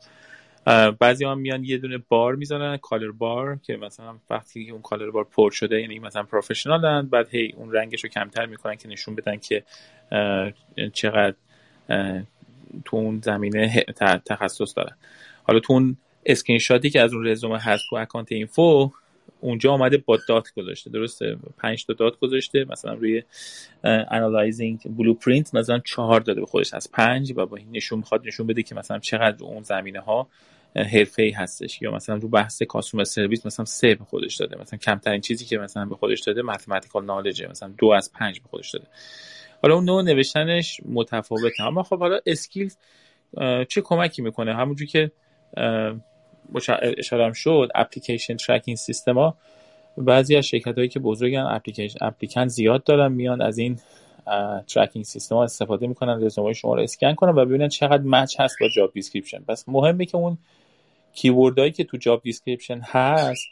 [0.99, 5.25] بعضی هم میان یه دونه بار می‌زنن color bar که مثلا وقتی اون color bar
[5.25, 9.15] پر شده یعنی مثلا professional ن بعد هی اون رنگش رو کمتر می‌کنن که نشون
[9.15, 9.65] بدن که
[10.93, 11.35] چقدر
[12.85, 13.85] تو اون زمینه
[14.27, 14.97] تخصص دارن.
[15.45, 18.91] حالا تو اون اسکرین شاتی که از اون رزومه هست تو account info
[19.43, 23.23] اونجا آمده با dot گذاشته درسته؟ پنج تا dot گذاشته مثلا روی
[23.85, 28.47] analyzing blueprint مثلا چهار داده به خودش از پنج و با این نشون می‌خواد نشون
[28.47, 30.29] بده که مثلا چقدر اون زمینه ها
[30.77, 34.79] حرفه ای هستش یا مثلا رو بحث customer service مثلا سه به خودش داده مثلا
[34.79, 38.49] کمترین چیزی که مثلا به خودش داده mathematical knowledge ه مثلا دو از پنج به
[38.49, 38.87] خودش داده.
[39.63, 41.63] حالا اون نوع نوشتنش متفاوته.
[41.63, 42.73] اما خب حالا skill
[43.69, 45.11] چه کمکی می‌کنه؟ همونجور که
[46.99, 49.37] اشاره شد application tracking system ها.
[49.97, 53.79] بعضی از شرکت هایی که بزرگن application applicant زیاد دارن میان از این
[54.69, 58.57] tracking system ها استفاده می‌کنن رزومه شما رو اسکن کنن و ببینن چقدر match هست
[58.61, 60.39] با job description پس مهمه که اون
[61.15, 63.45] keyword هایی که تو job description هست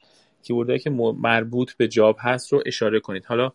[0.43, 3.25] keyword هایی که مربوط به job هست رو اشاره کنید.
[3.25, 3.53] حالا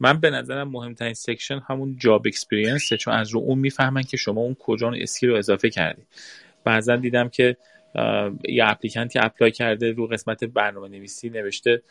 [0.00, 4.40] من به نظرم مهمترین section همون job experience چون از رو اون می‌فهمن که شما
[4.40, 6.02] اون کجا اون skill رو اضافه کردی.
[6.64, 7.56] بعضا دیدم که
[8.48, 11.82] یه applicant ی apply کرده رو قسمت برنامه نویسی نوشته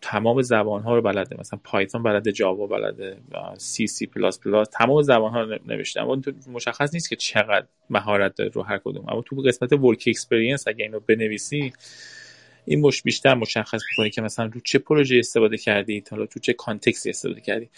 [0.00, 1.36] تمام زبان ها رو بلده.
[1.40, 3.16] مثلا Python بلده Java بلده
[3.58, 6.02] سی سی پلاس پلاس تمام زبان ها رو نوشته.
[6.02, 6.22] اما
[6.52, 9.08] مشخص نیست که چقدر مهارت داره رو هر کدوم.
[9.08, 11.72] اما تو قسمت work experience اگه اینو بنویسی
[12.64, 16.52] این مش بیشتر مشخص می‌کنه که مثلا رو چه پروژه استفاده کردید حالا تو چه
[16.52, 17.70] context ی استفاده کردید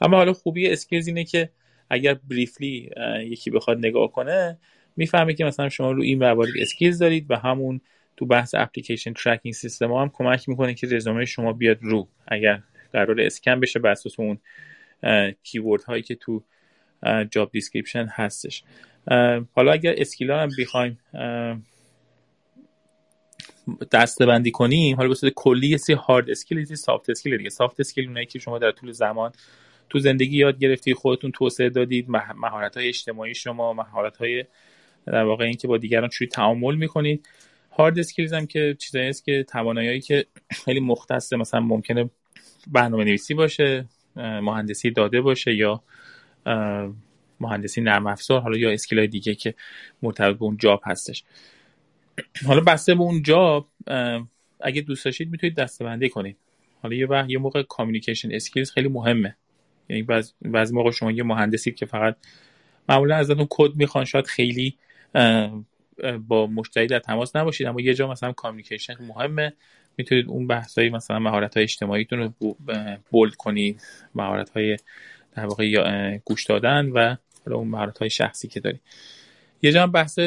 [0.00, 1.50] اما حالا خوبی skills اینه که
[1.90, 2.90] اگر briefly
[3.20, 4.58] یکی بخواد نگاه کنه
[4.96, 7.80] می‌فهمه که مثلا شما رو این موارد skills دارید و همون
[8.16, 12.62] تو بحث application tracking system هم کمک می‌کنه که رزومه شما بیاد رو اگر
[12.92, 14.38] قرار اسکن بشه بر اساس اون
[15.42, 16.42] keyword هایی که تو
[17.30, 18.62] job description هستش.
[19.52, 20.98] حالا اگر skill ها هم بخوایم
[23.92, 27.50] دسته بندی کنیم حالا به کلی یه hard skill یه soft skill دیگه.
[27.50, 29.32] soft skill اونایی که شما در طول زمان
[29.90, 34.44] تو زندگی یاد گرفتی خودتون توسعه دادید مهارت های اجتماعی شما مهارت های
[35.06, 37.28] در واقع اینکه با دیگران چجوری تعامل می‌کنید.
[37.70, 42.10] hard skills هم که چیزایی است که توانایی که خیلی مختصه مثلا ممکنه
[42.66, 43.84] برنامه نویسی باشه
[44.16, 45.82] مهندسی داده باشه یا
[47.40, 49.54] مهندسی نرم افزار حالا یا skill های دیگه که
[50.02, 51.24] مرتبط به اون job هستش.
[52.46, 53.68] حالا بسته به اون job
[54.60, 56.36] اگه دوست داشتید می‌تونید دسته کنید.
[56.82, 59.36] حالا یه وقت یه موقع communication skills خیلی مهمه.
[59.88, 60.06] یعنی
[60.40, 62.16] بعضی موقع شما یه مهندسی که فقط
[62.88, 64.76] معمولا ازتون کد می‌خوان شاید خیلی
[66.28, 67.66] با مشتری در تماس نباشید.
[67.66, 69.52] اما یه جا مثلا communication مهمه.
[69.96, 72.54] می‌تونید اون بحثایی مثلا مهارت های اجتماعیتون رو
[73.10, 73.82] bold کنید.
[74.14, 74.76] مهارت های
[75.34, 77.16] در واقع گوش دادن و
[77.46, 78.80] اون مهارت های شخصی که دارید.
[79.62, 80.18] یه جا بحث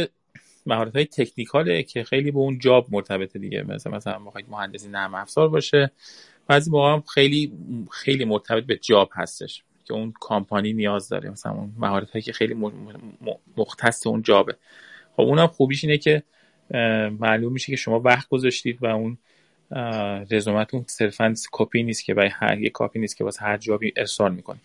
[0.66, 3.64] مهارت های technical ه که خیلی به اون job مرتبطه دیگه.
[3.64, 4.20] مثلا مثلا
[4.50, 5.92] مهندسی نرم افزار باشه.
[6.48, 7.54] بعضی موقع خیلی
[7.92, 9.64] خیلی مرتبط به job هستش.
[9.90, 12.56] که اون کامپانی نیاز داره مثلا اون مهارت هایی که خیلی
[13.58, 14.56] مختص اون job ه.
[15.14, 16.24] خب اونم خوبیش اینه که
[17.20, 19.18] معلوم میشه که شما وقت گذاشتید و اون
[20.32, 23.94] رزومتون صرفا کپی نیست که برای هر یک کاپی نیست که واسه هر job ی
[23.98, 24.62] ارسال می‌کنید.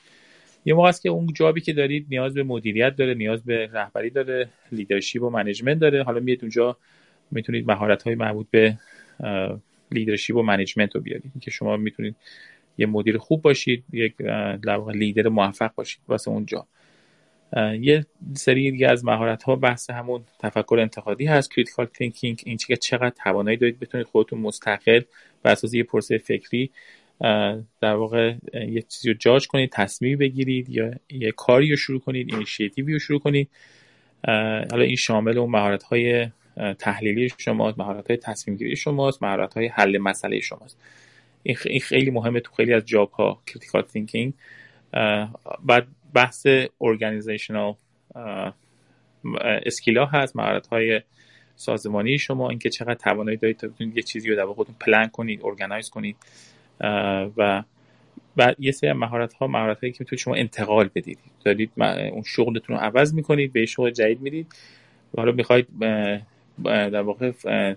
[0.65, 3.71] یه موقع است که اون job ی که دارید نیاز به مدیریت داره نیاز به
[3.73, 6.03] رهبری داره leadership و management داره.
[6.03, 6.77] حالا میاد اونجا
[7.31, 8.79] می‌تونید مهارت های مربوط به
[9.91, 11.33] leadership و management رو بیارید.
[11.41, 12.17] که شما می‌تونید
[12.79, 14.15] یه مدیر خوب باشید یک
[14.95, 16.67] لیدر موفق باشید واسه اونجا.
[17.81, 22.77] یه سری دیگه از مهارت ها بحث همون تفکر انتقادی هست critical thinking این که
[22.77, 25.01] چقدر توانایی دارید بتونید خودتون مستقل
[25.43, 26.71] بر اساس یه پروسه فکری
[27.81, 32.33] در واقع یه چیزی رو جاج کنید تصمیم بگیرید یا یه کاری رو شروع کنید
[32.33, 33.49] اینیشیتیوی رو شروع کنید.
[34.71, 36.29] حالا این شامل اون مهارت های
[36.79, 40.79] تحلیلی شماست مهارت های تصمیم گیری شماست مهارت های حل مسئله شماست.
[41.45, 44.33] این خیلی مهمه تو خیلی از job ها critical thinking
[45.65, 46.47] بعد بحث
[46.81, 47.75] organizational
[49.67, 51.01] skill ا هست مهارت های
[51.57, 55.41] سازمانی شما اینکه چقدر توانایی دارید تا بتونید یه چیزی رو در خودتون پلن کنید
[55.45, 56.17] organize کنید.
[57.37, 57.63] و
[58.37, 61.19] و یه سری مهارت ها مهارت هایی که می‌تونید شما انتقال بدید.
[61.45, 64.47] دارید اون شغلتون رو عوض می‌کنید به شغل جدید می‌رید
[65.15, 65.67] و حالا می‌خواید
[66.65, 67.33] در واقع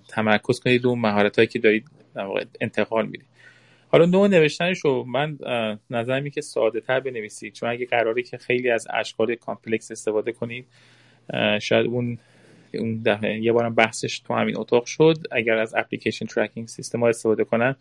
[0.09, 1.85] تمرکز کنید اون مهارت هایی که دارید
[2.15, 3.27] در واقع انتقال می‌دید.
[3.89, 5.37] حالا نوع نوشتنش رو من
[5.89, 7.53] نظرم که ساده تر بنویسید.
[7.53, 10.65] چون اگه قراره که خیلی از اشکال complex استفاده کنید
[11.61, 12.17] شاید اون
[12.73, 13.03] اون
[13.41, 15.17] یه بارم بحثش تو همین اتاق شد.
[15.31, 17.75] اگر از application tracking system ها استفاده کنن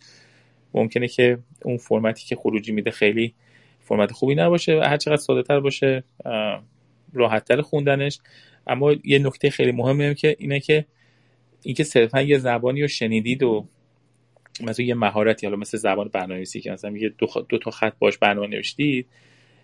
[0.75, 3.35] ممکنه که اون فرمتی که خروجی میده خیلی
[3.81, 6.05] فرمت خوبی نباشه و هر چقدر ساده تر باشه
[7.13, 8.19] راحت تر خوندنش.
[8.67, 10.85] اما یه نکته خیلی مهمه که اینه که
[11.63, 13.69] اینکه صرفا یه زبانی رو شنیدید و
[14.61, 18.19] مثلا یه مهارتی حالا مثل زبان برنامه‌نویسی که مثلا یه دو, دو تا خط باش
[18.19, 19.07] برنامه نوشتید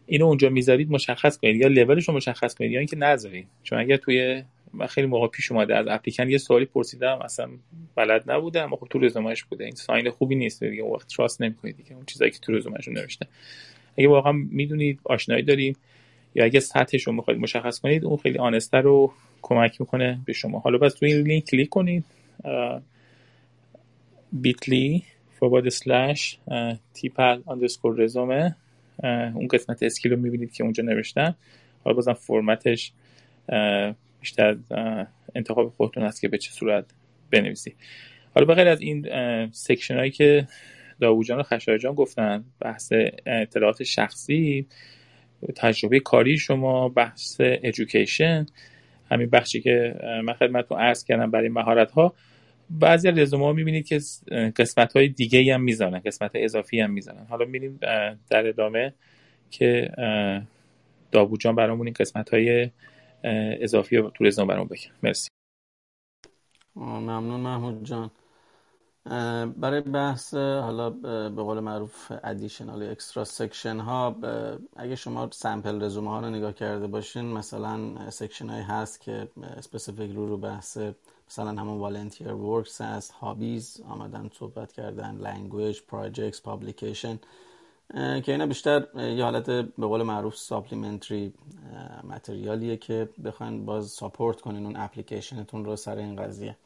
[0.06, 3.46] اینو اونجا می‌ذارید مشخص کنید یا لولش رو مشخص کنید یا اینکه نذارید.
[3.62, 4.42] چون اگر توی
[4.74, 7.48] من خیلی موقع پیش اومده از اپلیکن یه سوالی پرسیدم اصلا
[7.94, 9.64] بلد نبودم خب تو رزومهش بوده.
[9.64, 11.92] این sign خوبی نیست دیگه وقت trust نمی‌کنید دیگه.
[11.94, 13.26] اون چیزایی که تو رزومهش نوشته.
[13.98, 15.76] اگه واقعا می‌دونید آشنایی داریم.
[16.34, 19.12] یا اگه سطحش رو می‌خواید مشخص کنید اون خیلی honest تره
[19.42, 20.58] کمک می‌کنه به شما.
[20.58, 22.04] حالا بس تو این لینک کلیک کنید.
[24.32, 26.38] bitly forward slash
[26.94, 28.56] تیپل underscore رزومه.
[29.34, 31.34] اون قسمت skill رو می‌بینید که اونجا نوشتم
[31.84, 32.92] حالا بازم فرمتش
[34.20, 34.56] بیشتر
[35.34, 36.84] انتخاب خودتون است که به چه صورت
[37.30, 37.74] بنویسی
[38.34, 39.06] حالا بغیر از این
[39.50, 40.46] سکشن هایی که
[41.00, 42.92] داوجان و خشایجان گفتن بحث
[43.26, 44.66] اطلاعات شخصی
[45.56, 48.46] تجربه کاری شما بحث ادویکیشن
[49.10, 49.94] همین بخشی که
[50.24, 52.14] من خدمتتون عرض کردم برای مهارت ها
[52.80, 54.00] بعضی رزومه ها می‌بینید که
[54.56, 57.26] قسمت های دیگه هم می‌زنن قسمت اضافی هم می‌زنن.
[57.26, 57.78] حالا میریم
[58.30, 58.94] در ادامه
[59.50, 59.90] که
[61.12, 62.70] داوود جان برامون این قسمت های
[63.60, 65.28] اضافی رو تو رزومه برامون بگم مرسی.
[66.76, 68.10] ممنون محمود جان.
[69.56, 70.90] برای بحث حالا
[71.30, 74.16] به قول معروف additional extra section ها
[74.76, 80.10] اگه شما sample رزومه ها رو نگاه کرده باشین مثلا section هایی هست که specific
[80.12, 80.78] رو رو بحث
[81.28, 87.18] مثلا همون volunteer works هست hobbies آمدن صحبت کردن language projects publication
[87.94, 91.32] که اینا بیشتر یه حالت به قول معروف supplementary
[92.04, 96.56] material یه که بخواین باز support کنین اون اپلیکیشنتون رو سر این قضیه.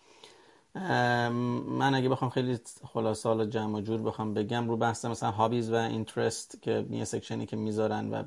[0.74, 2.58] من اگه بخوام خیلی
[2.94, 7.04] خلاصه حالا جمع و جور بخوام بگم رو بحث مثلا hobbies و interest که یه
[7.04, 8.22] section ی که می‌ذارن و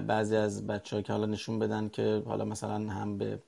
[0.00, 3.38] بعضی از بچه ها که حالا نشون بدن که حالا مثلا هم به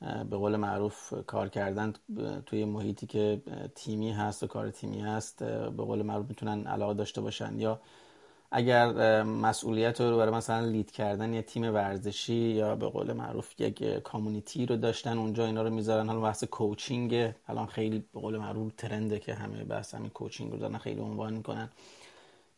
[0.00, 1.92] به قول معروف کار کردن
[2.46, 3.42] توی محیطی که
[3.74, 7.60] تیمی هست و کار تیمی هست به قول معروف می‌تونن علاقه داشته باشن.
[7.60, 7.80] یا
[8.50, 13.84] اگر مسئولیت رو برای مثلا lead کردن یه تیم ورزشی یا به قول معروف یک
[13.84, 16.06] community رو داشتن اونجا اینا رو می‌ذارن.
[16.06, 20.52] حالا بحث coaching الان خیلی به قول معروف trend ه که همه بحث همین coaching
[20.52, 21.68] رو دارن خیلی عنوان می‌کنن.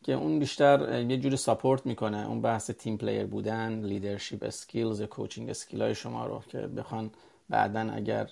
[0.03, 2.27] که اون بیشتر یه جوری support می‌کنه.
[2.27, 7.11] اون بحث team player بودن leadership skills coaching skill های شما رو که بخوان
[7.49, 8.27] بعدا اگر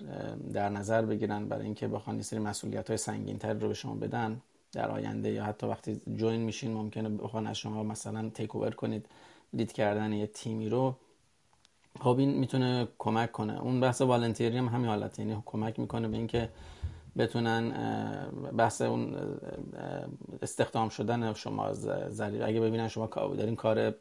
[0.54, 3.96] در نظر بگیرن برای اینکه بخوان یه سری مسئولیت های سنگین تر رو به شما
[3.96, 4.42] بدن
[4.72, 9.06] در آینده یا حتی وقتی جوین میشین ممکنه بخوان از شما مثلا تیک اوور کنید
[9.54, 10.96] لید کردن یه تیمی رو.
[12.00, 13.62] خب این می‌تونه کمک کنه.
[13.62, 16.50] اون بحث والنتیری هم همین حالت یعنی کمک می‌کنه به اینکه
[17.18, 17.72] بتونن
[18.58, 19.16] بحث اون
[20.42, 21.74] استخدام شدن شما
[22.10, 23.94] ذریع اگه ببینن شما دارین کار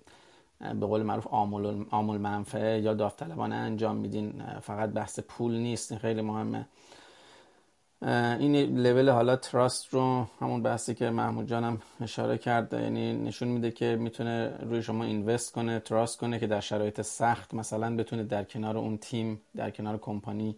[0.60, 4.42] به قول معروف آمول, آمول منفعه یا داوطلبانه انجام میدین.
[4.60, 6.66] فقط بحث پول نیست این خیلی مهمه.
[8.40, 13.70] این لول حالا تراست رو همون بحثی که محمود جانم اشاره کرد یعنی نشون میده
[13.70, 18.44] که می‌تونه روی شما اینوست کنه تراست کنه که در شرایط سخت مثلا بتونه در
[18.44, 20.56] کنار اون تیم در کنار کمپانی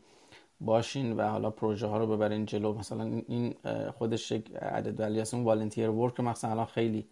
[0.60, 2.74] باشین و حالا پروژه ها رو ببرین جلو.
[2.74, 3.54] مثلا این
[3.98, 7.06] خودش یک عدد ولی اون والنتیر ورک مثلا الان خیلی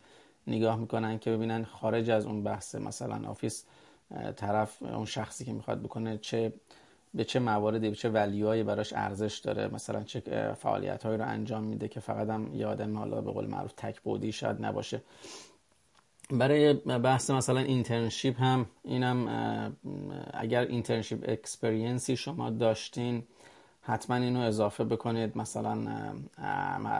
[0.47, 3.65] نگاه می‌کنن که ببینن خارج از اون بحث مثلا office
[4.37, 6.53] طرف اون شخصی که می‌خواد بکنه چه
[7.15, 10.21] به چه مواردی به چه value هایی براش ارزش داره مثلا چه
[10.61, 14.33] فعالیت هایی رو انجام میده که فقط هم یادم حالا به قول معروف تک بعدی
[14.33, 15.03] شاید نباشه.
[16.31, 19.29] برای بحث مثلا internship هم اینم
[20.35, 23.23] اگر internship experience ی شما داشتین
[23.87, 25.39] حتما اینو اضافه بکنید.
[25.39, 25.77] مثلا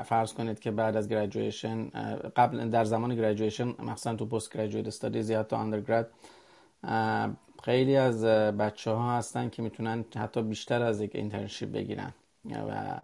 [0.05, 1.89] فرض کنید که بعد از graduation
[2.37, 6.11] قبل در زمان graduation مثلا تو postgraduate studies یا تو undergrad
[7.65, 12.13] خیلی از بچه ها هستن که می‌تونن حتی بیشتر از یک internship بگیرن.
[12.51, 13.01] و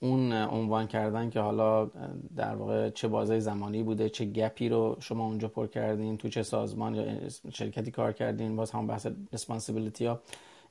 [0.00, 1.90] اون عنوان کردن که حالا
[2.36, 6.28] در واقع چه بازه زمانی بوده چه gap ی رو شما اونجا پر کردین تو
[6.28, 7.04] چه سازمان یا
[7.52, 10.20] شرکتی کار کردین باز هم بحث responsibility ها.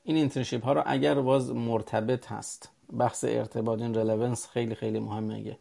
[0.04, 5.56] این internship ها رو اگر باز مرتبط هست بحث ارتباط این relevance خیلی خیلی مهمه.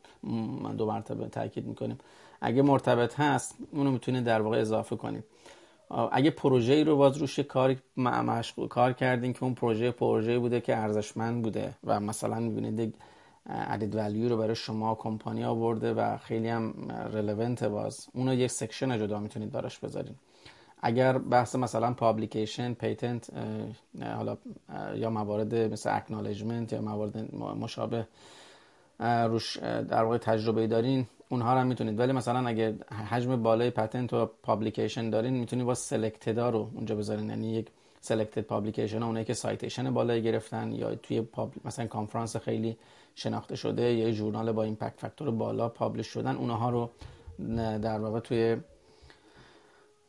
[0.63, 1.97] من دو مرتبه تاکید می‌کنیم.
[2.41, 5.23] اگه مرتبط هست اونو می‌تونید در واقع اضافه کنید.
[6.11, 10.77] اگه پروژه‌ای رو باز روش کار مشغول کار کردین که اون پروژه پروژه بوده که
[10.77, 12.95] ارزشمند بوده و مثلا می‌بینید
[13.45, 16.73] added value رو برای شما کمپانی آورده و خیلی هم
[17.13, 20.15] relevant باز اونو یک section جدا می‌تونید براش بذارین.
[20.85, 23.29] اگر بحث مثلا publication patent
[24.15, 24.37] حالا
[24.95, 28.07] یا موارد مثل acknowledgement یا موارد مشابه
[28.99, 31.99] روش در واقع تجربه دارین اونها رو هم می‌تونید.
[31.99, 32.75] ولی مثلا اگه
[33.09, 37.29] حجم بالای patent و publication دارین می‌تونید با selected ا رو اونجا بذارین.
[37.29, 37.67] یعنی یک
[37.99, 41.27] selected publication اونایی که citation بالایی گرفتن یا توی
[41.65, 42.77] مثلا کانفرانس خیلی
[43.15, 46.89] شناخته شده یا ژورنال با impact factor بالا publish شدن اونها رو
[47.77, 48.57] در واقع توی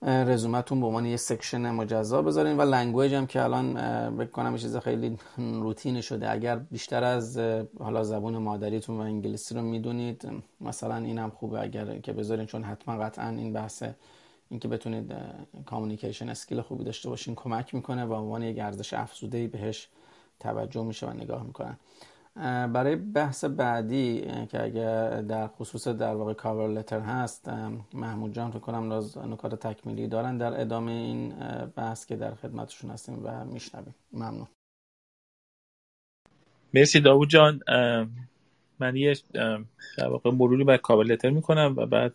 [0.07, 3.75] رزومتون به عنوان یه section مجزا بذارین و language هم که الان فکر
[4.17, 6.31] بکنم چیز خیلی روتینی شده.
[6.31, 7.39] اگر بیشتر از
[7.79, 10.29] حالا زبون مادریتون و انگلیسی رو می‌دونید
[10.61, 13.83] مثلا این هم خوبه اگر که بذارین چون حتما قطعا این بحث
[14.51, 15.15] اینکه بتونید
[15.67, 19.89] communication skill خوبی داشته باشین کمک می‌کنه و عنوان یک ارزش افزوده بهش
[20.41, 21.77] توجه میشه و نگاه می‌کنن.
[22.37, 24.21] برای بحث بعدی
[24.51, 27.49] که اگر در خصوص در واقع cover letter هست
[27.95, 28.93] محمود جان فکر کنم
[29.33, 30.39] نکات تکمیلی دارن.
[30.39, 31.29] در ادامه این
[31.77, 33.95] بحث که در خدمتشون هستیم و میشنویم.
[34.13, 34.47] ممنون.
[36.75, 37.61] مرسی داوود جان.
[38.79, 39.17] من یه
[39.99, 42.15] در واقع مروری بر cover letter می‌کنم و بعد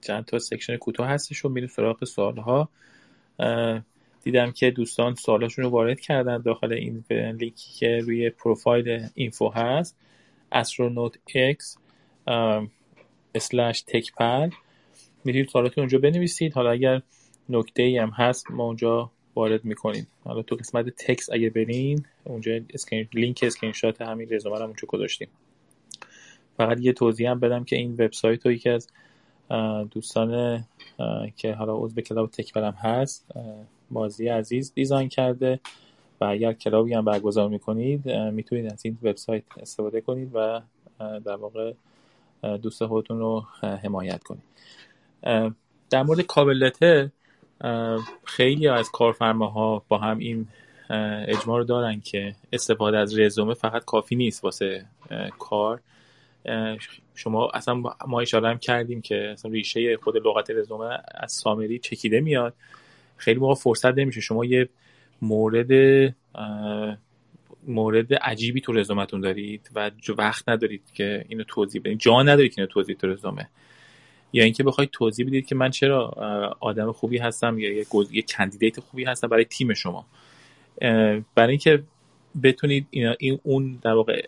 [0.00, 2.68] چند تا section کوتاه هستش و میریم سراغ سوالها.
[4.24, 9.96] دیدم که دوستان سوالاشون رو وارد کردن داخل این لینکی که روی profile info هست.
[10.54, 11.78] astronaut x
[13.34, 14.50] اسلش تکپل
[15.24, 16.52] می‌تونید سوالاتون اونجا بنویسید.
[16.52, 17.02] حالا اگر
[17.48, 20.06] نکته ای هم هست ما اونجا وارد می‌کنیم.
[20.24, 24.86] حالا تو قسمت تکس اگه برین اونجا اسکرین لینک اسکرین شات همین رزومه رو اونجا
[24.88, 25.28] گذاشتیم.
[26.56, 28.88] فقط یه توضیح هم بدم که این وبسایت رو یکی از
[29.90, 30.64] دوستان
[31.36, 33.26] که حالا عضو کلاب تکبرم هست
[33.90, 35.60] مازی عزیز دیزاین کرده
[36.20, 40.60] و اگر کلابی هم برگزار می‌کنید می‌تونید از این وبسایت استفاده کنید و
[40.98, 41.72] در واقع
[42.62, 43.44] دوست خودتون رو
[43.82, 44.42] حمایت کنید.
[45.90, 47.12] در مورد کابلته
[48.24, 50.48] خیلی از کارفرماها با هم این
[51.28, 54.86] اجماع رو دارن که استفاده از رزومه فقط کافی نیست واسه
[55.38, 55.80] کار.
[57.14, 62.20] شما اصلا ما اشاره هم کردیم که اصلا ریشه خود لغت رزومه از سامری چکیده
[62.20, 62.54] میاد.
[63.16, 64.20] خیلی موقع فرصت نمیشه.
[64.20, 64.68] شما یه
[65.22, 65.70] مورد
[67.66, 71.98] مورد عجیبی تو رزومتون دارید و وقت ندارید که اینو توضیح بدید.
[71.98, 73.48] جا ندارید که اینو توضیح تو رزومه.
[74.32, 76.08] یا اینکه بخواید توضیح بدید که من چرا
[76.60, 80.06] آدم خوبی هستم یا یه, یه کندیدیت خوبی هستم برای تیم شما.
[81.34, 81.82] برای اینکه
[82.42, 84.26] بتونید این اون در واقع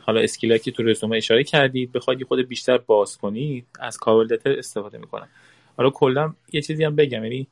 [0.00, 4.98] حالا اسکیل که تو رزومه اشاره کردید بخواید خود بیشتر باز کنید از کاول استفاده
[4.98, 5.28] می‌کنم.
[5.76, 7.24] حالا کلا یه چیزی هم بگم.
[7.24, 7.46] یعنی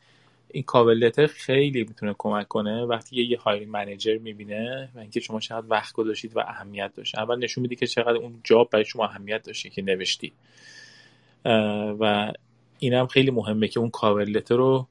[0.50, 5.66] این کاول خیلی می‌تونه کمک کنه وقتی یه hiring manager می‌بینه و اینکه شما چقدر
[5.68, 7.18] وقت گذاشتید و اهمیت داشت.
[7.18, 10.32] اول نشون میده که چقدر اون job برای شما اهمیت داشته که نوشتی.
[12.00, 12.32] و
[12.78, 14.86] این هم خیلی مهمه که اون کاور رو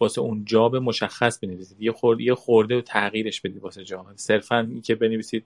[0.00, 1.82] واسه اون job مشخص بنویسید.
[1.82, 5.44] یه خورده یه خورده و تغییرش بدید واسه job صرفا که بنویسید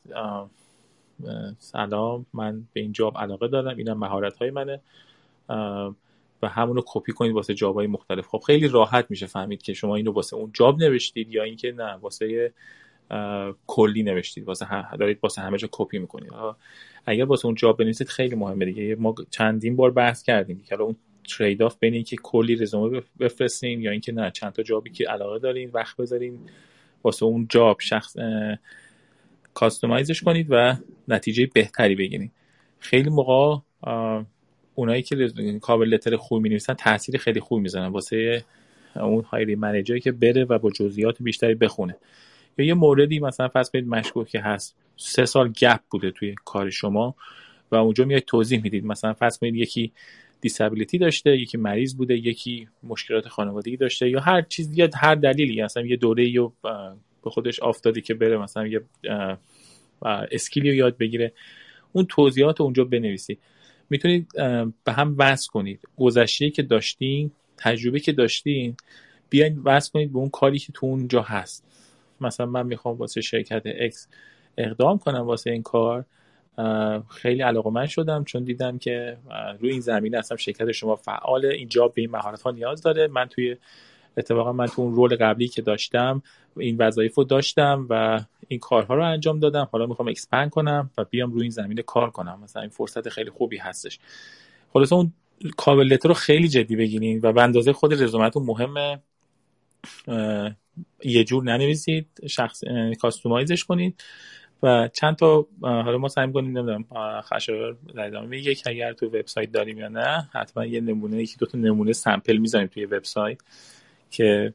[1.59, 4.81] سلام من به این job علاقه دارم اینم مهارت های منه
[6.43, 8.27] و همون رو کپی کنید واسه job های مختلف.
[8.27, 11.93] خب خیلی راحت میشه فهمید که شما اینو واسه اون job نوشتید یا اینکه نه
[11.93, 12.53] واسه
[13.67, 14.45] کلی نوشتید.
[14.45, 16.33] واسه هم دارید واسه همه جا کپی می‌کنید.
[17.07, 18.95] اگر واسه اون job بنویسید خیلی مهمه دیگه.
[18.95, 20.63] ما چندین بار بحث کردیم.
[20.69, 20.97] که اون
[21.39, 25.09] trade off بین اینکه کلی رزومه بفرستین یا اینکه نه چند تا job ی که
[25.09, 26.39] علاقه دارین وقت بذارین
[27.05, 28.17] واسه اون job شخص
[29.55, 30.77] customize ش کنید و
[31.09, 32.33] نتیجه بهتری بگیرید
[32.79, 33.57] خیلی موقع
[34.75, 35.33] اونایی که
[35.63, 38.45] کابل لتر خوب نویسن تاثیر خیلی خوب می‌زنن واسه
[38.97, 41.97] اون هایری منیجری که بره و با جزئیات بیشتری بخونه.
[42.59, 44.77] یا یه موردی مثلا فرض کنید مشکوک که هست.
[44.97, 47.15] سه سال گپ بوده توی کار شما
[47.73, 48.85] و اونجا میاد توضیح می‌دید.
[48.85, 49.93] مثلا فرض کنید یکی
[50.41, 55.63] دیسابیلیتی داشته یکی مریض بوده یکی مشکلات خانوادگی داشته یا هر چیز یا هر دلیلی.
[55.63, 56.53] مثلا یه دوره رو
[57.25, 58.81] به خودش افتادی که بره مثلا یه
[60.33, 61.33] اسکیلی رو یاد بگیره.
[61.93, 63.39] اون توضیحات اونجا بنویسید.
[63.91, 64.33] می‌تونید
[64.85, 65.89] به هم وصل کنید.
[65.97, 68.77] گذشته که داشتین تجربه که داشتین
[69.31, 71.65] بیاین وصل کنید به اون کاری که تو اونجا هست.
[72.21, 73.97] مثلا من می‌خوام واسه شرکت X
[74.59, 76.05] اقدام کنم واسه این کار.
[77.09, 79.17] خیلی علاقه من شدم چون دیدم که
[79.61, 83.07] روی این زمینه اصلا شرکت شما فعال اینجا به این مهارت ها نیاز داره.
[83.07, 83.57] من توی
[84.17, 86.23] اتفاقا من تو اون رول قبلی که داشتم
[86.57, 89.69] این وظایف رو داشتم و این کارها رو انجام دادم.
[89.73, 92.41] حالا می‌خوام expand کنم و بیام روی این زمینه کار کنم.
[92.45, 93.99] مثلا این فرصت خیلی خوبی هستش.
[94.73, 95.13] خلاص اون
[95.57, 99.01] cover letter رو خیلی جدی بگیرین و به اندازه خود رزومتون مهمه
[101.05, 102.63] یه جور ننویسید شخص
[103.01, 104.05] customize ش کنید
[104.63, 106.85] و چند تا حالا ما سعی کنیم نمی‌دونم
[107.21, 111.47] خشایار در ادامه که اگر تو وبسایت داریم یا نه حتما یه نمونه یکی دو
[111.47, 113.39] تا نمونه sample می‌ذاریم توی وبسایت.
[114.11, 114.55] که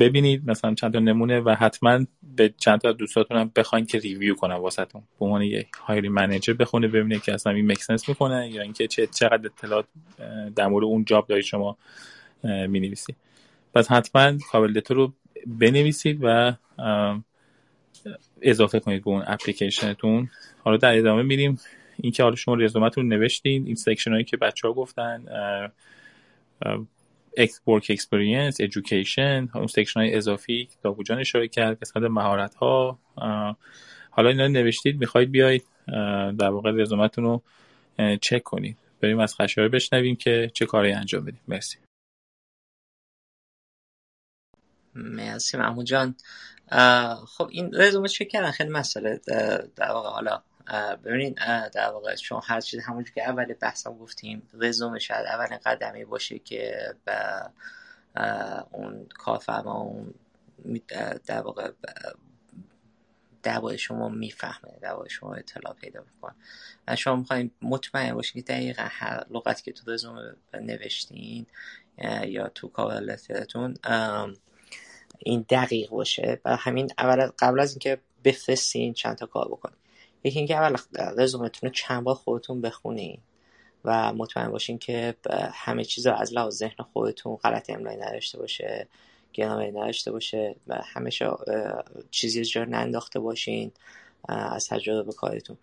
[0.00, 2.04] ببینید مثلا چند تا نمونه و حتما
[2.36, 5.02] به چند تا دوستاتون هم بخواین که review کنن واسهتون.
[5.20, 8.86] به عنوان یک hiring manager بخونه ببینید که اصلا این make sense می‌کنه یا اینکه
[8.86, 9.86] چه چقدر اطلاعات
[10.56, 11.76] در مورد اون job دارید شما
[12.42, 12.94] می
[13.74, 15.12] پس حتما کابل رو
[15.46, 16.52] بنویسید و
[18.42, 20.28] اضافه کنید به اون اپلیکیشنتون.
[20.64, 21.58] حالا در ادامه میریم.
[21.96, 25.24] اینکه حالا شما رزومتون نوشتین این section هایی که بچه ها گفتن
[27.66, 32.98] work experience education اون section های اضافی که جان اشاره کرد قسمت مهارت ها
[34.10, 35.64] حالا اینا نوشتید می‌خواید بیاید
[36.38, 37.42] در واقع رزومتون رو
[38.20, 38.78] چک کنید.
[39.00, 41.40] بریم از خشایار بشنویم که چه کاری انجام بدیم.
[41.48, 41.78] مرسی.
[44.94, 46.14] مرسی محمود جان
[47.26, 49.20] خب این رزومه چک کردن خیلی مسئله
[49.76, 50.42] در واقع حالا
[51.04, 51.34] ببینید
[51.74, 56.38] در واقع چون هر چیز همونجور که اول بحثم گفتیم رزومه شاید اول قدمی باشه
[56.38, 57.50] که به
[58.72, 60.14] اون کارفرما اون
[61.26, 61.70] در واقع
[63.42, 66.34] دعوای شما می‌فهمه دعوای شما اطلاع پیدا می‌کنه.
[66.88, 71.46] و شما می‌خواین مطمئن باشید که دقیقا هر لغتی که تو رزومه نوشتین
[72.24, 73.16] یا تو کاور
[75.18, 76.40] این دقیق باشه.
[76.44, 79.76] و همین اول قبل از اینکه بفرستین چند تا کار بکنین.
[80.26, 80.76] یکی اینکه اول
[81.16, 83.18] رزومتون رو چند بار خودتون بخونین
[83.84, 85.14] و مطمئن باشین که
[85.52, 88.88] همه چیز رو از لحاظ ذهن خودتون غلط املایی نداشته باشه
[89.32, 91.30] گرامری نداشته باشه و همیشه
[92.10, 93.72] چیزی از جا ننداخته باشین
[94.28, 95.56] از تجربه کارتون.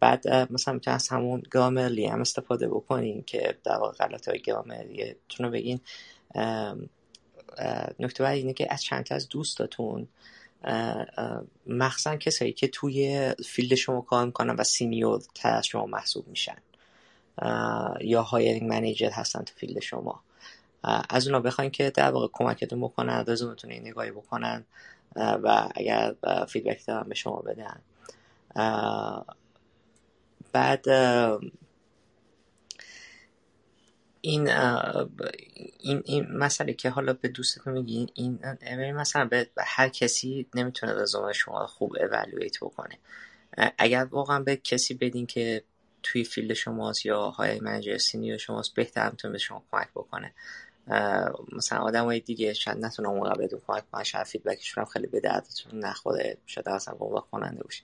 [0.00, 5.46] بعد مثلا می‌تونین از همون گرامرلی هم استفاده بکنین که در واقع غلط های گرامریتون
[5.46, 5.80] رو بگیرین.
[7.98, 10.08] نکته بعد اینه که از چند از دوستاتون
[11.66, 16.56] مخصوصا کسایی که توی field شما کار می‌کنن و senior تر از شما محسوب میشن
[18.00, 20.22] یا hiring manager هستن تو field شما.
[21.10, 24.64] از اونا بخواین که در واقع کمکتون بکنن رزومتون نگاهی بکنن
[25.16, 26.14] و اگر
[26.48, 27.80] feedback دارن به شما بدن.
[30.52, 30.84] بعد
[34.20, 34.48] این
[35.78, 38.38] این این مسئله که حالا به دوستتون میگین این
[38.92, 42.98] مثلا به هر کسی نمی‌تونه رزومه شما خوب evaluate بکنه.
[43.78, 45.64] اگر واقعا به کسی بدین که
[46.02, 50.34] توی field شماست یا hiring manager senior شماست بهتر می‌تونه به شما کمک بکنه.
[51.52, 55.20] مثلا آدم های دیگه شاید نتونن اونقدر کمک کنن شاید feedback شون هم خیلی به
[55.20, 57.82] دردتون نخوره شاید اصلا گمراه کننده باشه.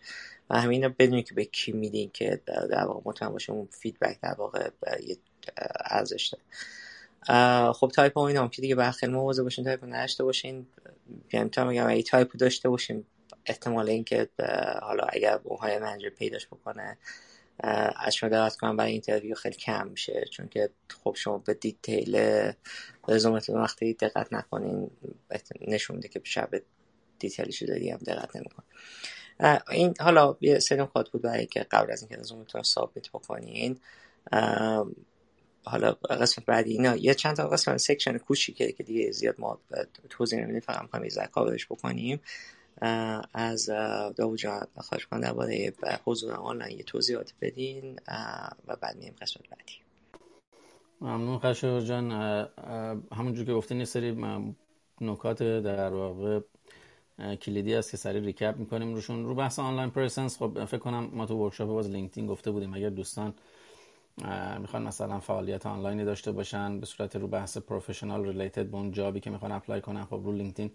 [0.50, 4.20] و همین رو بدونی که به کی میدین که در واقع مطمئن باشه اون feedback
[4.20, 4.70] در واقع
[5.06, 5.16] یه
[5.84, 6.42] ارزش داره.
[7.72, 10.66] خب typo ها هم که دیگه باید خیلی مواظب باشین typo نداشته باشین.
[11.32, 13.04] یعنی تا میگم اگه typo داشته باشین
[13.46, 14.28] احتمال اینکه
[14.82, 16.98] حالا اگر اون hiring manager پیداش بکنه
[17.96, 20.24] از شما دعوت کنه برای interview خیلی کم میشه.
[20.30, 20.70] چون که
[21.04, 22.20] خب شما به detail
[23.08, 24.90] رزومتون وقتی دقت نکنین
[25.60, 26.50] نشون میده که شب
[27.18, 28.62] دیتیلی شده دیگه هم دقت نمیکنین
[29.70, 33.80] این حالا یه سری نکات بود برای که قبل از اینکه رزومتون رو submit بکنین
[35.64, 39.58] حالا قسمت بعدی اینا یه چند تا قسمت section کوچیکه که دیگه زیاد ما
[40.10, 42.20] توضیح نمیدیم فقط می‌خوایم یه کاورش بکنیم.
[43.34, 43.66] از
[44.16, 45.72] داوود جان خواهش کنم درباره
[46.04, 48.00] حضور آنلاین یه توضیحات بدین
[48.66, 49.72] و بعد میریم قسمت بعدی.
[51.00, 52.10] ممنون خشایار جان.
[53.12, 54.16] همونجور که گفتین یه سری
[55.00, 56.40] نکات در واقع
[57.42, 59.24] کلیدی است که سریع recap می‌کنیم روشون.
[59.24, 62.74] رو بحث online presence خب فکر کنم ما تو workshop باز لینکدین گفته بودیم.
[62.74, 63.34] اگر دوستان
[64.60, 69.13] می‌خوان مثلا فعالیت آنلاینی داشته باشن به صورت رو بحث professional related به اون job
[69.13, 70.70] ی که می‌خوان apply کنن خب رو لینکدین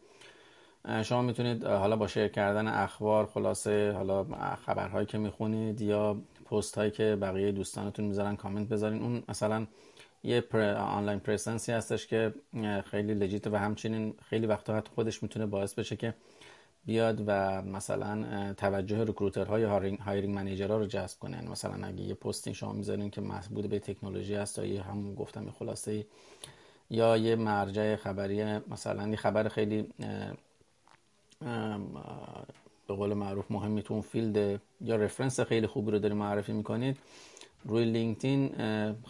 [1.03, 4.23] شما می‌تونید حالا با share کردن اخبار خلاصه حالا
[4.65, 6.18] خبرهایی که می‌خونید یا
[6.51, 9.01] پست هایی که بقیه دوستانتون می‌ذارن کامنت بذارین.
[9.01, 9.68] اون مثلا
[10.23, 10.43] یه
[10.77, 12.34] آنلاین presence ی هستش که
[12.85, 16.13] خیلی legit و همچنین خیلی وقتا حتی خودش می‌تونه باعث بشه که
[16.85, 19.69] بیاد و مثلا توجه recruiter ها یا
[20.05, 23.79] hiring manager ها رو جذب یعنی مثلا اگه یه پستی شما می‌ذارین که مربوط به
[23.79, 26.05] تکنولوژی هست یا یه همون گفتم خلاصه
[26.89, 29.87] یا یه مرجع خبری مثلا یه خبر خیلی
[32.87, 36.97] به قول معروف مهمی تو اون field یا reference خیلی خوبی رو داری معرفی می‌کنید
[37.65, 38.49] روی لینکدین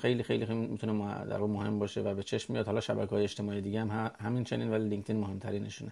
[0.02, 2.66] خیلی خیلی, خیلی می‌تونه در مهم باشه و به چشم میاد.
[2.66, 5.92] حالا شبکه های اجتماعی دیگه هم همین چنین ولی لینکدین مهمترینشونه.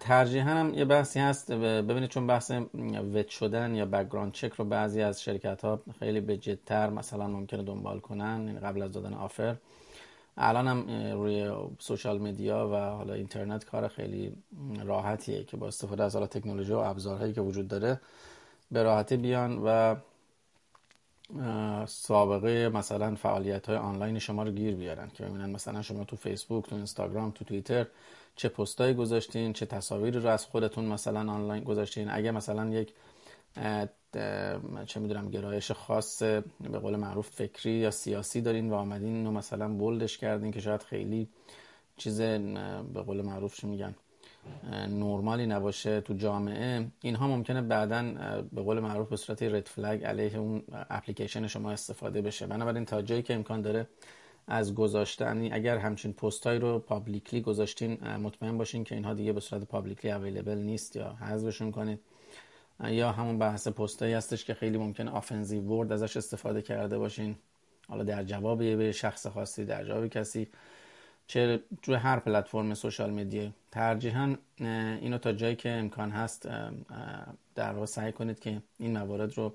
[0.00, 1.52] ترجیحاً هم یه بحثی هست.
[1.52, 2.50] ببینید چون بحث
[3.14, 7.62] vet شدن یا background check رو بعضی از شرکت ها خیلی به جدتر مثلا ممکنه
[7.62, 9.56] دنبال کنن یعنی قبل از دادن offer.
[10.36, 14.32] الان هم روی سوشال میدیا و حالا اینترنت کار خیلی
[14.84, 18.00] راحتیه که با استفاده از حالا تکنولوژی و ابزارهایی که وجود داره
[18.70, 19.96] به راحتی بیان و
[21.86, 25.10] سابقه مثلا فعالیت های آنلاین شما رو گیر بیارن.
[25.14, 27.86] که ببینن مثلا شما تو فیسبوک تو اینستاگرام تو توییتر
[28.36, 32.94] چه پستایی گذاشتین چه تصاویری رو از خودتون مثلا آنلاین گذاشتین؟ اگه مثلا یک
[34.86, 39.68] چه می‌دونم گرایش خاص به قول معروف فکری یا سیاسی دارین و آمدین اینو مثلا
[39.68, 41.28] بولدش کردین که شاید خیلی
[41.96, 43.94] چیز به قول معروف چی میگن
[44.88, 46.86] نرمالی نباشه تو جامعه.
[47.00, 48.02] اینها ممکنه بعدا
[48.52, 52.46] به قول معروف به صورت رد فلگ علیه اون اپلیکیشن شما استفاده بشه.
[52.46, 53.86] بنابراین تا جایی که امکان داره
[54.46, 59.62] از گذاشتن اگر همچین پستهایی رو پابلیکلی گذاشتین مطمئن باشین که اینها دیگه به صورت
[59.62, 62.00] پابلیکلی اویلیبل نیست یا حذفشون کنید
[62.84, 67.36] یا همون بحث پستایی هستش که خیلی ممکن آفنزیو ورد ازش استفاده کرده باشین.
[67.88, 70.48] حالا در جواب به شخص خاصی در جواب کسی.
[71.26, 74.36] چه روی هر پلتفرم social media ترجیحاً
[75.00, 76.48] اینو تا جایی که امکان هست
[77.54, 79.54] در واقع سعی کنید که این موارد رو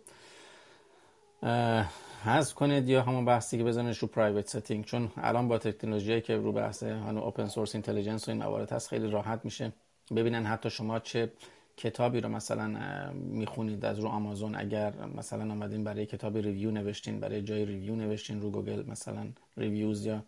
[2.23, 6.37] حذف کنید یا همون بحثی که بزنید رو private setting چون الان با تکنولوژی که
[6.37, 9.71] رو بحث هنو open source intelligence و این موارد هست خیلی راحت میشه
[10.15, 11.31] ببینن حتی شما چه
[11.77, 12.71] کتابی رو مثلا
[13.13, 18.41] می‌خونید از رو آمازون اگر مثلا آمدین برای کتابی review نوشتین برای جای review نوشتین
[18.41, 19.27] رو گوگل مثلا
[19.57, 20.23] reviews یا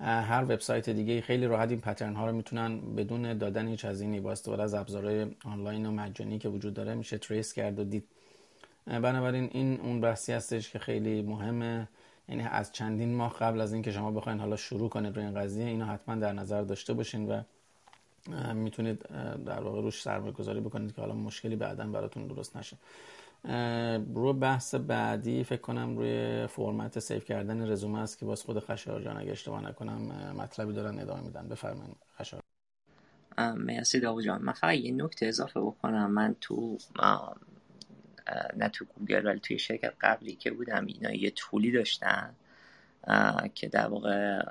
[0.00, 4.32] هر وبسایت دیگه خیلی راحت این pattern ها رو می‌تونن بدون دادن هیچ هزینه‌ای با
[4.32, 8.04] استفاده از ابزارهای آنلاین و مجانی که وجود داره میشه trace کرد و دید.
[8.86, 11.88] بنابراین این اون بحثی هستش که خیلی مهمه.
[12.28, 15.66] یعنی از چندین ماه قبل از اینکه شما بخواین حالا شروع کنید روی این قضیه
[15.66, 17.42] اینو حتما در نظر داشته باشین و
[18.54, 19.02] می‌تونید
[19.44, 22.76] در واقع روش سرمایه گذاری بکنید که حالا مشکلی بعدا براتون درست نشه.
[24.14, 29.02] روی بحث بعدی فکر کنم روی فرمت save کردن رزومه است که باز خود خشایار
[29.02, 29.98] جان اگه اشتباه نکنم
[30.38, 31.48] مطلبی دارن ادامه میدن.
[31.48, 32.40] بفرمایید خشایار
[33.38, 34.42] مرسی داو جان.
[34.42, 36.10] من فقط یه نکته اضافه بکنم.
[36.10, 36.78] من تو
[38.56, 42.34] نه تو گوگل ولی توی شرکت قبلی که بودم اینا یه tool ی داشتن
[43.54, 44.42] که در واقع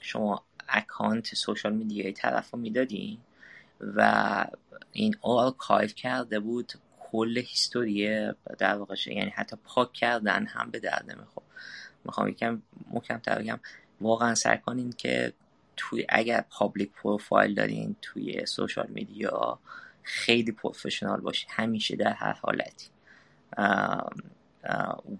[0.00, 3.18] شما اکانت social media ی طرف می‌دادین
[3.80, 4.44] و
[4.92, 5.14] این
[5.58, 8.28] کایف کرده بود کل history
[8.58, 11.46] در واقع یعنی حتی پاک کردن هم به درد نمی‌خوره
[12.04, 13.60] می‌خوام یکم محکم تر بگم
[14.00, 15.32] واقعا سعی کنین که
[15.76, 19.58] توی اگر public profile دارین توی social media
[20.08, 22.86] خیلی professional باشید همیشه در هر حالتی.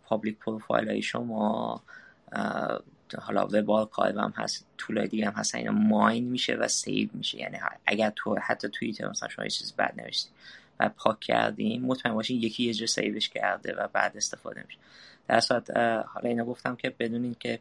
[0.04, 1.82] public profile های شما
[3.18, 7.08] حالا web archive هم هست tool های دیگه هم هست اینا mine میشه و save
[7.12, 7.38] میشه.
[7.38, 10.30] یعنی اگر تو حتی توییتر مثلا شما یه چیز بد نوشتی
[10.80, 14.78] و پاک کردیم مطمئن باشین یکی یه جا سیوش کرده و بعد استفاده میشه.
[15.28, 17.60] در صورت حالا اینا گفتم که بدونین که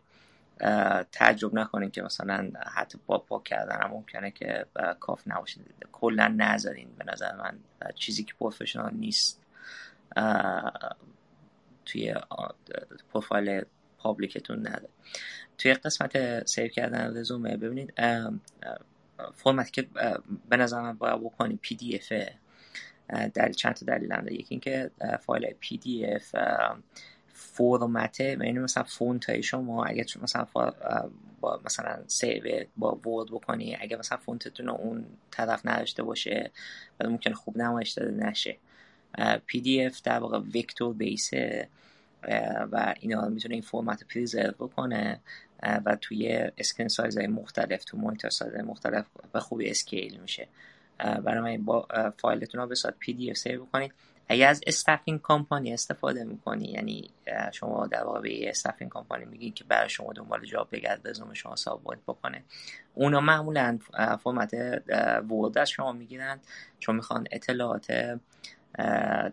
[1.11, 4.65] تعجب نکنین که مثلا حتی با پاک کردن هم ممکنه که
[4.99, 5.61] کاف نباشه.
[5.91, 6.89] کلا نذارین.
[6.97, 7.59] به نظر من
[7.95, 9.43] چیزی که پروفشنال نیست
[11.85, 12.15] توی
[13.13, 13.61] پروفایل
[13.97, 14.89] پابلیکتون نده
[15.57, 17.93] توی قسمت save کردن رزومه ببینید
[19.33, 19.87] فرمتی که
[20.49, 22.33] به نظر من باید بکنی PDF ه
[23.33, 26.35] دلیل چند تا دلیل هم یکی اینکه فایل PDF
[27.37, 30.47] فرمته یعنی مثلا فونت های شما اگر مثلا
[31.41, 36.51] با مثلا save با ورد بکنی اگر مثلا فونتتون اون طرف نداشته باشه
[37.03, 38.57] ممکن خوب نمایش داده نشه.
[39.45, 41.67] PDF در واقع vector base ه
[42.71, 45.19] و اینا می‌تونه این فرمت preserve بکنه
[45.63, 50.47] و توی screen size های مختلف تو مونیتور سایز مختلف به خوبی scale میشه.
[50.97, 51.87] برای من با
[52.17, 53.93] فایلتون رو به صورت PDF save بکنید.
[54.29, 57.09] اگر از staffing company استفاده می‌کنی یعنی
[57.51, 58.53] شما در واقع به
[58.89, 62.43] کامپانی میگین که برای شما دنبال job بگرد رزومه شما submit بکنه.
[62.93, 63.79] اونا معمولا
[64.23, 64.53] فرمت
[65.29, 66.39] ورد از شما می‌گیرن
[66.79, 67.91] چون می‌خوان اطلاعات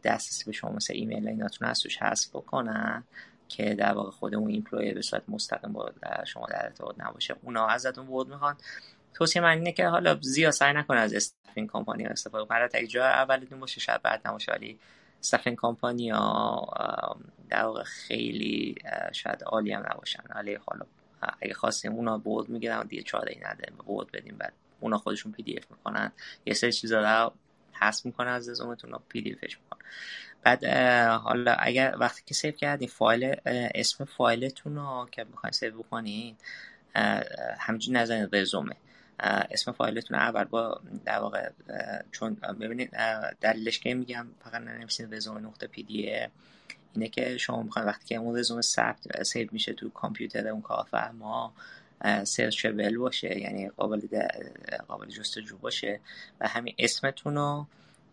[0.04, 3.04] دسترسی به شما مثل ایمیل ایناتون از توش حذف بکنن
[3.48, 5.92] که در واقع خود اون employer به صورت مستقیم با
[6.26, 7.36] شما در ارتباط نباشه.
[7.42, 8.56] اونا ازتون ورد می‌خوان.
[9.14, 13.08] توصیه من اینه که حالا زیاد سعی نکنه از staffing company استفاده کنه اگه جای
[13.08, 14.52] اولتون باشه شاید بعد نباشه.
[14.52, 14.78] ولی
[15.20, 17.20] staffing company ها
[17.50, 18.74] در واقع خیلی
[19.12, 20.22] شاید عالی هم نباشن.
[20.34, 20.86] ولی حالا
[21.42, 24.36] اگه خواستیم اونا ورد می‌گیرن دیگه چاره ای نیست ورد بدیم.
[24.38, 26.12] بعد اونا خودشون PDF می‌کنن.
[26.46, 27.32] یه سری چیزا رو
[27.72, 29.80] حذف می‌کنن از رزومتون رو PDF ش می‌کنن.
[30.42, 30.64] بعد
[31.10, 36.36] حالا اگر وقتی که save کردین فایل اسم فایلتون رو که می‌خواین save بکنین
[37.58, 38.76] همچنین نزنید رزومه.
[39.20, 41.50] اسم فایلتون اول با در واقع
[42.12, 42.90] چون ببینید
[43.40, 46.10] دلیلش که میگم فقط ننویسید رزومه نقطه PDF
[46.94, 51.54] اینه که شما می‌خواین وقتی که اون رزومه ثبت save میشه تو کامپیوتر اون کارفرما
[52.24, 54.00] searchable باشه یعنی قابل
[54.88, 56.00] قابل جستجو باشه
[56.40, 57.66] و همین اسمتون رو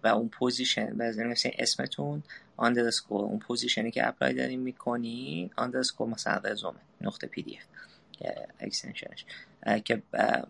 [0.03, 2.23] و اون position مثل اسمتون
[2.57, 7.63] underscore اون position ی که apply دارین می‌کنین underscore مثلا رزومه نقطه PDF.
[8.59, 9.25] extension ش
[9.85, 10.01] که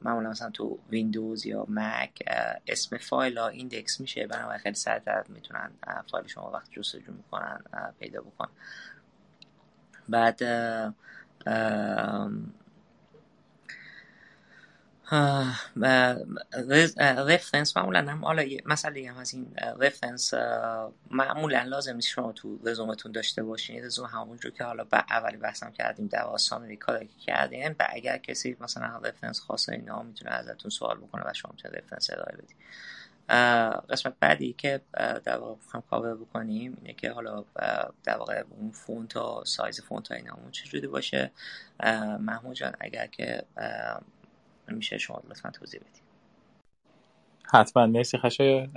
[0.01, 2.23] معمولا مثلا تو ویندوز یا مک
[2.67, 4.27] اسم فایل ها index میشه.
[4.27, 5.71] بنابراین خیلی سریعتر می‌تونن
[6.11, 7.61] فایل شما وقت جستجو می‌کنن
[7.99, 8.49] پیدا بکنن.
[10.09, 10.43] بعد
[17.27, 20.33] رفرنس معمولا هم حالا مسئله هم از این رفرنس
[21.11, 23.85] معمولا لازم نیست شما تو رزومتون داشته باشین.
[23.85, 28.97] رزوم همونجور که حالا با اولی بحثم کردیم دواسان کار کردیم و اگر کسی مثلا
[28.97, 32.55] رفرنس خاص اینا می‌تونه ازتون سوال بکنه و شما می‌تونه رفرنس ارائه بدید
[33.89, 34.81] قسمت بعدی که
[35.23, 37.43] در واقع هم کاور بکنیم اینه که حالا
[38.03, 41.31] در واقع اون فونت و سایز فونت ها اینا چجوری باشه.
[42.19, 43.43] محمود جان اگر که
[44.71, 46.01] میشه شما لطفا توضیح بدید
[47.53, 47.85] حتما.
[47.87, 48.67] مرسی خشایار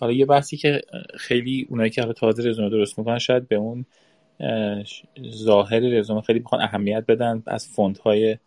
[0.00, 0.80] حالا یه بحثی که
[1.18, 3.86] خیلی اونایی که حالا تازه رزومه درست می‌کنن شاید به اون
[5.30, 8.38] ظاهر رزومه خیلی بخوان اهمیت بدن از فونت های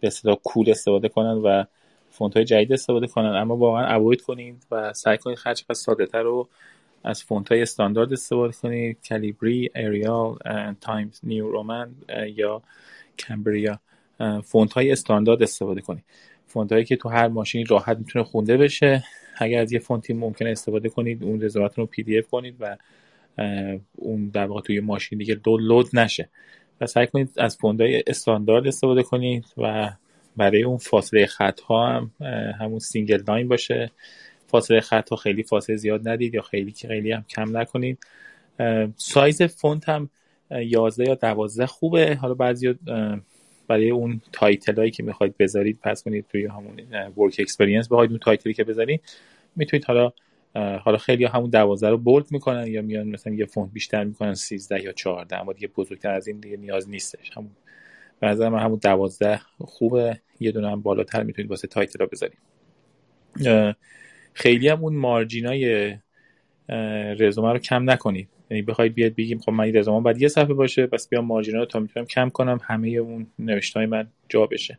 [0.00, 1.64] به اصطلاح cool استفاده کنن و
[2.10, 3.34] فونت های جدید استفاده کنن.
[3.36, 6.48] اما واقعا avoid کنید و سعی کنید هر چقدر ساده تر رو
[7.04, 8.98] از فونت های استاندارد استفاده کنید.
[9.08, 10.38] Calibri Arial
[10.80, 11.94] Times New Roman
[12.26, 12.62] یا
[13.18, 13.80] Cambria
[14.44, 16.04] فونت های استاندارد استفاده کنید
[16.46, 19.04] فونت هایی که تو هر ماشینی راحت می‌تونه خونده بشه.
[19.38, 22.76] اگر از یه فونتی ممکنه استفاده کنید اون رزومتون رو PDF کنید و
[23.94, 26.28] اون در واقع توی ماشین دیگه دو load نشه.
[26.80, 29.90] و سعی کنید از فونت های استاندارد استفاده کنید و
[30.36, 32.10] برای اون فاصله خط ها هم
[32.60, 33.90] همون single line باشه.
[34.46, 37.98] فاصله خط ها خیلی فاصله زیاد ندید یا خیلی خیلی هم کم نکنید.
[38.96, 40.10] سایز فونت هم
[40.50, 42.14] 11 یا 12 خوبه.
[42.14, 42.74] حالا بعضی
[43.72, 46.76] برای اون title هایی که می‌خواید بذارید فرض کنید توی همون
[47.16, 49.00] work experience بخواید اون title ی که بذارید
[49.56, 50.12] می‌تونید حالا
[50.54, 54.84] حالا خیلی همون 12 رو bold می‌کنن یا میان مثلا یه فونت بیشتر می‌کنن 13
[54.84, 57.30] یا 14 اما دیگه بزرگتر از این دیگه نیاز نیستش.
[57.36, 57.50] همون
[58.20, 60.20] به نظر من همون 12 خوبه.
[60.40, 62.38] یه دونه هم بالاتر می‌تونید واسه title رو بذارید.
[64.34, 65.96] خیلی هم اون margin ای
[67.18, 68.28] رزومه رو کم نکنید.
[68.52, 71.53] یعنی بخواید بیاد بگیم خب من این رزومه باید یه صفحه باشه پس بیام margin
[71.53, 74.78] ا رو تا می‌تونم کم کنم همه اون نوشته های من جا بشه.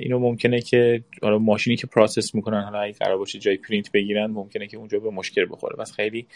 [0.00, 4.26] اینو ممکنه که حالا ماشینی که process می‌کنن حالا اگه قرار باشه جای پرینت بگیرن
[4.26, 5.76] ممکنه که اونجا به مشکل بخوره.
[5.76, 6.26] پس خیلی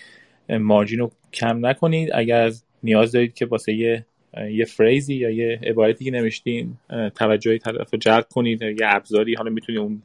[0.49, 2.11] margin رو کم نکنید.
[2.15, 2.51] اگر
[2.83, 4.07] نیاز دارید که واسه یه
[4.51, 6.75] یه phrase ی یا یه عبارتی که نوشتین
[7.15, 10.03] توجه طرف رو جلب کنید یه ابزاری حالا می‌تونید اون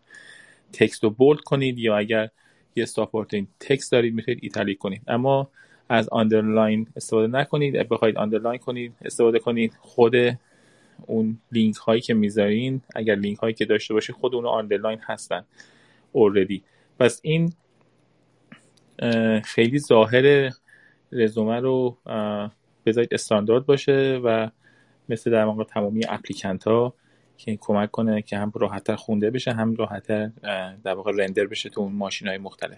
[0.74, 2.30] text رو bold کنید یا اگر
[2.76, 2.86] یه
[3.34, 5.02] این text دارید می‌تونید italic کنید.
[5.08, 5.50] اما
[5.90, 7.90] از underline استفاده نکنید.
[7.90, 9.74] بخواید underline کنید استفاده کنید.
[9.80, 10.16] خود
[11.06, 15.46] اون لینک هایی که می‌ذارین اگر لینک هایی که داشته باشید خود اون underline هستن
[16.12, 16.64] already
[17.00, 17.54] پس این
[19.44, 20.52] خیلی ظاهر
[21.12, 21.98] رزومه رو
[22.86, 24.50] بذارید استاندارد باشه و
[25.10, 26.94] مثل در واقع تمامی اپلیکنت ها
[27.38, 30.32] که کمک کنه که هم راحتتر خونده بشه هم راحتتر
[30.84, 32.78] در واقع رندر بشه تو اون ماشین های مختلف.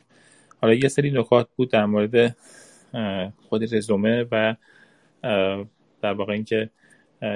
[0.61, 2.37] حالا یه سری نکات بود در مورد
[3.49, 4.55] خود رزومه و
[6.01, 6.69] در واقع اینکه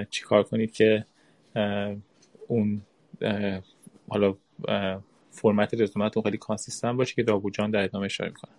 [0.10, 1.06] چیکار کنید که
[2.48, 2.82] اون
[4.10, 4.38] حالا
[5.32, 8.52] فرمت رزومتون خیلی consistent باشه که داوود در ادامه اشاره می‌کنه.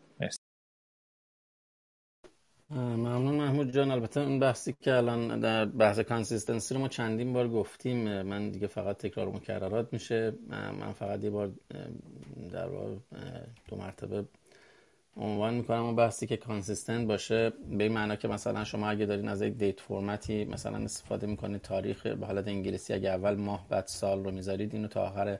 [2.71, 3.91] ممنون محمود جان.
[3.91, 8.67] البته اون بحثی که الان در بحث consistency رو ما چندین بار گفتیم من دیگه
[8.67, 10.33] فقط تکرار مکررات میشه.
[10.49, 11.53] من فقط یه بار
[12.53, 13.01] در بار
[13.69, 14.25] دو مرتبه
[15.17, 19.29] عنوان می‌کنم اون بحثی که consistent باشه به این معنا که مثلا شما اگه دارین
[19.29, 23.67] از یک date format ی مثلا استفاده می‌کنید تاریخ به حالت انگلیسی اگه اول ماه
[23.69, 25.39] بعد سال رو می‌ذارید اینو تا آخر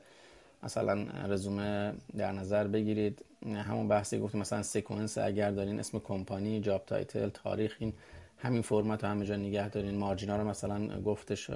[0.63, 3.25] مثلا رزومه در نظر بگیرید.
[3.45, 7.93] همون بحثی گفتیم مثلا sequence اگر دارین اسم کمپانی job title تاریخ این
[8.37, 9.97] همین فرمت رو همه جا نگه دارین.
[9.97, 11.49] margin ا رو مثلا گفتش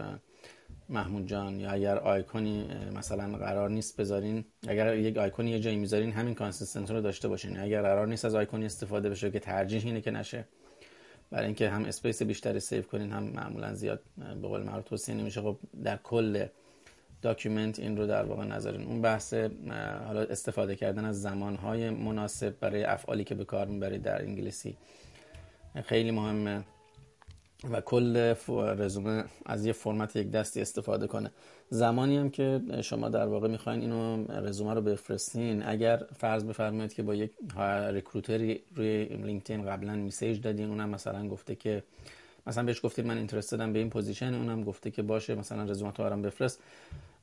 [0.89, 6.11] محمود جان یا اگر آیکونی مثلا قرار نیست بذارین اگر یک آیکونی یه جایی می‌ذارین
[6.11, 7.59] همین consistent رو داشته باشین.
[7.59, 10.45] اگر قرار نیست از آیکونی استفاده بشه که ترجیح اینه که نشه
[11.31, 14.01] برای اینکه هم space بیشتری save کنین هم معمولا زیاد
[14.41, 15.41] به قول معروف توصیه نمیشه.
[15.41, 16.45] خب در کل
[17.21, 18.87] document این رو در واقع نذارین.
[18.87, 19.33] اون بحث
[20.07, 24.77] حالا استفاده کردن از زمانهای مناسب برای افعالی که به کار می‌برید در انگلیسی
[25.85, 26.63] خیلی مهمه.
[27.71, 28.35] و کل
[28.77, 31.31] رزومه از یه فرمت یک دستی استفاده کنه.
[31.69, 37.03] زمانی هم که شما در واقع می‌خواین اینو رزومه رو بفرستین اگر فرض بفرمایید که
[37.03, 37.31] با یک
[37.91, 41.83] recruiter ی روی LinkedIn قبلا message دادین اونم مثلا گفته که
[42.47, 45.91] مثلا بهش گفتید من interested م به این position اونم گفته که باشه مثلا رزومه
[45.91, 46.59] تو برام بفرست.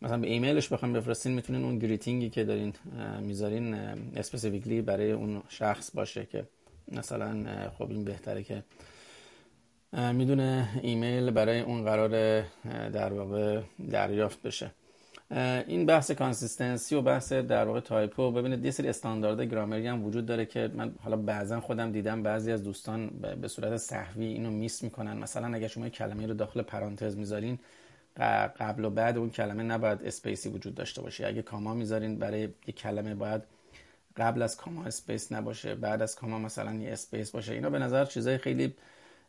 [0.03, 2.73] مثلا به ایمیلش بخوام بفرستین می‌تونین اون greeting ی که دارین
[3.21, 3.75] می‌ذارین
[4.17, 6.45] specifically برای اون شخص باشه که
[6.93, 7.45] مثلا
[7.79, 8.63] خب این بهتره که
[9.95, 12.43] می‌دونه ایمیل برای اون قرار
[12.89, 13.61] در واقع
[13.91, 14.71] دریافت بشه.
[15.67, 20.27] این بحث consistency و بحث در واقع typo ببینید یه سری استاندارد گرامری هم وجود
[20.27, 23.11] داره که من حالا بعضا خودم دیدم بعضی از دوستان
[23.41, 25.17] به صورت سهوی اینو miss می‌کنن.
[25.17, 27.59] مثلا اگر شما کلمه رو داخل پرانتز می‌ذارین
[28.61, 31.27] قبل و بعد اون کلمه نباید space ی وجود داشته باشه.
[31.27, 33.43] اگه comma می‌ذارین برای یه کلمه باید
[34.17, 37.53] قبل از comma space نباشه بعد از comma مثلا یه space باشه.
[37.53, 38.75] اینا به نظر چیزای خیلی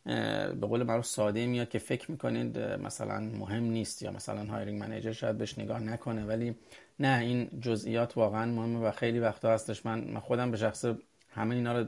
[0.05, 5.11] به قول معروف ساده میاد که فکر می‌کنید مثلا مهم نیست یا مثلا hiring manager
[5.11, 6.55] شاید بهش نگاه نکنه ولی
[6.99, 9.85] نه این جزئیات واقعا مهمه و خیلی وقتا هستش.
[9.85, 10.85] من خودم به شخصه
[11.31, 11.85] همه اینا رو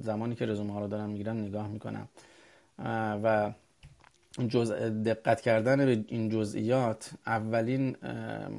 [0.00, 2.08] زمانی که رزومه ها رو دارم می‌گیرم نگاه می‌کنم.
[3.24, 3.52] و
[4.48, 7.96] جزء دقت کردن به این جزئیات اولین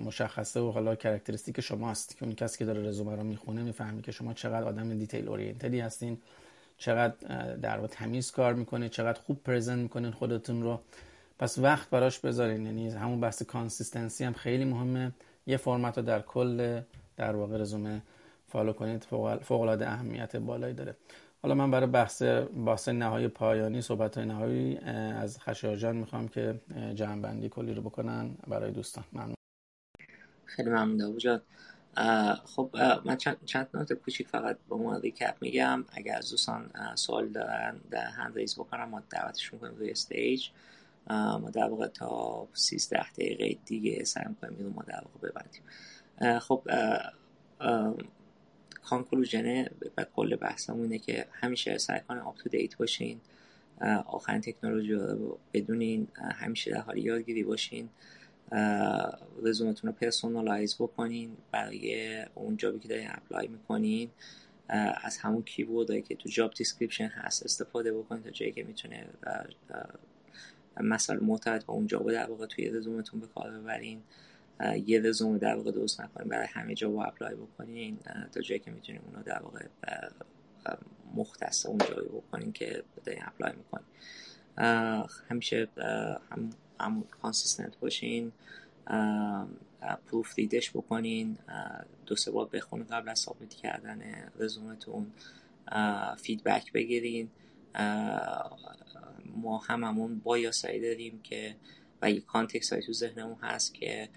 [0.06, 2.18] مشخصه و حالا characteristic شماست.
[2.18, 5.74] که اون کسی که داره رزومه رو می‌خونه می‌فهمه که شما چقدر آدم detail oriented
[5.74, 6.18] ی هستین.
[6.78, 7.16] چقدر
[7.56, 10.80] در واقع تمیز کار می‌کنه چقدر خوب present می‌کنین خودتون رو.
[11.40, 15.12] پس وقت براش بذارین یعنی همون بحث consistency هم خیلی مهمه.
[15.48, 16.82] یه فرمت رو در کل
[17.18, 18.02] در واقع رزومه
[18.48, 19.04] follow کنید
[19.42, 20.96] فوق العاده اهمیت بالایی داره.
[21.42, 22.22] حالا من برای بحث
[22.66, 26.60] بحث نهایی پایانی صحبت های نهایی از خشایار می‌خوام که
[26.96, 28.30] جمع کلی رو بکنن.
[28.48, 29.36] برای دوستان ممنون.
[30.46, 31.18] خیلی ممنون
[32.46, 32.70] خب
[33.06, 35.86] من چند, چند کوچیک فقط به عنوان recap میگم.
[35.92, 40.50] اگر از دوستان سوال دارن در hand raise بکنن ما دعوتش می‌کنیم روی stage
[41.10, 45.62] ما در واقع تا 13 دقیقه دیگه سعی می‌کنیم ما در واقع ببندیم.
[46.40, 46.62] خب
[48.84, 49.66] conclusion
[49.98, 53.22] و کل بحثمون اینه که همیشه سعی کنین up to date باشین.
[54.06, 56.08] آخرین تکنولوژی رو بدونین.
[56.16, 57.90] همیشه در حال یادگیری باشین.
[59.44, 64.10] رزومتون رو personalize بکنین برای اون job ی که دارین apply می‌کنین.
[65.04, 69.08] از همون keyword هایی که تو job description هست استفاده بکنین تا جایی که می‌تونه
[70.82, 74.02] مثلا مرتبط با اون job و در واقع توی رزومتون به کار ببرین.
[74.86, 77.98] یه رزومه در واقع درست نکنین برای همه جا با apply بکنین
[78.32, 79.66] تا جایی که می‌تونین اونو در واقع
[81.16, 83.86] مختص اون جایی بکنین که دارین apply می‌کنین.
[85.30, 85.68] همیشه
[86.32, 86.50] هم,
[86.80, 88.32] هم consistent باشین
[90.08, 91.38] proofread ش بکنین
[92.06, 94.02] دو سه بار بخونین قبل از submit کردن
[94.40, 95.12] رزومتون
[96.18, 97.30] feedback بگیرین.
[99.36, 101.56] ما هممون bias ایی داریم که
[102.02, 104.10] و یه context هایی تو ذهنمون هست که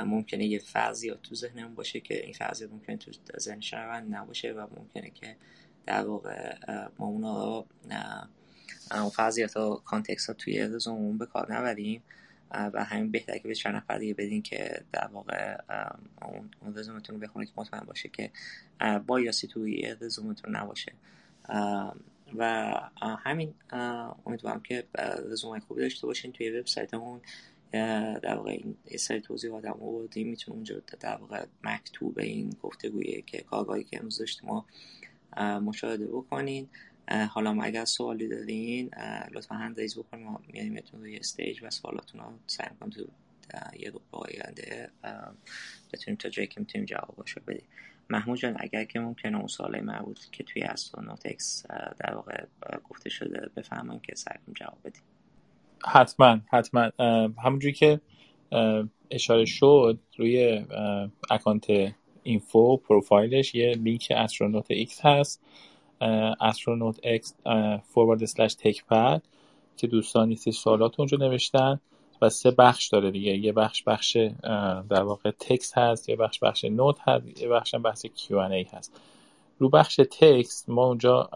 [0.00, 4.66] ممکنه یه فرضیات تو ذهنمون باشه که این فرضیات ممکنه تو ذهن شنونده نباشه و
[4.76, 5.36] ممکنه که
[5.86, 6.56] در واقع
[6.98, 7.92] ما اونا اون
[9.12, 12.02] فرضیات و context ها توی رزوممون به کار نبریم
[12.50, 15.56] و همین بهتره که به چند نفر دیگه بدین که در واقع
[16.22, 18.30] اون رزومتون رو بخونه که مطمئن باشه که
[19.06, 20.92] بایاسی توی رزومتون نباشه.
[22.36, 22.72] و
[23.24, 23.54] همین
[24.26, 24.84] امیدوارم که
[25.30, 27.20] رزومه خوبی داشته باشین توی وبسایتمون.
[28.22, 30.28] در واقع این سری توضیح آدم آوردیم.
[30.28, 34.66] می‌تونه اونجا در واقع مکتوب این گفتگویه که کارگاهی که امروز ما
[35.60, 36.68] مشاهده بکنین.
[37.30, 38.90] حالا ما اگر سوالی دارین
[39.32, 40.26] لطفا هند ریز بکنیم.
[40.26, 43.04] ما میانیمتون روی استیج و سوالاتون رو سعی کنیم تو
[43.78, 44.90] یه دو آینده
[45.92, 47.64] بتونیم تا جایی که می‌تونیم جواباشو بدیم.
[48.10, 51.66] محمود جان اگر که ممکنه اون سوالای مربوط که توی استرونوتکس
[51.98, 52.44] در واقع
[52.90, 55.02] گفته شده بفهمن که سعی جواب بدیم.
[55.84, 56.90] حتما حتما.
[57.44, 58.00] همونجوری که
[59.10, 60.64] اشاره شد روی
[61.30, 61.66] اکانت
[62.22, 65.42] اینفو پروفایلش یه لینک استرونوت ایکس هست.
[66.40, 67.34] استرونوت اکس
[67.82, 69.22] فوروارد سلش تک پد
[69.76, 71.80] که دوستانی سی سوالات اونجا نوشتن.
[72.22, 73.36] و سه بخش داره دیگه.
[73.36, 74.16] یه بخش بخش
[74.90, 79.00] در واقع text هست یه بخش بخش note هست یه بخش بحث ای هست.
[79.58, 81.30] رو بخش text ما اونجا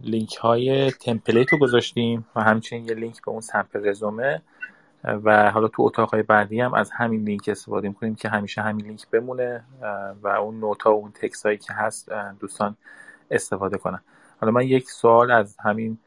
[0.00, 4.42] لینک های template رو گذاشتیم و همچنین یه لینک به اون sample رزومه
[5.06, 9.10] و حالا تو اتاق بعدی هم از همین لینک استفاده می‌کنیم که همیشه همین لینک
[9.10, 9.64] بمونه
[10.22, 12.76] و اون note ا و اون تکس هایی که هست دوستان
[13.30, 14.00] استفاده کنن.
[14.40, 15.98] حالا من یک سوال از همین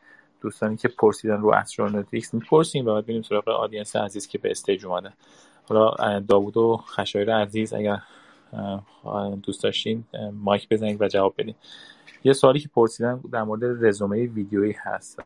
[0.41, 4.85] دوستانی که پرسیدن رو استرونوتیکس می‌پرسیم و بعد بریم سراغ audience عزیز که به stage
[4.85, 5.13] اومده.
[5.69, 8.01] حالا داوود و خشایار عزیز اگر
[9.43, 11.55] دوست داشتین mic بزنید و جواب بدین.
[12.23, 15.19] یه سوالی که پرسیدن در مورد رزومه ویدیویی هست.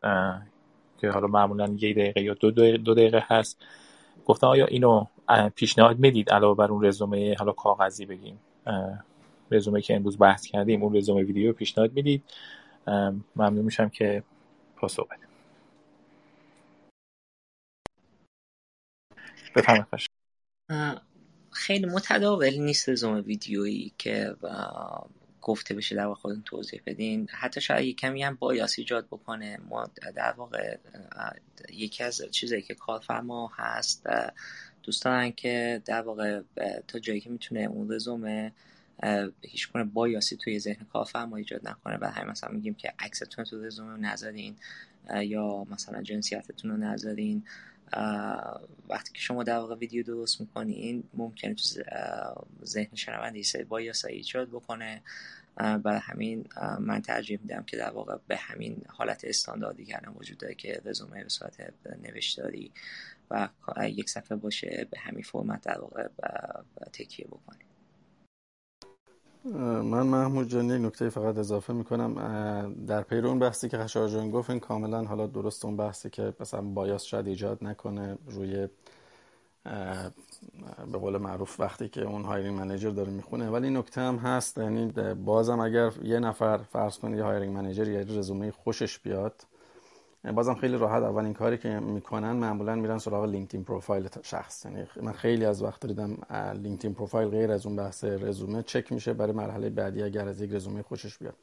[1.04, 3.62] که حالا معمولا یک دقیقه یا دو, دو دقیقه هست.
[4.26, 5.06] گفتم آیا اینو
[5.54, 8.38] پیشنهاد می‌دید علاوه بر اون رزومه حالا کاغذی بگیم
[9.50, 12.22] رزومه که امروز بحث کردیم اون رزومه ویدیو پیشنهاد می‌دید؟
[13.36, 14.22] ممنون میشم که
[14.76, 15.28] پاسخ بدید.
[21.50, 24.34] خیلی متداول نیست رزومه ویدیویی که
[25.44, 27.28] گفته بشه در واقع خودتون توضیح بدین.
[27.30, 29.58] حتی شاید کمی هم بایاس ایجاد بکنه.
[29.68, 30.76] ما در واقع
[31.72, 34.06] یکی از چیزایی که کارفرما هست
[34.82, 36.40] دوستان که در واقع
[36.88, 38.52] تا جایی که می‌تونه اون رزومه
[39.42, 43.64] هیچ کنه بایاسی توی ذهن کارفرما ایجاد نکنه و همین مثلا میگیم که عکستون تو
[43.64, 44.56] رزومه نذارین
[45.20, 47.44] یا مثلا جنسیتتون رو نذارین.
[48.88, 51.64] وقتی که شما در واقع ویدیو درست می‌کنین ممکنه تو
[52.64, 55.02] ذهن شنونده سری با یا ایجاد بکنه.
[55.56, 56.48] برای همین
[56.80, 61.22] من ترجیح میدم که در واقع به همین حالت استانداردی که وجود داره که رزومه
[61.22, 62.72] به صورت نوشتاری
[63.30, 63.48] و
[63.88, 66.08] یک صفحه باشه به همین فرمت در واقع
[66.92, 67.66] تکیه بکنیم.
[69.44, 72.14] من محمود جان یک نکته فقط اضافه می‌کنم.
[72.86, 76.34] در پیرو اون بحثی که خشایار جان گفت این کاملا حالا درست اون بحثی که
[76.40, 78.68] مثلا bias شاید ایجاد نکنه روی
[80.92, 83.48] به قول معروف وقتی که اون hiring manager داره می‌خونه.
[83.48, 88.18] ولی نکته هم هست یعنی بازم اگر یه نفر فرض کنید یه hiring manager یه
[88.18, 89.46] رزومه خوشش بیاد
[90.32, 94.64] بازم خیلی راحت اولین کاری که می‌کنن معمولا میرن سراغ لینکدین پروفایل شخص.
[94.64, 96.16] یعنی من خیلی از وقت دیدم
[96.62, 100.52] لینکدین پروفایل غیر از اون بحث رزومه چک میشه برای مرحله بعدی اگر از یک
[100.52, 101.34] رزومه خوشش بیاد.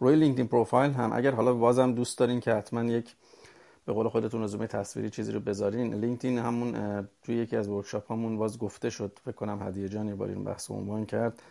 [0.00, 3.14] روی لینکدین پروفایل هم اگر حالا بازم دوست دارین که حتما یک
[3.86, 6.72] به قول خودتون رزومه تصویری چیزی رو بذارین لینکدین همون
[7.22, 10.44] توی یکی از workshop همون باز گفته شد فکر کنم هدیه جان یه بار این
[10.44, 11.42] بحث عنوان کرد.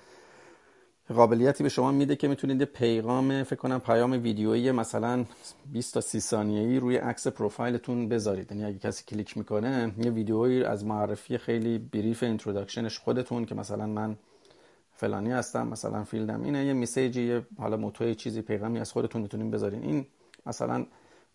[1.13, 5.25] قابلیتی به شما میده که می‌تونید پیغام فکر کنم پیام ویدیویی مثلا
[5.71, 8.51] 20 تا 30 ثانیه‌ای روی عکس پروفایلتون بذارید.
[8.51, 13.55] یعنی اگه کسی کلیک می‌کنه یه ویدیویی از معرفی خیلی brief introduction ش خودتون که
[13.55, 14.15] مثلا من
[14.93, 18.91] فلانی هستم مثلا field م اینه یه message ی حالا motto ی چیزی پیغامی از
[18.91, 20.05] خودتون می‌تونین بذارین این
[20.45, 20.85] مثلا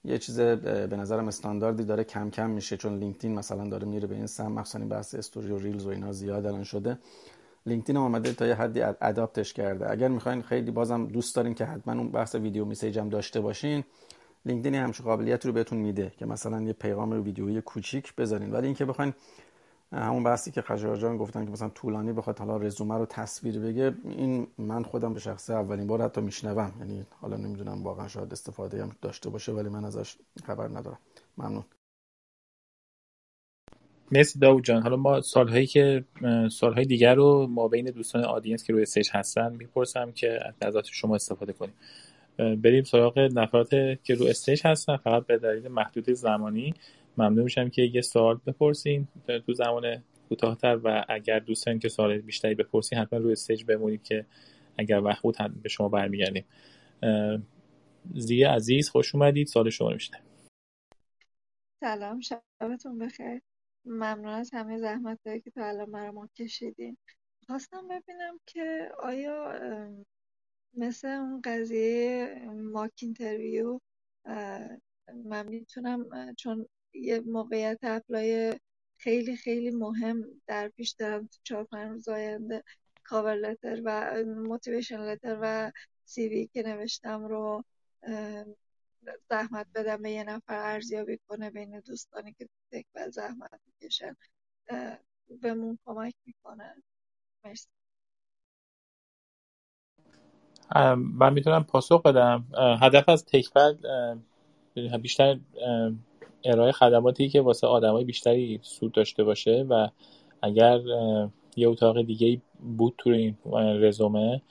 [0.05, 4.15] یه چیز به نظرم استانداردی داره کم کم میشه چون لینکدین مثلا داره میره به
[4.15, 6.99] این سمت مخصوصا بحث استوری و reels و اینا زیاد الان شده.
[7.67, 9.91] لینکدین هم آمده تا یه حدی adapt ش کرده.
[9.91, 13.85] اگر می‌خواین خیلی بازم دوست دارین که حتما اون بحث video message هم داشته باشین
[14.47, 18.53] لینکدین همش قابلیت رو بهتون میده که مثلا یه پیغام ویدیویی کوچیک بذارین.
[18.53, 19.15] ولی اینکه بخواین
[19.93, 23.95] همون بحثی که خشایار جان گفتن که مثلا طولانی بخواد حالا رزومه رو تصویر بگه
[24.05, 26.73] این من خودم به شخصه اولین بار حتی میشنوم.
[26.79, 30.99] یعنی حالا نمی‌دونم واقعا شاید استفاده هم داشته باشه ولی من ازش خبر ندارم.
[31.39, 31.65] ممنون.
[34.13, 34.83] مرسی داود جان.
[34.83, 36.05] حالا ما سوالهایی که
[36.51, 40.87] سوالهای دیگر رو ما بین دوستان audience که روی stage هستن می‌پرسم که از نظرات
[40.93, 41.75] شما استفاده کنیم.
[42.39, 43.71] بریم سراغ نفرات
[44.05, 44.97] که رو stage هستن.
[44.97, 46.75] فقط به دلیل محدود زمانی
[47.19, 49.09] ممنون میشم که یه سوال بپرسین.
[49.47, 54.27] تو زمان کوتاهتر و اگر دوست که سوال بیشتری بپرسین حتما روی stage بمونید که
[54.79, 56.45] اگر وقت بود به شما برمیگردیم.
[58.15, 59.47] زیه عزیز خوش اومدید.
[59.47, 59.99] سوال شما رو
[61.81, 63.41] سلام شبتون بخیر.
[63.85, 66.97] ممنون از همه زحمت که تا الان برای ما کشیدین.
[67.47, 69.53] خواستم ببینم که آیا
[70.75, 72.35] مثل اون قضیه
[72.73, 73.81] mock interview
[75.25, 78.61] من می‌تونم چون یه موقعیت apply
[78.99, 82.65] خیلی خیلی مهم در پیش دارم تو چهار پنج روز آینده.
[83.05, 85.73] cover letter و motivation letter و
[86.05, 87.65] CV ی که نوشتم رو
[89.31, 94.17] زحمت بدم به یه نفر ارزیابی کنه بین دوستانی که تک و زحمت می‌کشن
[95.43, 96.75] بهمون کمک می‌کنه.
[97.45, 97.69] مرسی.
[100.97, 102.45] من می‌تونم پاسخ بدم.
[102.81, 103.75] هدف از تکبل
[105.03, 105.41] بیشتر
[106.45, 109.89] ارائه خدماتی که واسه آدمای بیشتری سود داشته باشه و
[110.43, 110.81] اگر
[111.57, 112.43] یه اتاق دیگه
[112.77, 113.37] بود تو این
[113.83, 114.43] رزومه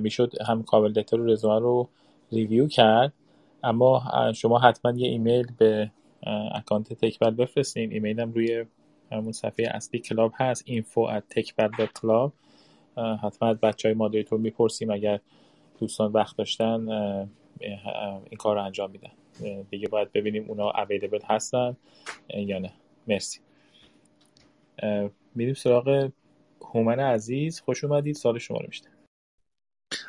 [0.00, 1.88] می‌شد هم کابل دتا رو رزومه رو
[2.32, 3.12] ریویو کرد.
[3.64, 4.02] اما
[4.34, 5.90] شما حتما یه ایمیل به
[6.54, 7.92] account تکبل بفرستین.
[7.92, 8.64] ایمیل هم روی
[9.12, 12.32] همون صفحه اصلی club هست info at techbad.club
[13.22, 15.20] حتما از بچه های moderator می‌پرسیم اگر
[15.80, 16.88] دوستان وقت داشتن
[17.60, 19.10] این کار رو انجام میدن.
[19.70, 21.76] دیگه باید ببینیم اونا available هستن
[22.34, 22.72] یا نه.
[23.08, 23.40] مرسی.
[25.34, 26.10] میریم سراغ
[26.60, 27.60] هومن عزیز.
[27.60, 28.14] خوش اومدید.
[28.14, 28.88] سوال شما رو میشته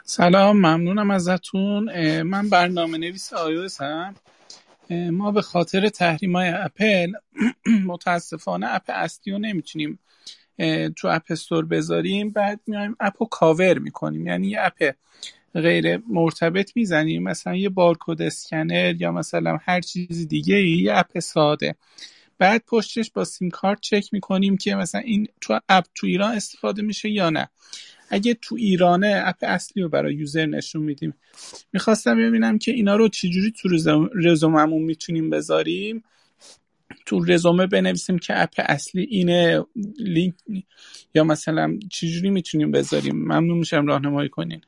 [0.07, 2.22] سلام ممنونم ازتون.
[2.22, 4.16] من برنامه نویس iOS ام.
[4.90, 7.11] ما به خاطر تحریم های اپل
[7.86, 9.99] متاسفانه app اصلی رو نمی‌تونیم
[10.95, 12.30] تو App Store بذاریم.
[12.30, 14.27] بعد میایم app رو کاور می‌کنیم.
[14.27, 14.91] یعنی یه app
[15.53, 17.23] غیر مرتبط می‌زنیم.
[17.23, 21.76] مثلا یه barcode scanner یا مثلا هر چیز دیگه یه app ساده.
[22.38, 26.82] بعد پشتش با سیم کارت چک می‌کنیم که مثلا این تو app تو ایران استفاده
[26.82, 27.49] میشه یا نه.
[28.10, 31.14] اگه تو ایرانه اپ اصلی رو برای یوزر نشون میدیم.
[31.73, 33.69] می‌خواستم ببینم که اینا رو چجوری تو
[34.15, 36.03] رزوممون می‌تونیم بذاریم.
[37.06, 39.65] تو رزومه بنویسیم که اپ اصلی اینه
[39.99, 40.36] لینک
[41.15, 44.61] یا مثلا چجوری می‌تونیم بذاریم؟ ممنون میشم راهنمایی کنین.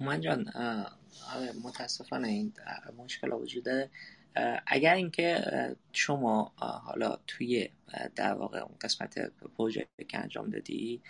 [0.00, 0.48] همان جان
[1.34, 2.52] آره، متاسفانه این
[2.98, 3.64] مشکل وجود
[4.66, 5.44] اگر اینکه
[5.92, 7.68] شما حالا توی
[8.16, 11.02] در واقع اون قسمت پروژه که انجام دادی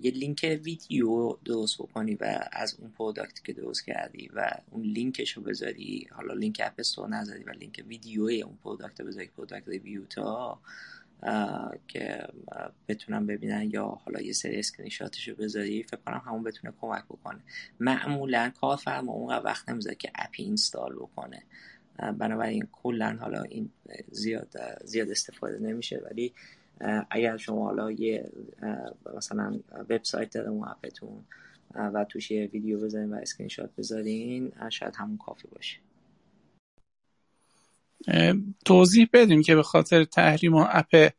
[0.00, 5.32] یه لینک ویدیو درست بکنی و از اون product که درست کردی و اون لینکش
[5.32, 10.04] رو بذاری حالا لینک App Store نذاری و لینک ویدیوی اون product بذاری product review
[10.04, 10.60] تا
[11.88, 12.28] که
[12.88, 17.04] بتونم ببینن یا حالا یه سری اسکرین شاتش رو بذاری فکر کنم همون بتونه کمک
[17.04, 17.40] بکنه.
[17.80, 21.42] معمولا کارفرما اون وقت نمی‌ذاره که app ی install بکنه.
[21.98, 23.70] بنابراین کلا حالا این
[24.10, 24.48] زیاد
[24.84, 26.32] زیاد استفاده نمیشه ولی
[27.10, 28.30] اگر شما حالا یه
[29.16, 31.24] مثلا وبسایت داره اون app تون
[31.74, 35.78] و توش یه ویدیو بذارین و اسکرین شات بذارین شاید همون کافی باشه.
[38.64, 41.12] توضیح بدیم که به خاطر تحریم و app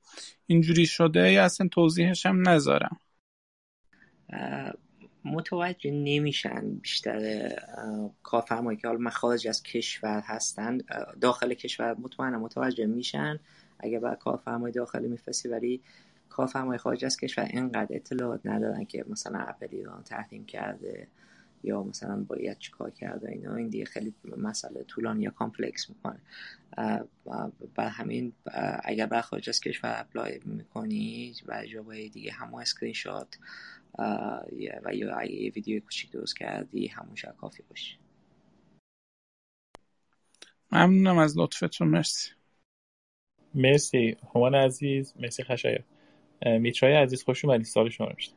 [0.47, 2.99] اینجوری شده یا اصلا توضیحش هم نذارم.
[5.26, 7.50] متوجه نمیشن بیشتر
[8.24, 10.78] کارفرمایی که حالا خارج از کشور هستن
[11.22, 13.40] داخل کشور مطمئنم متوجه میشن
[13.80, 15.82] اگه بر کارفرمای داخلی میفرستی ولی
[16.30, 21.08] کارفرمای خارج از کشور اینقدر اطلاعات ندارن که مثلا اپل ایران تحریم کرده
[21.64, 23.56] یا مثلا باید چیکار کرده اینا.
[23.56, 26.20] این دیگه خیلی مسئله طولانی یا complex می‌کنه.
[27.76, 28.34] بر همین
[28.84, 33.38] اگر بر خارج از کشور apply می‌کنی و جوابای دیگه همون اسکرین شات
[34.00, 34.42] و
[34.94, 37.98] یا اگه یه ویدیو کوچیک درست کردی همون شاید کافی باشه.
[40.72, 42.32] ممنونم از لطفتون مرسی.
[43.54, 44.18] مرسی.
[44.36, 45.84] همان عزیز مرسی خشایا
[46.46, 47.64] میترای عزیز خوش اومدی.
[47.64, 48.32] سال شما میشه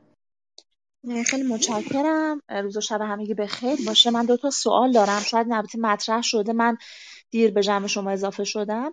[1.27, 2.41] خیلی متشکرم.
[2.49, 5.21] روز و شب همگی به خیر باشه من دو تا سوال دارم.
[5.21, 6.53] شاید نباتی مطرح شده.
[6.53, 6.77] من
[7.33, 8.93] دیر به جمع شما اضافه شدم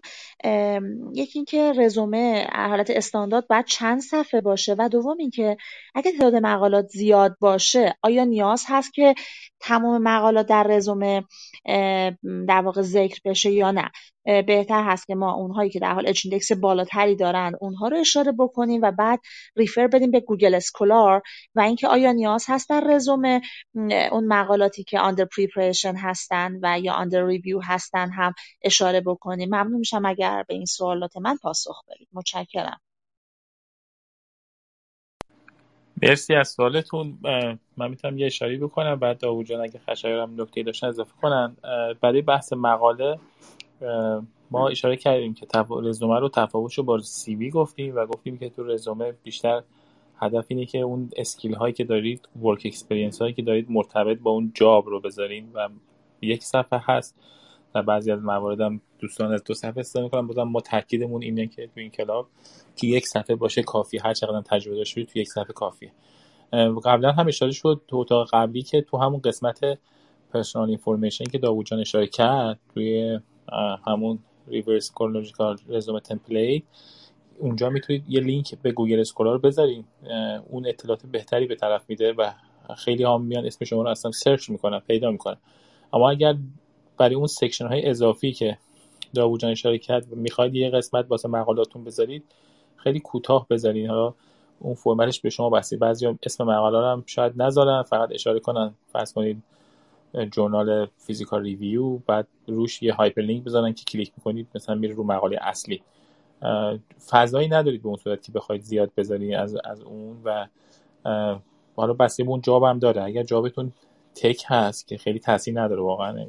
[1.14, 5.58] یکی اینکه رزومه حالت استاندارد باید چند صفحه باشه و دوم اینکه
[5.96, 9.16] اگه تعداد مقالات زیاد باشه آیا نیاز هست که
[9.60, 11.24] تمام مقالات در رزومه
[12.48, 13.92] در واقع ذکر بشه یا نه؟
[14.26, 18.82] بهتر هست که ما اونهایی که در حال H بالاتری دارن اونها رو اشاره بکنیم
[18.82, 19.20] و بعد
[19.56, 21.22] refer بدیم به Google Scholar
[21.56, 23.42] و اینکه آیا نیاز هست در رزومه
[24.12, 29.50] اون مقالاتی که under preparation هستن و یا under review هستن هم اشاره بکنیم.
[29.50, 32.08] ممنون میشم اگر به این سوالات من پاسخ بدید.
[32.14, 32.80] متشکرم.
[36.02, 37.20] مرسی از سوالتون.
[37.78, 41.58] من می‌تونم یه اشاری بکنم بعد داوود جان اگه خشایارم نکته داشتن اضافه کنن.
[42.02, 43.20] برای بحث مقاله
[44.52, 45.48] ما اشاره کردیم که
[45.84, 49.64] رزومه رو تفاوتش رو با CV گفتیم و گفتیم که تو رزومه بیشتر
[50.22, 54.32] هدف اینه که اون skill هایی که دارید work experience هایی که دارید مرتبط با
[54.32, 55.70] اون job رو بذارین و
[56.22, 57.16] یک صفحه هست
[57.76, 60.28] و بعضی از موارد هم دوستان از دو صفحه استفاده می‌کنن.
[60.28, 62.28] بازم ما تاکیدمون اینه که تو این club
[62.76, 63.98] که یک صفحه باشه کافی.
[63.98, 65.92] هر چقدر تجربه داشته تو یک صفحه کافیه.
[66.86, 69.80] قبلا هم اشاره شد تو اتاق قبلی که تو همون قسمت
[70.34, 73.20] personal information که داوود جان اشاره کرد توی
[73.88, 76.64] همون reverse chronological resume template
[77.40, 79.86] اونجا می‌تونید یه لینک به Google Scholar بذارین.
[80.50, 82.32] اون اطلاعات بهتری به طرف میده و
[82.78, 85.38] خیلی هم میان اسم شما رو اصلا search می‌کنن پیدا می‌کنن.
[85.94, 86.36] اما اگر
[86.98, 88.58] برای اون section های اضافی که
[89.14, 92.24] داوود جان اشاره کرد می‌خواید یه قسمت واسه مقالاتون بذارید
[92.76, 93.90] خیلی کوتاه بذارین.
[93.90, 94.14] حالا
[94.60, 98.74] اون فرمتش به شما بسته‌ست بعضی اسم مقاله هم شاید نذارن فقط اشاره کنن.
[98.94, 99.44] فرض کنید
[100.32, 105.38] journal Physical Review بعد روش یه hyperlink بذارن که کلیک می‌کنید مثلا میره رو مقاله
[105.42, 105.82] اصلی.
[107.10, 110.48] فضایی ندارید به اون صورت که بخواید زیاد بذارید از, از اون و
[111.76, 113.04] حالا بسته به اون job هم داره.
[113.04, 113.72] اگر job تون
[114.16, 116.26] tech هست که خیلی تاثیر نداره واقعا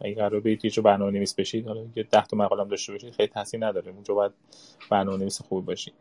[0.00, 3.28] اگه قرار برید یه برنامه نویس بشید حالا یه ده تا مقاله داشته باشید خیلی
[3.28, 3.92] تاثیر نداره.
[3.92, 4.32] اونجا باید
[4.90, 5.94] برنامه نویس خوبی باشید.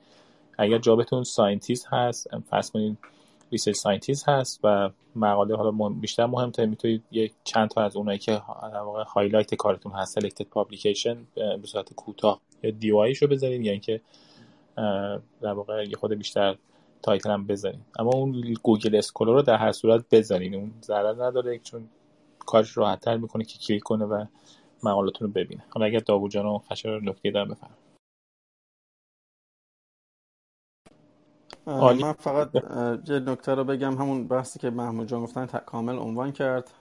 [0.57, 2.97] اگر job تون scientist هست فرض کنید
[3.53, 8.41] research scientist هست و مقاله حالا بیشتر مهمتر می‌تونید یک چند تا از اونایی که
[8.73, 14.01] در واقع highlight کارتون هست selected publication به صورت کوتاه DOI رو بذارید یا اینکه
[15.41, 16.57] در واقع یه خود بیشتر
[17.01, 21.59] title هم بذارین اما اون Google Scholar رو در هر صورت بذارین اون ضرر نداره
[21.59, 21.89] چون
[22.39, 24.25] کارش راحتتر می‌کنه که کلیک کنه و
[24.83, 25.63] مقالاتون رو ببینه.
[25.69, 27.57] حالا اگر داوود جان و خشایار نکته دارن
[31.67, 32.49] بفرم من فقط
[33.09, 36.71] یه نکته رو بگم همون بحثی که محمود جان گفتن کامل عنوان کرد.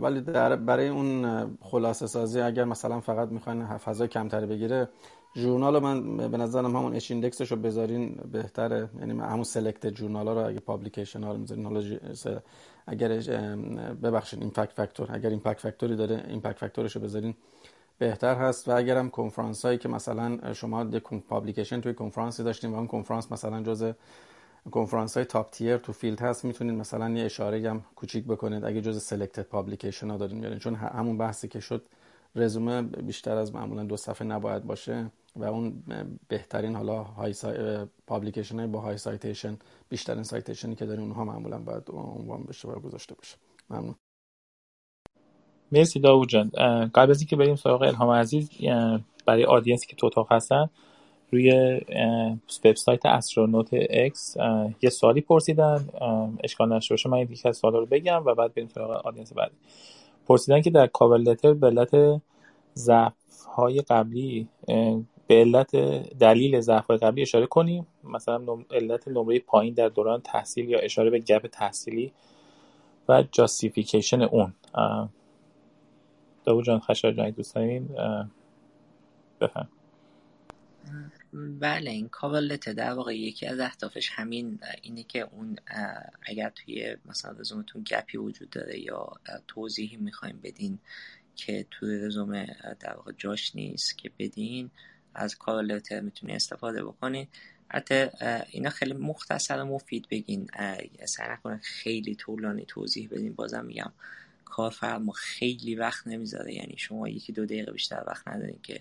[0.00, 4.88] ولی در برای اون خلاصه سازی اگر مثلا فقط می‌خواین فضای کمتری بگیره
[5.36, 8.88] ژورنال من به نظرم همون h-index ش رو بذارین بهتره.
[9.00, 11.82] یعنی همون select journal ها رو اگه publication ها رو می‌ذارین حالا
[12.86, 13.08] اگر
[14.02, 17.34] ببخشید impact factor اگر impact factor ی داره impact factor ش رو بذارین
[17.98, 18.68] بهتر هست.
[18.68, 23.32] و اگرم کنفرانس هایی که مثلا شما یک publication توی کنفرانسی داشتیم و اون کنفرانس
[23.32, 23.92] مثلا جز
[24.70, 28.80] کنفرانس های top tier تو field هست می‌تونید مثلا یه اشاره هم کوچیک بکنید اگه
[28.80, 31.86] جز selected publication ها دارین بیارین چون همون بحثی که شد
[32.34, 35.82] رزومه بیشتر از معمولا دو صفحه نباید باشه و اون
[36.28, 37.86] بهترین حالا high ci...
[38.06, 39.56] publication های با high citation
[39.88, 43.36] بیشترین citation ی که داریم اونها معمولا باید عنوان بشه و گذاشته بشه.
[43.70, 43.94] ممنون.
[45.72, 46.50] مرسی داوود جان.
[46.94, 48.50] قبل از اینکه بریم سراغ الهام عزیز
[49.26, 50.70] برای audience ی که تو اتاق هستن
[51.32, 51.80] روی
[52.64, 54.36] وبسایت Astronaut X
[54.82, 55.88] یه سوالی پرسیدن.
[56.44, 59.54] اشکال نشه باشه من یکی از سوالا رو بگم و بعد بریم سراغ audience بعدی.
[60.26, 62.20] پرسیدن که در کاور لتر به علت
[63.56, 64.48] های قبلی
[65.26, 65.76] به علت
[66.18, 68.40] دلیل ضعف های قبلی اشاره کنیم؟ مثلا
[68.70, 72.12] علت نمره پایین در دوران تحصیل یا اشاره به گپ تحصیلی
[73.08, 74.52] و جاستیفیکیشن اون.
[76.44, 77.58] داوود جان خشار جان دوست
[79.40, 79.68] بفهم.
[81.32, 85.56] بله این کاولت در واقع یکی از اهدافش همین اینه که اون
[86.22, 89.12] اگر توی مثلا رزومتون گپی وجود داره یا
[89.48, 90.78] توضیحی می‌خوایم بدین
[91.36, 94.70] که توی رزومه در واقع جاش نیست که بدین
[95.14, 97.26] از کاولت می‌تونین استفاده بکنین
[97.68, 98.06] حتی
[98.50, 100.50] اینا خیلی مختصر و مفید بگین.
[101.04, 103.34] سعی نکنه خیلی طولانی توضیح بدین.
[103.34, 103.92] بازم میگم
[104.44, 106.54] کارفرما خیلی وقت نمی‌ذاره.
[106.54, 108.80] یعنی شما یکی دو دقیقه بیشتر وقت ندارین که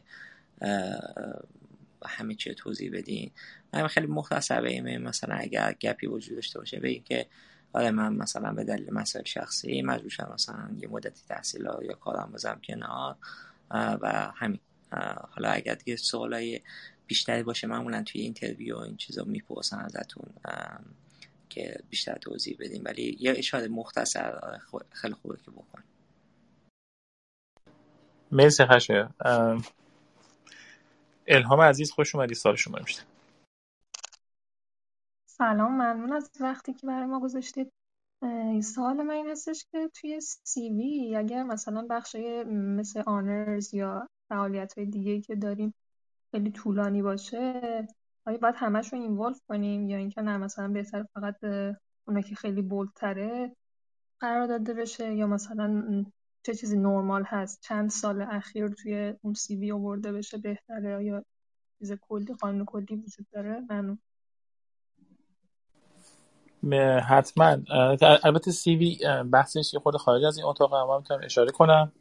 [2.08, 3.32] همه چی توضیح بدین.
[3.74, 7.26] من خیلی مختصر به مثلا اگر گپی وجود داشته باشه به که
[7.74, 12.32] آره من مثلا به دلیل مسائل شخصی مجبور شدم مثلا یه مدتی تحصیل یا کارم
[12.34, 13.16] بزنم کنار
[13.72, 14.60] و همین.
[15.30, 16.62] حالا اگر دیگه سوالای
[17.08, 20.30] بیشتری باشه معمولا توی اینترویو این چیزا می‌پرسن ازتون
[21.50, 24.60] که بیشتر توضیح بدیم ولی یه اشاره مختصر
[24.92, 25.84] خیلی خوبه که بکن
[28.32, 29.10] مرسی خشه
[31.30, 32.36] الهام عزیز خوش اومدی.
[32.36, 33.04] سال شما میشه
[35.26, 37.72] سلام ممنون از وقتی که برای ما گذاشتید.
[38.64, 42.16] سوال من این هستش که توی سی وی اگر مثلا بخش
[42.48, 45.74] مثل آنرز یا فعالیت های دیگه که داریم
[46.32, 47.88] خیلی طولانی باشه
[48.26, 51.36] آیا باید همش رو اینوالف کنیم؟ یا اینکه نه مثلا بهتر فقط
[52.08, 53.56] اونه که خیلی بولتره
[54.20, 56.06] قرار داده بشه یا مثلا
[56.44, 61.24] چه چیزی نرمال هست؟ چند سال اخیر توی اون سی وی آورده بشه بهتره یا
[61.80, 64.00] چیز کلی قانون کلی وجود داره؟ ممنون.
[67.00, 67.58] حتما.
[68.24, 68.98] البته سی وی
[69.32, 71.92] بحثش خود خارج از این اتاق هم می‌تونم اشاره کنم.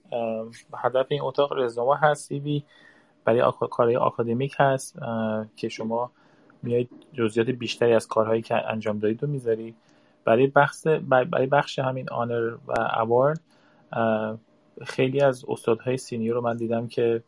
[0.74, 2.64] هدف این اتاق رزومه هست سی وی
[3.24, 4.98] برای کارهای آکادمیک هست.
[5.56, 6.10] که شما
[6.62, 9.74] میایید جزئیات بیشتری از کارهایی که انجام دادید رو می‌ذاری.
[10.24, 13.40] برای بخش برای بخش همین honor و award
[14.84, 17.22] خیلی از استادهای senior رو من دیدم که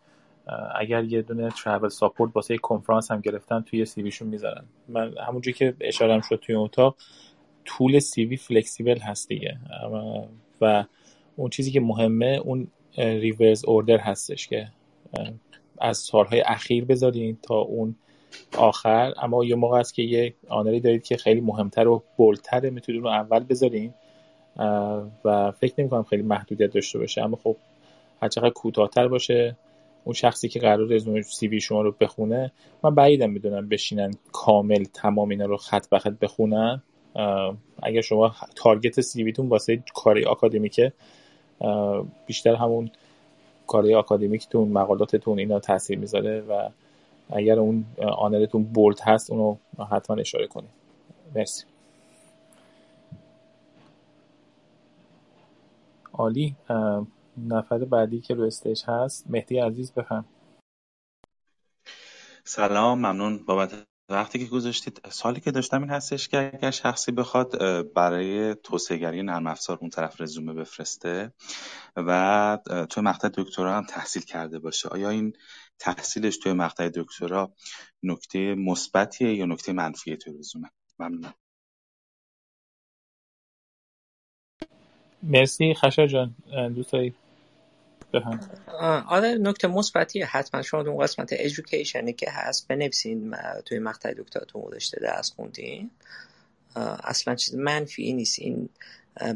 [0.75, 4.65] اگر یه دونه travel support واسه کنفرانس هم گرفتن توی CV شون می‌ذارن.
[4.89, 6.97] من همونجوری که اشاره شد توی اتاق
[7.65, 9.59] طول CV flexible هست دیگه.
[10.61, 10.85] و
[11.37, 14.69] اون چیزی که مهمه اون reverse order هستش که
[15.79, 17.95] از سالهای اخیر بذارین تا اون
[18.59, 19.15] آخر.
[19.23, 23.09] اما یه موقع است که یه آنری دارید که خیلی مهمتر و بولتره می‌تونید رو
[23.09, 23.95] اول بذارین.
[25.25, 27.57] و فکر نمی کنم خیلی محدودیت داشته باشه اما خب
[28.23, 29.57] هرچقدر کوتاهتر باشه.
[30.05, 32.53] اون شخصی که قرار رزومه سی وی شما رو بخونه
[32.85, 36.83] من بعیدم می‌دونم بشینن کامل تمام اینا رو خط به خط بخونن.
[37.83, 40.93] اگر شما تارگت سی ویتون واسه کاری آکادمیکه
[42.27, 42.91] بیشتر همون
[43.67, 46.69] کاری آکادمیکتون مقالاتتون اینا تاثیر می‌ذاره و
[47.31, 47.85] اگر اون
[48.19, 49.57] آنرتون بولد هست اونو
[49.91, 50.71] حتما اشاره کنید.
[51.35, 51.65] مرسی.
[56.21, 56.57] عالی.
[57.37, 60.25] نفر بعدی که رو استیج هست مهدی عزیز بفهم.
[62.45, 65.01] سلام ممنون بابت وقتی که گذاشتید.
[65.09, 67.59] سالی که داشتم این هستش که اگر شخصی بخواد
[67.93, 71.33] برای توسعهگری نرم افزار اون طرف رزومه بفرسته
[71.97, 72.59] و
[72.91, 74.89] توی مقطع دکترا هم تحصیل کرده باشه.
[74.89, 75.33] آیا این
[75.79, 77.53] تحصیلش توی مقطع دکترا
[78.03, 81.35] نکته مثبتیه یا نکته منفیه توی رزومه؟ ممنونم.
[85.23, 86.35] مرسی خشا جان
[86.75, 86.95] دوست
[89.09, 93.35] آره نکته مثبتی حتما شما اون قسمت ایژوکیشنی که هست بنویسین
[93.65, 95.91] توی مقطع دکتراتون گذاشته درس خوندین.
[97.05, 98.39] اصلا چیز منفی نیست.
[98.39, 98.69] این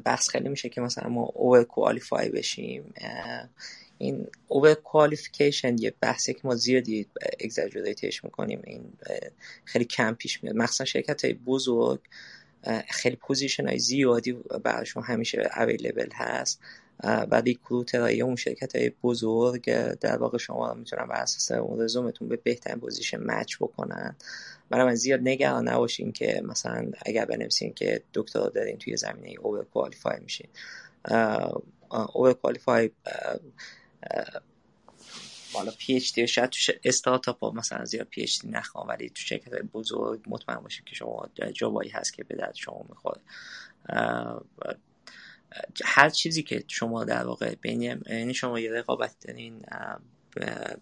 [0.05, 2.95] بحث خیلی میشه که مثلا ما over qualify بشیم
[3.99, 7.07] این over qualification یه بحثی که ما زیادی
[7.41, 8.63] exaggerate ش می‌کنیم.
[8.65, 8.93] این
[9.65, 10.57] خیلی کم پیش میاد.
[10.57, 12.01] مخصوصا شرکت های بزرگ
[12.89, 14.33] خیلی position های زیادی
[14.63, 16.61] براشون همیشه available هست.
[17.03, 19.65] و recruiter های اون شرکت های بزرگ
[19.95, 24.17] در واقع شما می‌تونن بر اساس اون رزومتون به بهترین position match بکنن.
[24.71, 30.17] برای زیاد نگران نباشین که مثلا اگر بنویسین که دکترا دارین توی زمینه over qualify
[30.23, 30.49] میشین
[31.91, 32.91] over qualify
[35.55, 40.61] حالا PhD شاید تو استارتاپ ها مثلا زیاد PhD نخوان ولی تو شرکت بزرگ مطمئن
[40.61, 43.21] باشید که شما جابایی هست که به درد شما می‌خوره.
[45.85, 49.67] هر چیزی که شما در واقع بین یعنی شما یه رقابت دارین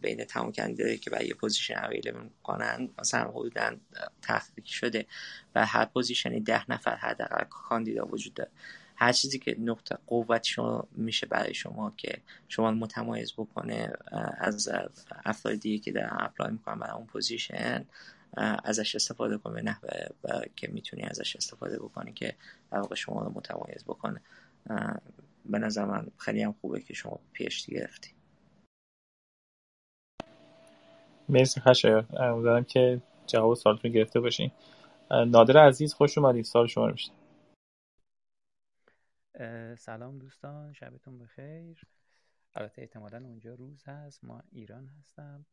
[0.01, 3.77] بین تمام کاندیدایی که برای یه position available می‌کنن مثلا حدودا
[4.23, 5.07] تحقیق شده
[5.55, 8.51] و هر پوزیشنی ده نفر حداقل کاندیدا وجود داره.
[9.03, 12.19] هر چیزی که نقطه قوت شما میشه برای شما که
[12.49, 13.93] شما متمایز بکنه
[14.39, 14.69] از
[15.25, 17.85] افرادی که در apply می‌کنن برای اون position
[18.65, 19.91] ازش استفاده کنه نحوه
[20.57, 22.35] که می‌تونی ازش استفاده بکنی که
[22.71, 24.21] در شما رو متمایز بکنه.
[25.47, 28.11] به نظر من خیلی هم خوبه که شما پیشتی گرفتی.
[31.29, 32.07] مرسی خشایار.
[32.17, 34.51] امیدوارم که جواب سوالتون گرفته باشین.
[35.11, 37.13] نادر عزیز خوش اومدید سال شما میشتم
[39.79, 41.83] سلام دوستان شبتون بخیر.
[42.55, 45.47] البته احتمالا اونجا روز هست ما ایران هستم.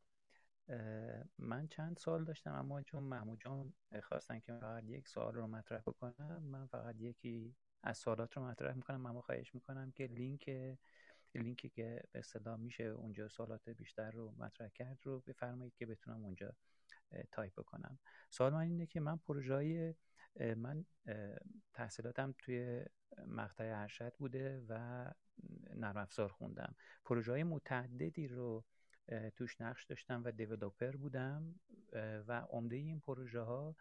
[1.37, 3.73] من چند سال داشتم اما چون محمود جان
[4.03, 8.75] خواستن که فقط یک سوال رو مطرح بکنم من فقط یکی از سوالات رو مطرح
[8.75, 9.05] می‌کنم.
[9.05, 10.77] اما خواهش می‌کنم که لینک
[11.35, 16.23] لینکی که به اصطلاح میشه اونجا سوالات بیشتر رو مطرح کرد رو بفرمایید که بتونم
[16.25, 16.55] اونجا
[17.31, 17.99] تایپ بکنم.
[18.29, 19.95] سوال من اینه که من پروژه
[20.35, 20.85] من
[21.73, 22.85] تحصیلاتم توی
[23.27, 25.05] مقطع ارشد بوده و
[25.75, 26.75] نرم افزار خوندم.
[27.05, 28.65] پروژه های متعددی رو
[29.35, 31.55] توش نقش داشتم و developer بودم
[32.27, 33.75] و عمده این پروژه ها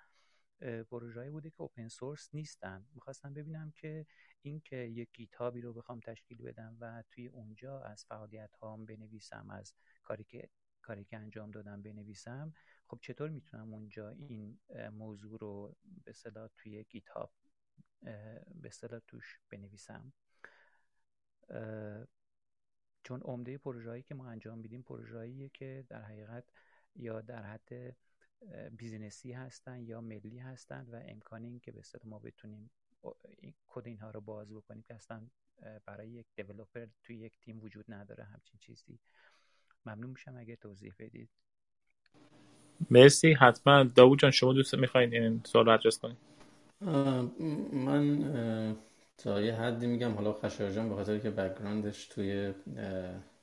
[0.91, 2.87] پروژه‌ای بوده که اوپن سورس نیستن.
[2.95, 4.07] می‌خواستم ببینم که
[4.43, 9.51] این که یک گیتابی رو بخوام تشکیل بدم و توی اونجا از فعالیت هام بنویسم
[9.51, 10.49] از کاری که
[10.83, 12.53] کاری که انجام دادم بنویسم
[12.89, 14.59] خب چطور می‌تونم اونجا این
[14.93, 17.33] موضوع رو به صدا توی گیتاب
[18.55, 20.13] به صدا توش بنویسم؟
[23.03, 26.45] چون عمده پروژه‌ای که ما انجام میدیم پروژه‌ایه که در حقیقت
[26.97, 27.97] یا در حد
[28.77, 32.71] business ی هستن یا ملی هستن و امکان این که به ما بتونیم
[33.67, 35.29] کد اینها رو باز بکنیم که اصلا
[35.87, 38.99] برای یک developer توی یک تیم وجود نداره همچین چیزی.
[39.87, 41.31] ممنون میشم اگه توضیح بدید.
[42.91, 43.33] مرسی.
[43.33, 43.83] حتما.
[43.83, 46.17] داوود جان شما دوست می‌خواین این سوال رو ادرس کنید
[47.73, 48.27] من
[49.19, 50.13] تا یه حدی میگم.
[50.13, 52.53] حالا خشایار جان به خاطر که background ش توی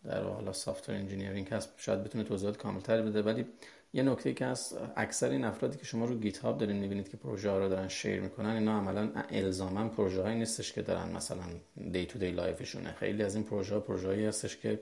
[0.03, 3.21] در حالا software engineering هست شاید بتونه توضیحات کاملتر بده.
[3.21, 3.45] ولی
[3.93, 7.49] یه نکته که هست اکثر این افرادی که شما رو GitHub دارین می‌بینید که پروژه
[7.49, 11.43] ها رو دارن share می‌کنن اینا عملا الزاما پروژه هایی نیستش که دارن مثلا
[11.91, 14.79] day to day life شونه خیلی از این پروژه ها پروژه هایی هستش که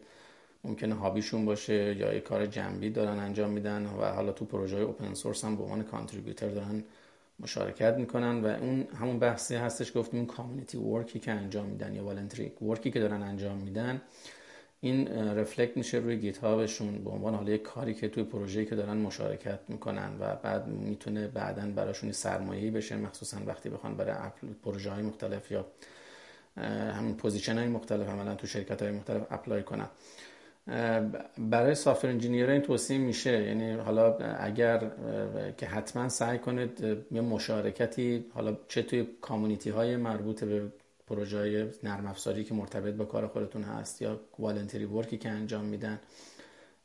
[0.64, 4.76] ممکنه hobby شون باشه یا یه کار جنبی دارن انجام میدن و حالا تو پروژه
[4.76, 6.84] های open source هم به عنوان contributor دارن
[7.40, 11.94] مشارکت می‌کنن و اون همون بحثی هستش گفتیم این community work ی که انجام میدن
[11.94, 14.02] یا voluntary work ی که دارن انجام میدن
[14.82, 18.76] این reflect میشه روی GitHub شون به عنوان حالا یک کاری که توی پروژه‌ای که
[18.76, 24.16] دارن مشارکت می‌کنن و بعد می‌تونه بعدا براشون سرمایه‌ای بشه مخصوصا وقتی بخوان برای
[24.64, 25.66] پروژه های مختلف یا
[26.92, 29.88] همین position های مختلف عملا تو شرکت های مختلف apply کنن.
[31.38, 33.44] برای software engineer این توصیه میشه.
[33.44, 34.92] یعنی حالا اگر
[35.58, 40.62] که حتما سعی کنید یه مشارکتی حالا چه توی community های مربوط به
[41.08, 45.66] پروژه های نرم افزاری که مرتبط با کار خودتون هست یا والنتری ورکی که انجام
[45.66, 46.00] میدن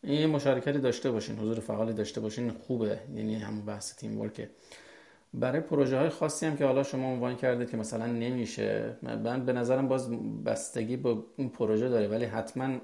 [0.02, 2.98] این مشارکتی داشته باشین حضور فعالی داشته باشین خوبه.
[3.16, 4.50] یعنی همون بحث تیم ورکه
[5.34, 8.96] برای پروژه های خاصی هم که حالا شما عنوان کردید که مثلا نمیشه.
[9.02, 10.10] من به نظرم باز
[10.44, 12.78] بستگی با اون پروژه داره ولی حتما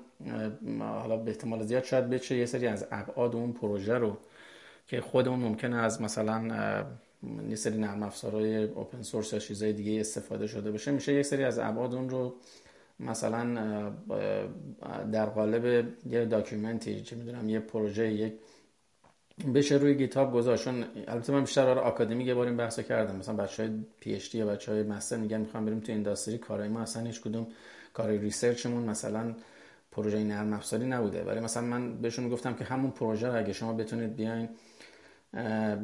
[0.78, 4.16] حالا به احتمال زیاد شاید بشه یه سری از ابعاد اون پروژه رو
[4.86, 6.84] که خودمون ممکنه از مثلا
[7.48, 11.44] یه سری نرم افزارهای open source یا چیزای دیگه استفاده شده باشه میشه یک سری
[11.44, 12.34] از ابعاد اون رو
[13.00, 13.92] مثلا
[15.12, 18.32] در قالب یه document ی چه می‌دونم یه پروژه یک
[19.54, 20.64] بشه روی GitHub گذاشت.
[20.64, 23.16] چون البته من بیشتر برای آکادمی یه بار این کردم.
[23.16, 23.70] مثلا بچهای
[24.00, 26.38] PhD یا بچهای master میگن می‌خوام بریم تو industry.
[26.38, 27.46] کارای ما اصلا هیچ کدوم
[27.92, 29.34] کار research مون مثلا
[29.92, 31.24] پروژه نرم افزاری نبوده.
[31.24, 34.48] ولی مثلا من بهشون گفتم که همون پروژه رو اگه شما بتونید بیاین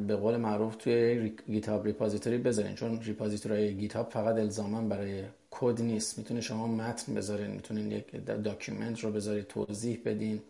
[0.07, 2.75] به قول معروف توی GitHub repository بذارین.
[2.75, 6.17] چون repository GitHub فقط الزاما برای کد نیست.
[6.17, 7.51] می‌تونه شما متن بذارین.
[7.51, 10.41] می‌تونین یک document رو بذارید توضیح بدین.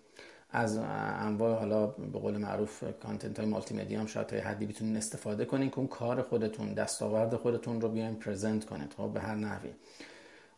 [0.52, 4.98] از انواع حالا به قول معروف content های مالتی مدیا هم شاید تا حدی بتونین
[4.98, 9.36] استفاده کنین که اون کار خودتون دستاورد خودتون رو بیاین present کنید خب؟ به هر
[9.36, 9.69] نحوی.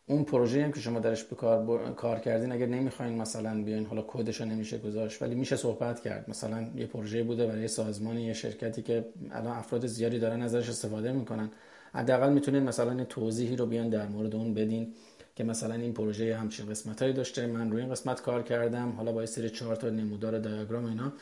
[0.08, 4.04] اون پروژه هم که شما درش به کار, کار کردین اگر نمی‌خواین مثلا بیاین حالا
[4.08, 6.30] کدش رو نمیشه گذاشت ولی میشه صحبت کرد.
[6.30, 11.12] مثلا یه پروژه بوده برای سازمانی یه شرکتی که الان افراد زیادی دارن ازش استفاده
[11.12, 11.50] می‌کنن.
[11.94, 14.94] حداقل می‌تونین مثلا توضیحی رو بیان در مورد اون بدین.
[15.36, 17.48] که مثلا این پروژه همچین قسمت هایی داشته.
[17.48, 18.92] من روی این قسمت کار کردم.
[18.92, 21.14] حالا با سری چهار تا نمودار دیاگرام اینا.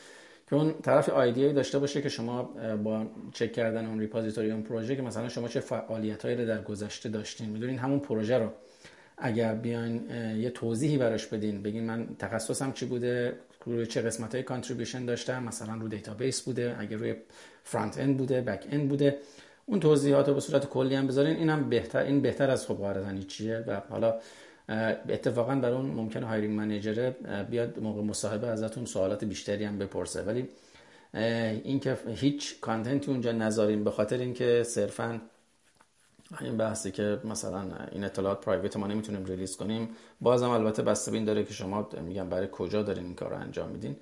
[0.50, 2.42] که اون طرف ایده داشته باشه که شما
[2.84, 6.62] با چک کردن اون repository اون پروژه که مثلا شما چه فعالیت هایی رو در
[6.62, 7.48] گذشته داشتین.
[7.48, 8.50] می‌دونین همون پروژه رو
[9.18, 11.62] اگر بیاین یه توضیحی براش بدین.
[11.62, 13.32] بگین من تخصصم چی بوده
[13.66, 15.42] روی چه قسمت های contribution داشتم.
[15.42, 17.14] مثلا رو database بوده اگر روی
[17.64, 19.18] front end بوده back end بوده.
[19.66, 23.18] اون توضیحات رو به صورت کلی هم بذارین اینم بهتر این بهتر از خب قاعدتا
[23.18, 24.14] چیه؟ و حالا
[25.08, 27.10] اتفاقا برای اون ممکنه hiring manager
[27.50, 30.22] بیاد موقع مصاحبه ازتون سوالات بیشتری هم بپرسه.
[30.22, 30.48] ولی
[31.64, 35.20] اینکه هیچ content ی اونجا نذاریم به خاطر اینکه صرفا
[36.40, 37.62] این بحثی که مثلا
[37.92, 39.88] این اطلاعات private ما نمی‌تونیم release کنیم
[40.20, 43.68] بازم البته بسته بین داره که شما میگم برای کجا دارین این کار رو انجام
[43.68, 43.96] میدین.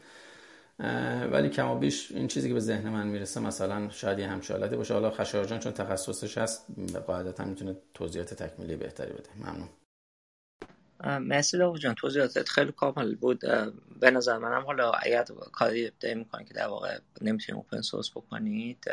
[1.32, 4.76] ولی کم و بیش این چیزی که به ذهن من می‌رسه مثلا شاید یه همچالتی
[4.76, 4.94] باشه.
[4.94, 6.66] حالا خشایار چون تخصصش هست
[7.06, 9.28] قاعدتا می‌تونه توضیحات تکمیلی بهتری بده.
[9.36, 9.68] ممنون.
[11.18, 11.94] مرسی لو جان.
[11.94, 13.40] توضیحاتت خیلی کامل بود.
[14.00, 18.84] به نظر منم حالا اگر کاری ابداعی می‌کنید که در واقع نمی‌تونید اوپن سورس بکنید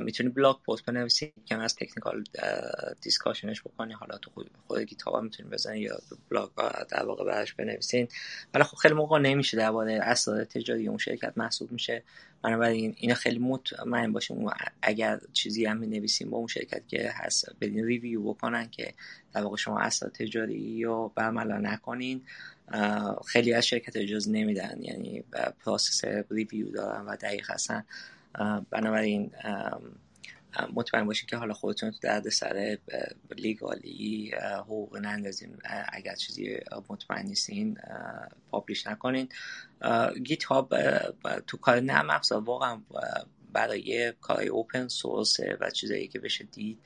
[0.00, 2.24] می‌تونی بلاگ پست بنویسی که از تکنیکال
[3.00, 3.92] discussionش بکنی.
[3.92, 5.98] حالا تو خود, خود GitHub می‌تونی بزنی یا
[6.30, 6.50] بلاگ
[6.90, 8.08] در واقع براش بنویسین.
[8.54, 12.02] ولی خب خیلی موقع نمیشه درباره اسرار تجاری اون شرکت محسوب میشه.
[12.42, 14.46] بنابراین اینا خیلی مطمئن باشیم.
[14.82, 18.94] اگر چیزی هم نویسیم با اون شرکت که هست بدین review بکنن که
[19.34, 22.22] در واقع شما اسرار تجاری یا برملا نکنین.
[23.26, 24.78] خیلی از شرکت اجازه نمیدن.
[24.80, 25.24] یعنی
[25.64, 27.84] process review دارن و دقیق هستن.
[28.70, 29.30] بنابراین
[30.72, 32.78] مطمئن باشین که حالا خودتون تو درد سر
[33.36, 35.58] لیگالی حقوق نندازین.
[35.92, 37.78] اگر چیزی مطمئن نیستین
[38.50, 39.28] پابلیش نکنین.
[40.24, 40.74] گیت هاب
[41.46, 42.80] تو کار نرم افزار واقعا
[43.52, 46.78] برای کار اوپن سورس و چیزایی که بشه دید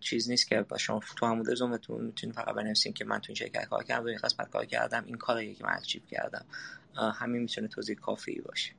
[0.00, 3.34] چیز نیست که با شما تو همون رزومتون می‌تونید فقط بنویسین که من تو این
[3.34, 6.44] شرکت کار کردم این قسمت کار کردم این کاری که من اچیو کردم.
[7.14, 8.72] همین می‌تونه توضیح کافی باشه.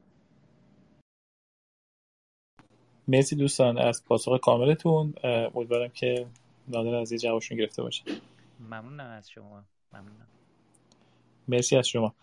[3.08, 5.14] مرسی دوستان از پاسخ کاملتون.
[5.56, 6.25] امیدوارم که
[6.67, 8.03] نادر از جوابشون گرفته باشه.
[8.59, 9.64] ممنونم از شما.
[9.93, 10.27] ممنونم.
[11.48, 12.14] مرسی از شما.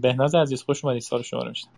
[0.00, 1.70] بهناز عزیز خوش اومدید سال شما رو میشتم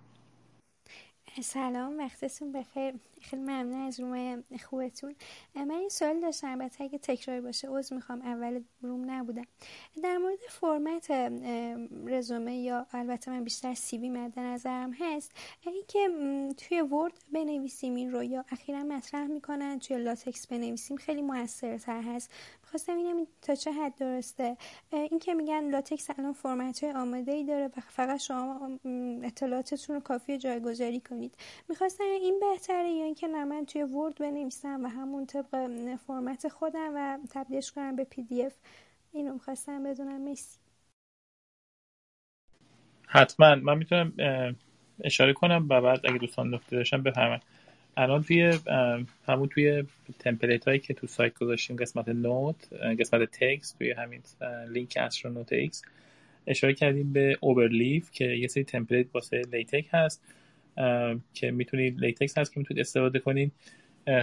[1.42, 2.94] سلام وقتتون بخیر.
[3.22, 5.14] خیلی ممنون از رومای خوبتون.
[5.54, 6.50] من این سوال داشتم.
[6.50, 8.22] البته اگه تکراری باشه عذر می‌خوام.
[8.22, 9.44] اول روم نبودم.
[10.02, 11.10] در مورد فرمت
[12.06, 16.08] رزومه یا البته من بیشتر سیوی مد نظرم هست اینکه
[16.56, 22.30] توی ورد بنویسیم این رو یا اخیرا مطرح می‌کنن توی لاتکس بنویسیم خیلی موثرتر هست.
[22.70, 24.56] خواستم اینم تا چه حد درسته؟
[24.92, 28.78] این که میگن لاتکس الان فرمت های آماده ای داره و فقط شما
[29.22, 31.34] اطلاعاتتون رو کافی جایگذاری کنید.
[31.68, 35.70] می‌خواستم این بهتره یا اینکه نه من توی ورد بنویسم و همون طبق
[36.06, 38.54] فرمت خودم و تبدیلش کنم به PDF
[39.12, 40.30] اینو می‌خواستم بدونم.
[40.30, 40.58] مرسی
[43.06, 43.54] حتما.
[43.54, 44.12] من می‌تونم
[45.04, 47.40] اشاره کنم و بعد اگه دوستان نکته داشتن بفهمن
[48.00, 48.58] الان توی
[49.26, 49.84] همون توی
[50.18, 54.20] template هایی که تو سایت گذاشتیم قسمت note قسمت تکس توی همین
[54.68, 55.82] لینک AstronautX
[56.46, 60.22] اشاره کردیم به Overleaf که یه سری template واسه LaTeX هست
[61.34, 63.52] که می‌تونید LaTeX هست که می‌تونید استفاده کنید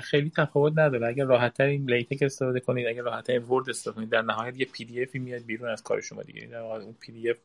[0.02, 1.08] خیلی تفاوت نداره.
[1.08, 4.66] اگر راحت این LaTeX استفاده کنید اگر راحت این Word استفاده کنید در نهایت یه
[4.66, 6.48] PDF ی میاد بیرون از کار شما دیگه.
[6.48, 7.38] در اون PDF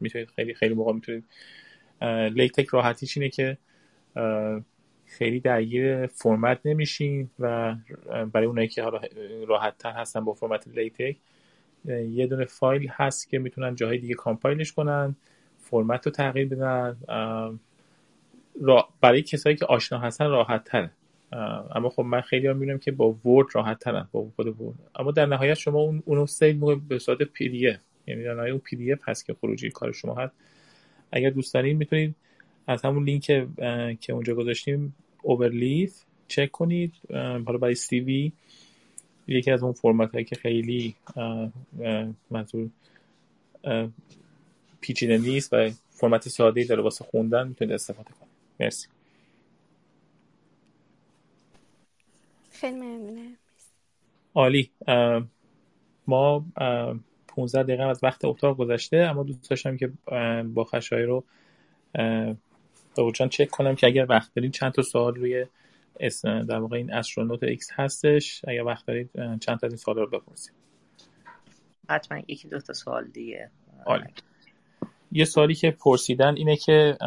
[0.00, 1.24] می‌تونید خیلی خیلی موقع می‌تونید
[2.34, 3.58] LaTeX راحتیش اینه که
[5.18, 7.74] خیلی درگیر فرمت نمیشین و
[8.32, 9.00] برای اونایی که حالا
[9.48, 11.16] راحت تر هستن با فرمت LaTeX
[11.88, 15.16] یه دونه فایل هست که می‌تونن جاهای دیگه compileش کنن
[15.58, 16.96] فرمت رو تغییر بدن.
[19.00, 20.90] برای کسایی که آشنا هستن راحت تره
[21.74, 25.10] اما خب من خیلی هم می‌بینم که با Word راحت ترن با خود Word اما
[25.10, 29.26] در نهایت شما اون اونو save به صورت PDF یعنی در نهایت اون PDF هست
[29.26, 30.34] که خروجی کار شما هست.
[31.12, 32.14] اگر دوست دارین می‌تونید
[32.66, 33.24] از همون لینک
[34.00, 36.94] که اونجا گذاشتیم Overleaf چک کنید.
[37.10, 38.32] حالا برای CV
[39.26, 40.94] یکی از اون فرمت هایی که خیلی
[42.30, 42.70] منظور
[44.80, 48.32] پیچیده نیست و فرمت ساده ای داره واسه خوندن می‌تونید استفاده کنید.
[48.60, 48.88] مرسی.
[52.50, 53.36] خیلی ممنونم.
[54.34, 54.70] عالی.
[56.06, 56.44] ما
[57.26, 59.92] 15 دقیقه از وقت اتاق گذشته اما دوست داشتم که
[60.54, 61.24] با خشایار رو
[62.96, 65.46] به چک کنم که اگر وقت دارید چند تا سوال روی
[66.00, 70.06] اسم در واقع این AstronautX هستش اگر وقت دارید چند تا از این سوال رو
[70.06, 70.52] بپرسید
[71.88, 73.50] حتما یکی دو تا سوال دیگه.
[73.86, 74.04] عالی.
[75.12, 76.98] یه سوالی که پرسیدن اینه که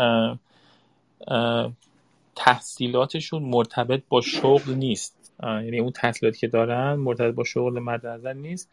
[2.35, 5.33] تحصیلاتشون مرتبط با شغل نیست.
[5.43, 8.69] یعنی اون تحصیلاتی که دارن مرتبط با شغل مد نظر نیست.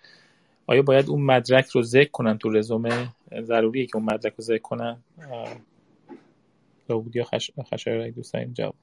[0.67, 3.09] آیا باید اون مدرک رو ذکر کنن تو رزومه؟
[3.41, 4.97] ضروریه که اون مدرک رو ذکر کنن.
[6.89, 7.51] داوود یا خش...
[7.73, 8.75] خشایار دوست داریم جواب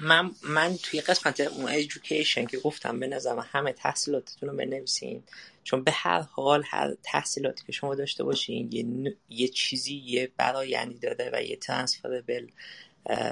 [0.00, 5.22] من من توی قسمت اون ایژوکیشن که گفتم به نظرم همه تحصیلاتتون رو بنویسین.
[5.64, 10.98] چون به هر حال هر تحصیلاتی که شما داشته باشین یه, یه چیزی یه برایندی
[10.98, 12.46] داده و یه ترانسفربل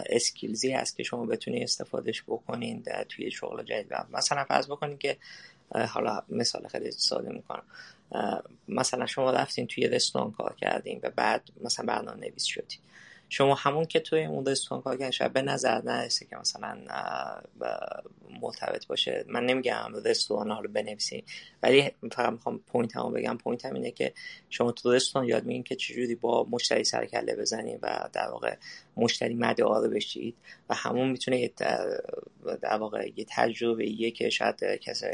[0.07, 3.93] اسکیلزی هست که شما بتونید استفادهش بکنین توی شغل جدید.
[4.13, 5.17] مثلا فرض بکنین که
[5.89, 7.63] حالا مثال خیلی ساده می‌کنم.
[8.69, 12.79] مثلا شما رفتین توی رستوران کار کردین و بعد مثلا برنامه نویس شدین.
[13.29, 16.79] شما همون که توی اون کار کردین شاید به نظر نرسه که مثلا
[18.43, 19.25] مرتبط باشه.
[19.29, 21.23] من نمیگم رستوران ها رو بنویسین
[21.63, 23.39] ولی فقط می‌خوام pointم بگم.
[23.39, 24.13] pointم اینه که
[24.51, 28.29] شما تو رستوران یاد میگین که چجوری با مشتری سر و کله بزنید و در
[28.29, 28.57] واقع
[28.97, 30.37] مشتری مدار بشید
[30.69, 31.51] و همون می‌تونه
[32.63, 35.07] در واقع یه تجربه یه که شاید کسی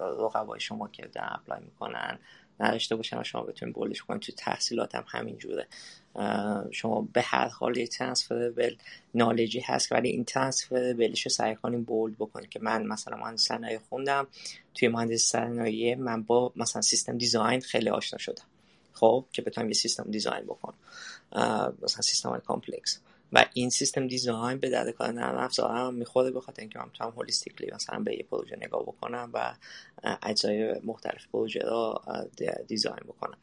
[0.00, 2.18] رقبای شما که در apply می‌کنن
[2.60, 4.22] نداشته باشن و شما بتونید boldش کنید.
[4.22, 5.66] تو تحصیلات هم همین جوره.
[6.70, 8.76] شما به هر حال یه transferable
[9.14, 13.78] knowledgeی هست ولی این transferableش رو سعی کنیم bold بکنید که من مثلا مهندس صنایع
[13.78, 14.26] خوندم.
[14.74, 18.44] توی مهندس صنایع من با مثلا system design خیلی آشنا شدم.
[18.92, 20.78] خب که بتونم یه system design بکنم.
[21.82, 23.00] مثلا سیستم complex.
[23.32, 27.10] و این system design به درد کار نرم افزارم می‌خوره به خاطر اینکه من می‌تونم
[27.10, 29.54] holistically مثلا به یه پروژه نگاه بکنم و
[30.22, 32.00] اجزای مختلف پروژه رو
[32.66, 33.38] دیزاین بکنم.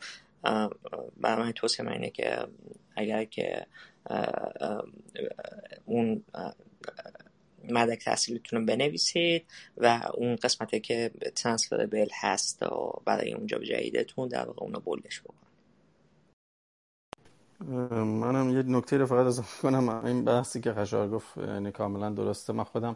[1.18, 2.48] برای من توصیه من اینه که
[2.96, 3.66] اگر که
[5.86, 6.24] اون
[7.70, 9.46] مدرک تحصیلتون رو بنویسید
[9.78, 15.22] و اون قسمتی که ترانسفربل هست و برای اون جاب جدیدتون در واقع اونو بولدش
[15.22, 15.39] بکن
[17.68, 20.06] منم یه نکته رو فقط اضافه کنم.
[20.06, 22.54] این بحثی که خشار گفت یعنی کاملا درسته.
[22.54, 22.96] من خودم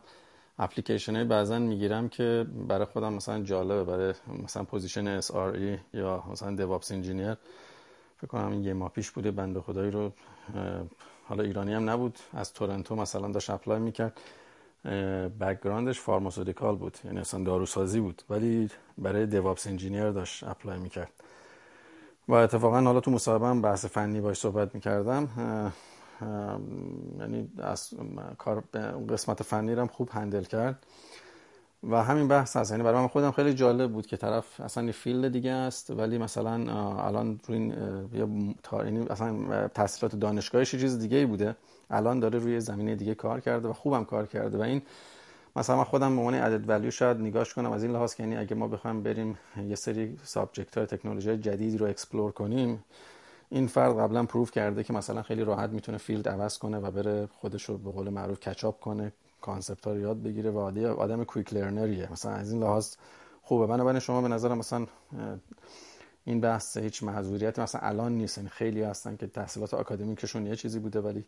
[0.59, 3.83] اپلیکیشن های بعضا می‌گیرم که برای خودم مثلا جالبه.
[3.83, 7.38] برای مثلا position SRE یا مثلا DevOps engineer
[8.17, 9.32] فکر کنم یه ماه پیش بوده.
[9.32, 10.11] بنده خدایی رو
[11.25, 12.19] حالا ایرانی هم نبود.
[12.33, 14.19] از تورنتو مثلا داشت apply می‌کرد.
[15.40, 16.98] backgroundش pharmaceutical بود.
[17.06, 18.22] یعنی اصلا داروسازی بود.
[18.30, 21.23] ولی برای DevOps engineer داشت apply می‌کرد.
[22.27, 25.30] و اتفاقا حالا تو مصاحبه هم بحث فنی باش صحبت می‌کردم.
[27.19, 27.93] یعنی از
[28.38, 28.64] کار
[29.10, 30.85] قسمت فنی هم خوب handle کرد.
[31.90, 32.72] و همین بحث هست.
[32.72, 36.18] یعنی برای من خودم خیلی جالب بود که طرف اصلا یه field دیگه است ولی
[36.18, 36.52] مثلا
[37.06, 41.56] الان روی این یعنی اصلا تحصیلات دانشگاهش چیز دیگه ای بوده.
[41.90, 44.58] الان داره روی زمینه دیگه کار کرده و خوبم کار کرده.
[44.58, 44.82] و این
[45.56, 48.38] مثلا من خودم به عنوان added value شاید نگاش کنم از این لحاظ که یعنی
[48.38, 52.83] اگه ما بخوایم بریم یه سری subject های تکنولوژی جدیدی رو explore کنیم
[53.49, 57.27] این فرد قبلا prove کرده که مثلا خیلی راحت می‌تونه field عوض کنه و بره
[57.27, 59.11] خودش رو به قول معروف catch up کنه
[59.42, 60.57] concept ها رو یاد بگیره و
[60.98, 62.95] آدم quick learnerیه مثلا از این لحاظ
[63.41, 63.67] خوبه.
[63.67, 64.88] بنابراین شما به نظر مثلا
[66.25, 68.38] این بحث هیچ محدودیتی مثلا الان نیست.
[68.38, 71.25] یعنی خیلی هستن که تحصیلات آکادمیکشون یه چیزی بوده ولی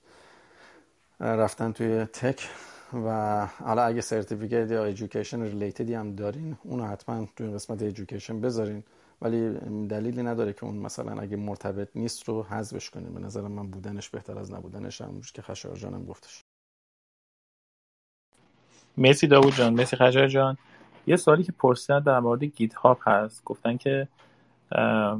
[1.19, 2.49] رفتن توی tech
[2.93, 8.83] و حالا اگه certificate یا education relatedی هم دارین اونو حتما توی قسمت education بذارین.
[9.22, 9.53] ولی
[9.88, 13.14] دلیلی نداره که اون مثلا اگه مرتبط نیست رو حذفش کنیم.
[13.14, 16.43] به نظر من بودنش بهتر از نبودنش هم که خشار جانم گفتش.
[18.97, 19.73] مرسی داوود جان.
[19.73, 20.57] مرسی خشار جان.
[21.07, 23.43] یه سوالی که پرسیدن در مورد گیت هاب هست.
[23.45, 24.07] گفتن که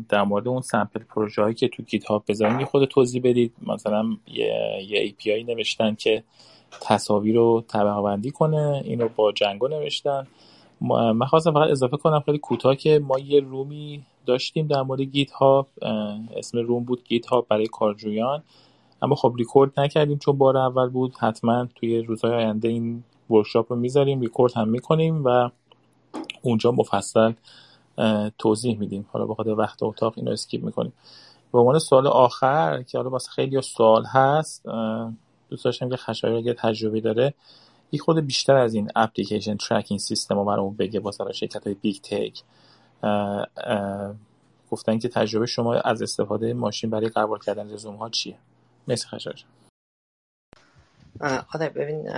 [0.10, 3.54] در مورد اون سمپل پروژه هایی که تو گیت هاب بذارین خود توضیح بدید.
[3.68, 6.24] مثلا یه, یه API نوشتن که
[6.82, 10.28] تصاویر رو طبقه بندی کنه این رو با جنگو نوشتن.
[10.82, 15.68] من خواستم فقط اضافه کنم خیلی کوتاه که ما یه roomی داشتیم در مورد GitHub
[16.36, 18.44] اسم room بود GitHub برای کارجویان.
[19.02, 21.16] اما خب ریکورد نکردیم چون بار اول بود.
[21.20, 25.50] حتما توی روزهای آینده این workshop رو می‌ذاریم ریکورد هم می‌کنیم و
[26.42, 27.34] اونجا مفصل
[28.38, 29.06] توضیح میدیم.
[29.12, 30.94] حالا بخاطر وقت اتاق اینو skip می‌کنیم.
[31.52, 34.66] به عنوان سوال آخر که حالا واسه خیلی سوال هست
[35.50, 37.34] دوست داشتم که خشایار اگه تجربه داره.
[37.92, 41.98] یک خورده بیشتر از این application tracking system رو برامون بگه واسه شرکت های big
[42.02, 42.44] tech
[44.72, 48.38] گفتن که تجربه شما از استفاده ماشین برای قبول کردن رزومه ها چیه؟
[48.88, 49.36] مرسی خشایار
[51.54, 52.10] آره ببین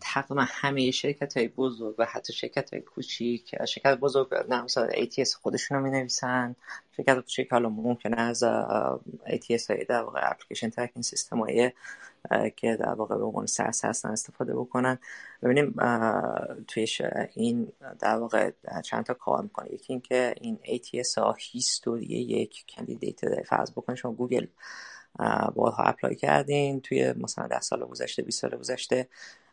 [0.00, 4.28] تقریبا همه شرکت های بزرگ و حتی شرکت های کوچیک شرکت بزرگ
[4.64, 6.56] مثلا ATS خودشون رو می نویسن
[6.96, 8.44] شرکت کوچیک حالا ممکنه از
[9.26, 11.72] ATS های در واقع application tracking system های
[12.56, 14.98] که در واقع به عنوان source هستن استفاده بکنن.
[15.42, 15.74] ببینیم
[16.68, 16.86] توی
[17.34, 18.50] این در واقع
[18.84, 19.72] چند تا کار می‌کنه.
[19.72, 24.46] یکی اینکه این ATS ها history یک candidate فرض بکنید شما گوگل
[25.54, 29.08] بارها apply کردین توی مثلا ده سال گذشته 20 سال گذشته.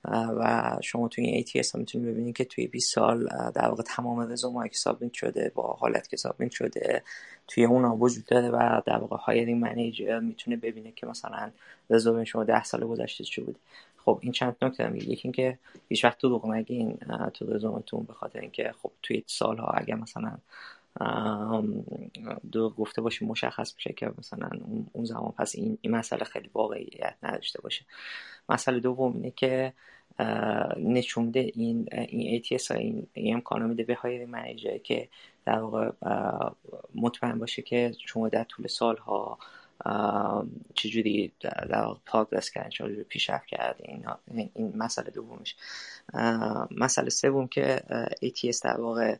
[0.05, 4.31] و شما توی این ATS ها می‌تونید ببینید که توی 20 سال در واقع تمام
[4.31, 7.03] رزومه که submit شده با حالت که submit شده
[7.47, 11.51] توی اونا وجود داره و در واقع hiring manager می‌تونه ببینه که مثلا
[11.89, 13.59] رزومه شما 10 سال گذشته چی بوده.
[14.05, 15.57] خب این چند نکته هم یکی اینکه
[15.89, 16.97] هیچ وقت دروغ نگین
[17.33, 20.37] تو رزومتون به خاطر اینکه خب توی سالها اگر مثلا
[22.51, 24.49] دو گفته باشه مشخص میشه که مثلا
[24.93, 25.31] اون زمان.
[25.31, 27.85] پس این, این مسئله خیلی واقعیت نداشته باشه.
[28.49, 29.73] مسئله دوم اینه که
[30.77, 35.09] نشونده این این ATS ها این, این امکانو میده به های منیجر که
[35.45, 35.91] در واقع
[36.95, 39.37] مطمئن باشه که شما در طول سالها
[40.75, 45.55] چجوری در واقع پاگرس کردن چجوری پیشرفت کردین این, این مسئله دومش.
[46.71, 47.83] مسئله سوم که
[48.25, 49.15] ATS در واقع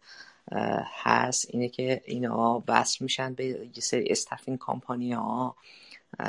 [1.03, 5.55] هست اینه که اینا وصل میشن به یه سری استفین کامپانی ها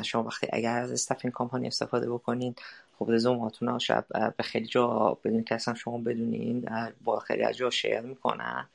[0.03, 2.55] شما وقتی اگر از استفین کامپانی استفاده بکنین
[2.99, 4.05] خب رزوماتون ها شاید
[4.37, 6.69] به خیلی جا بدون که اصلا شما بدونین
[7.03, 8.67] با خیلی از جا شیر می‌کنن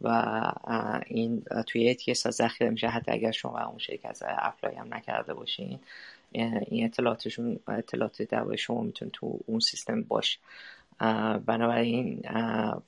[0.00, 0.42] و
[1.06, 2.88] این توی ATS ذخیره میشه.
[2.88, 5.78] حتی اگر شما اون شرکت اپلای هم نکرده باشین
[6.32, 10.38] این اطلاعاتشون اطلاعات در شما می‌تونه تو اون سیستم باشه.
[11.46, 12.22] بنابراین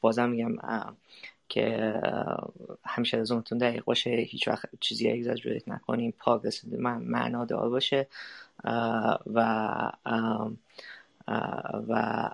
[0.00, 0.56] بازم میگم
[1.52, 2.00] که
[2.84, 6.14] همیشه از اونتون دقیق باشه هیچ وقت چیزی اگزاجریت نکنیم.
[6.78, 8.08] من معنا دار باشه.
[9.26, 9.92] و
[11.88, 12.30] و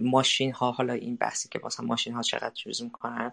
[0.00, 3.32] ماشین ها حالا این بحثی که مثلا ماشین ها چقدر چیز می‌کنن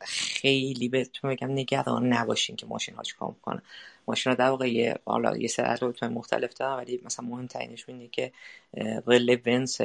[0.00, 3.62] خیلی بهتون بگم نگران نباشین که ماشین ها چیکار می‌کنن.
[4.08, 8.32] ماشین ها در واقع یه حالا یه سری مختلف دارن ولی مثلا مهمترینش اینه که
[9.06, 9.80] relevance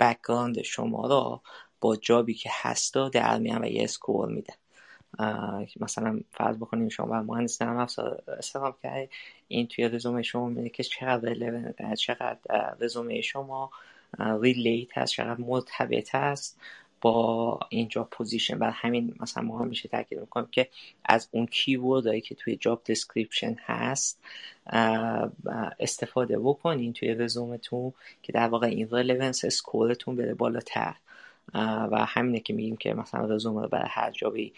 [0.00, 1.40] background شما رو
[1.80, 4.54] با job ی که هستا در میان و یه score میده.
[5.80, 9.08] مثلا فرض بکنیم شما مهندس نرم افزار استفاده کرد
[9.48, 12.38] این توی رزومه شما میده که چقدر چقدر
[12.80, 13.70] رزومه شما
[14.18, 16.60] relate هست چقدر مرتبط هست
[17.00, 20.68] با اینجا position و همین مثلا ما همیشه تاکید می‌کنیم که
[21.04, 24.20] از اون keyword هایی که توی job description هست
[25.80, 30.94] استفاده بکنین توی رزومتون که در واقع این relevance score تون بره بالاتر.
[31.54, 34.52] و همینه که میگیم که مثلا رزومه رو برای هر job ی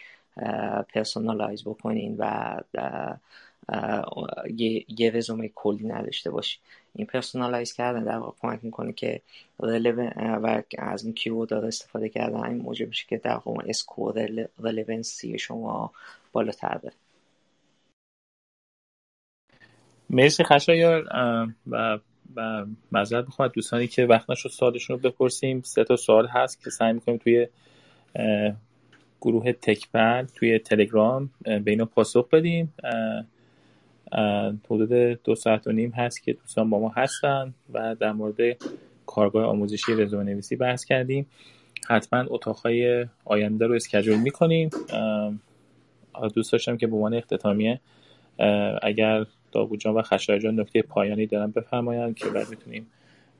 [0.95, 2.57] personalize بکنین و
[4.57, 6.59] یه, یه رزومه کلی نداشته باشی.
[6.95, 9.21] این personalize کردن در واقع کمک می‌کنه که
[9.61, 14.29] و از این keyword استفاده کردن این موجب میشه که در واقع score
[14.59, 15.93] relevancy شما
[16.33, 16.93] بالاتر بره.
[20.11, 21.05] مرسی خشایار
[21.67, 21.99] و
[22.93, 25.63] معذرت می‌خوام دوستانی که وقت نشد سوالشون رو بپرسیم.
[25.63, 27.47] سه تا سوال هست که سعی می‌کنیم توی
[29.21, 32.75] گروه تکبر توی تلگرام به اینا پاسخ بدیم.
[34.71, 34.93] حدود
[35.23, 38.57] دو ساعت و نیم هست که دوستان با ما هستن و در مورد
[39.07, 41.27] کارگاه آموزشی رزومه نویسی بحث کردیم.
[41.89, 44.71] حتما اتاقهای آینده رو اسکجول می‌کنیم.
[46.35, 47.81] دوست داشتم که به عنوان اختتامیه
[48.83, 52.87] اگر داوود جان و خشایار جان نکته پایانی دارن بفرمایند که بعد می‌تونیم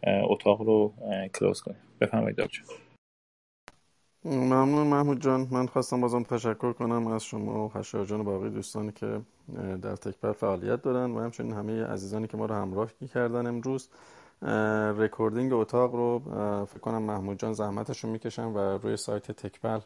[0.07, 0.93] اتاق رو
[1.35, 1.79] close کنیم.
[2.01, 2.67] بفرمایید داوود جان.
[4.25, 5.49] ممنون محمود جان.
[5.51, 9.21] من خواستم بازم تشکر کنم از شما و خشایار جان و باقی دوستانی که
[9.83, 13.89] در تکبر فعالیت دارن و همچنین همه عزیزانی که ما رو همراه کردن امروز.
[14.99, 16.19] recording اتاق رو
[16.67, 19.81] فکر کنم محمود جان زحمتش رو می‌کشن و روی سایت تکبر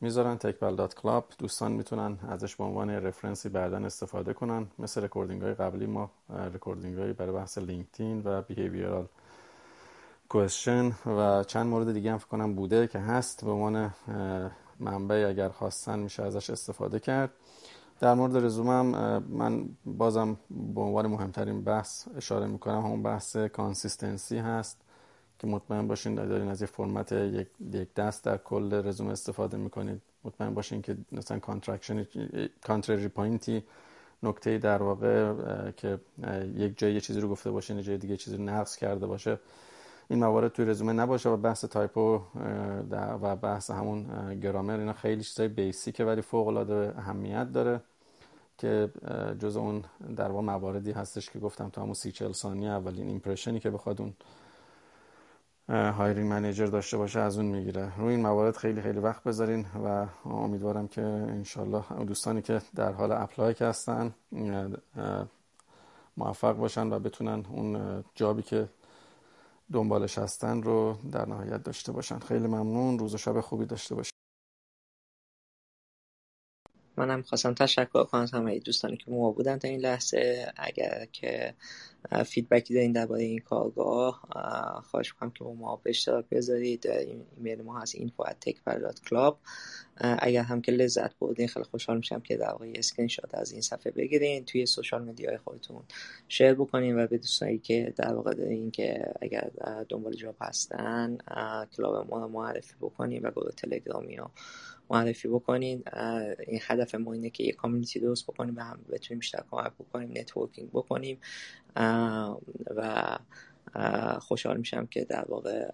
[0.00, 4.66] می‌ذارن تکبل dot club دوستان می‌تونن ازش به عنوان reference ی بعدا استفاده کنن.
[4.78, 6.10] مثل recording های قبلی ما
[6.54, 9.06] recording های برای بحث LinkedIn و behavioral
[10.28, 13.44] question و چند مورد دیگه هم فکر کنم بوده که هست.
[13.44, 13.94] به عنوان
[14.80, 17.30] منبع اگر خواستن میشه ازش استفاده کرد.
[18.00, 20.36] در مورد رزومم من بازم
[20.74, 22.78] به عنوان مهمترین بحث اشاره می‌کنم.
[22.78, 24.80] همون بحث consistency هست.
[25.38, 30.02] که مطمئن باشین دارین از یه فرمت یک, یک دست در کل رزومه استفاده می‌کنید.
[30.24, 32.06] مطمئن باشین که مثلا contradiction
[32.66, 33.62] counterpoint ی
[34.22, 35.32] نکته در واقع
[35.70, 35.98] که
[36.56, 39.38] یک جای یه چیزی رو گفته باشه یه جای دیگه چیزی رو نقض کرده باشه.
[40.10, 42.20] این موارد توی رزومه نباشه و بحث typo
[42.90, 47.80] و بحث همون گرامر اینا خیلی چیزای basic ه ولی فوق العاده اهمیت داره
[48.58, 48.90] که
[49.38, 49.84] جز اون
[50.16, 53.70] در واقع مواردی هستش که گفتم تو همون سی چل ثانیه اولین impression ی که
[53.70, 54.14] بخواد اون
[55.68, 57.98] hiring manager داشته باشه از اون می‌گیره.
[57.98, 63.12] روی این موارد خیلی خیلی وقت بذارین و امیدوارم که انشالله دوستانی که در حال
[63.12, 64.14] apply هستن
[66.16, 68.68] موفق باشن و بتونن اون job ی که
[69.72, 72.18] دنبالش هستن رو در نهایت داشته باشن.
[72.18, 72.98] خیلی ممنون.
[72.98, 74.17] روز و شب خوبی داشته باشن
[76.98, 80.52] منم خواستم تشکر کنم از همه دوستانی که با ما بودن تا این لحظه.
[80.56, 81.54] اگر که
[82.26, 84.22] feedback ی دارین درباره این کارگاه
[84.90, 86.86] خواهش می‌کنم که با ما به اشتراک بذارید.
[86.88, 89.34] ایمیل ما هست info@techpilot.club
[90.00, 93.60] اگر هم که لذت بردین خیلی خوشحال میشم که در واقع اسکرین شات از این
[93.60, 95.82] صفحه بگیرین توی social media ی خودتون
[96.28, 99.50] share بکنین و به دوستانی که در واقع دارین که اگر
[99.88, 101.18] دنبال job هستن
[101.76, 104.30] club ما رو معرفی بکنین و گروه تلگرامی رو
[104.90, 105.82] معرفی بکنین
[106.46, 110.10] این هدف ما اینه که یه community درست بکنیم و هم بتونیم بیشتر کمک بکنیم
[110.16, 111.18] networking بکنیم.
[112.76, 113.18] و
[114.20, 115.70] خوشحال میشم که در واقع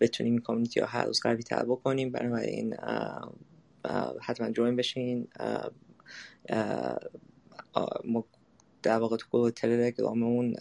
[0.00, 2.12] بتونیم این community رو هر روز قوی تر بکنیم.
[2.12, 2.76] بنابراین
[4.20, 5.28] حتما join بشین.
[8.04, 8.24] ما
[8.82, 10.56] در واقع تو گروه تلگراممون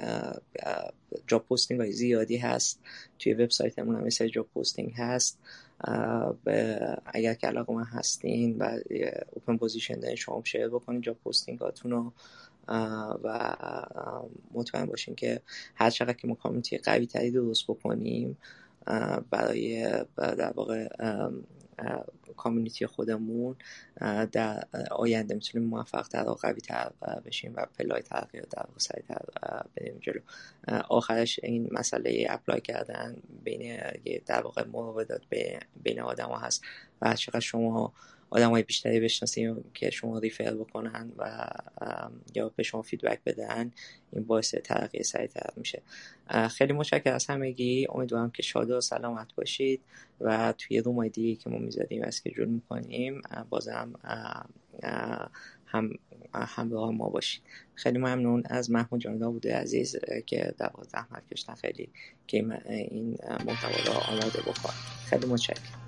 [1.27, 2.79] job posting های زیادی هست.
[3.19, 5.39] توی وبسایتمون هم مثل job posting هست.
[7.05, 8.77] اگر که علاقه مند هستین و
[9.33, 12.13] open position دارین شما share بکنین job posting اتون رو
[13.23, 13.55] و
[14.53, 15.41] مطمئن باشین که
[15.75, 18.37] هر چقدر که ما community قوی تری درست بکنیم
[19.31, 20.87] برای در واقع
[22.37, 23.55] community خودمون
[24.31, 26.91] در آینده می‌تونیم موفق تر و قوی تر
[27.25, 29.25] بشیم و پله‌های ترقی رو سریع تر
[29.75, 30.19] بریم جلو.
[30.89, 33.79] آخرش این مسئله apply کردن بین
[34.25, 35.21] در واقع مراودات
[35.83, 36.63] بین آدم ها هست
[37.01, 37.93] و چقدر شما
[38.29, 41.47] آدم های بیشتری بشناسیم که شما refer بکنن و
[42.35, 43.71] یا به شما feedback بدن
[44.11, 45.81] این باعث ترقی سریعتر میشه.
[46.51, 47.87] خیلی متشکرم از همگی.
[47.89, 49.81] امیدوارم که شاد و سلامت باشید
[50.21, 53.93] و توی رومای دیگه که ما می‌زدیم از که جور می‌کنیم بازم
[55.65, 55.99] هم
[56.33, 57.43] همراه ما باشید.
[57.75, 59.95] خیلی ممنون از محمود جان بوده عزیز
[60.25, 61.89] که در زحمت کشتن خیلی
[62.27, 64.73] که این محتوا رو آماده بکنم
[65.09, 65.84] خیلی متشکرم.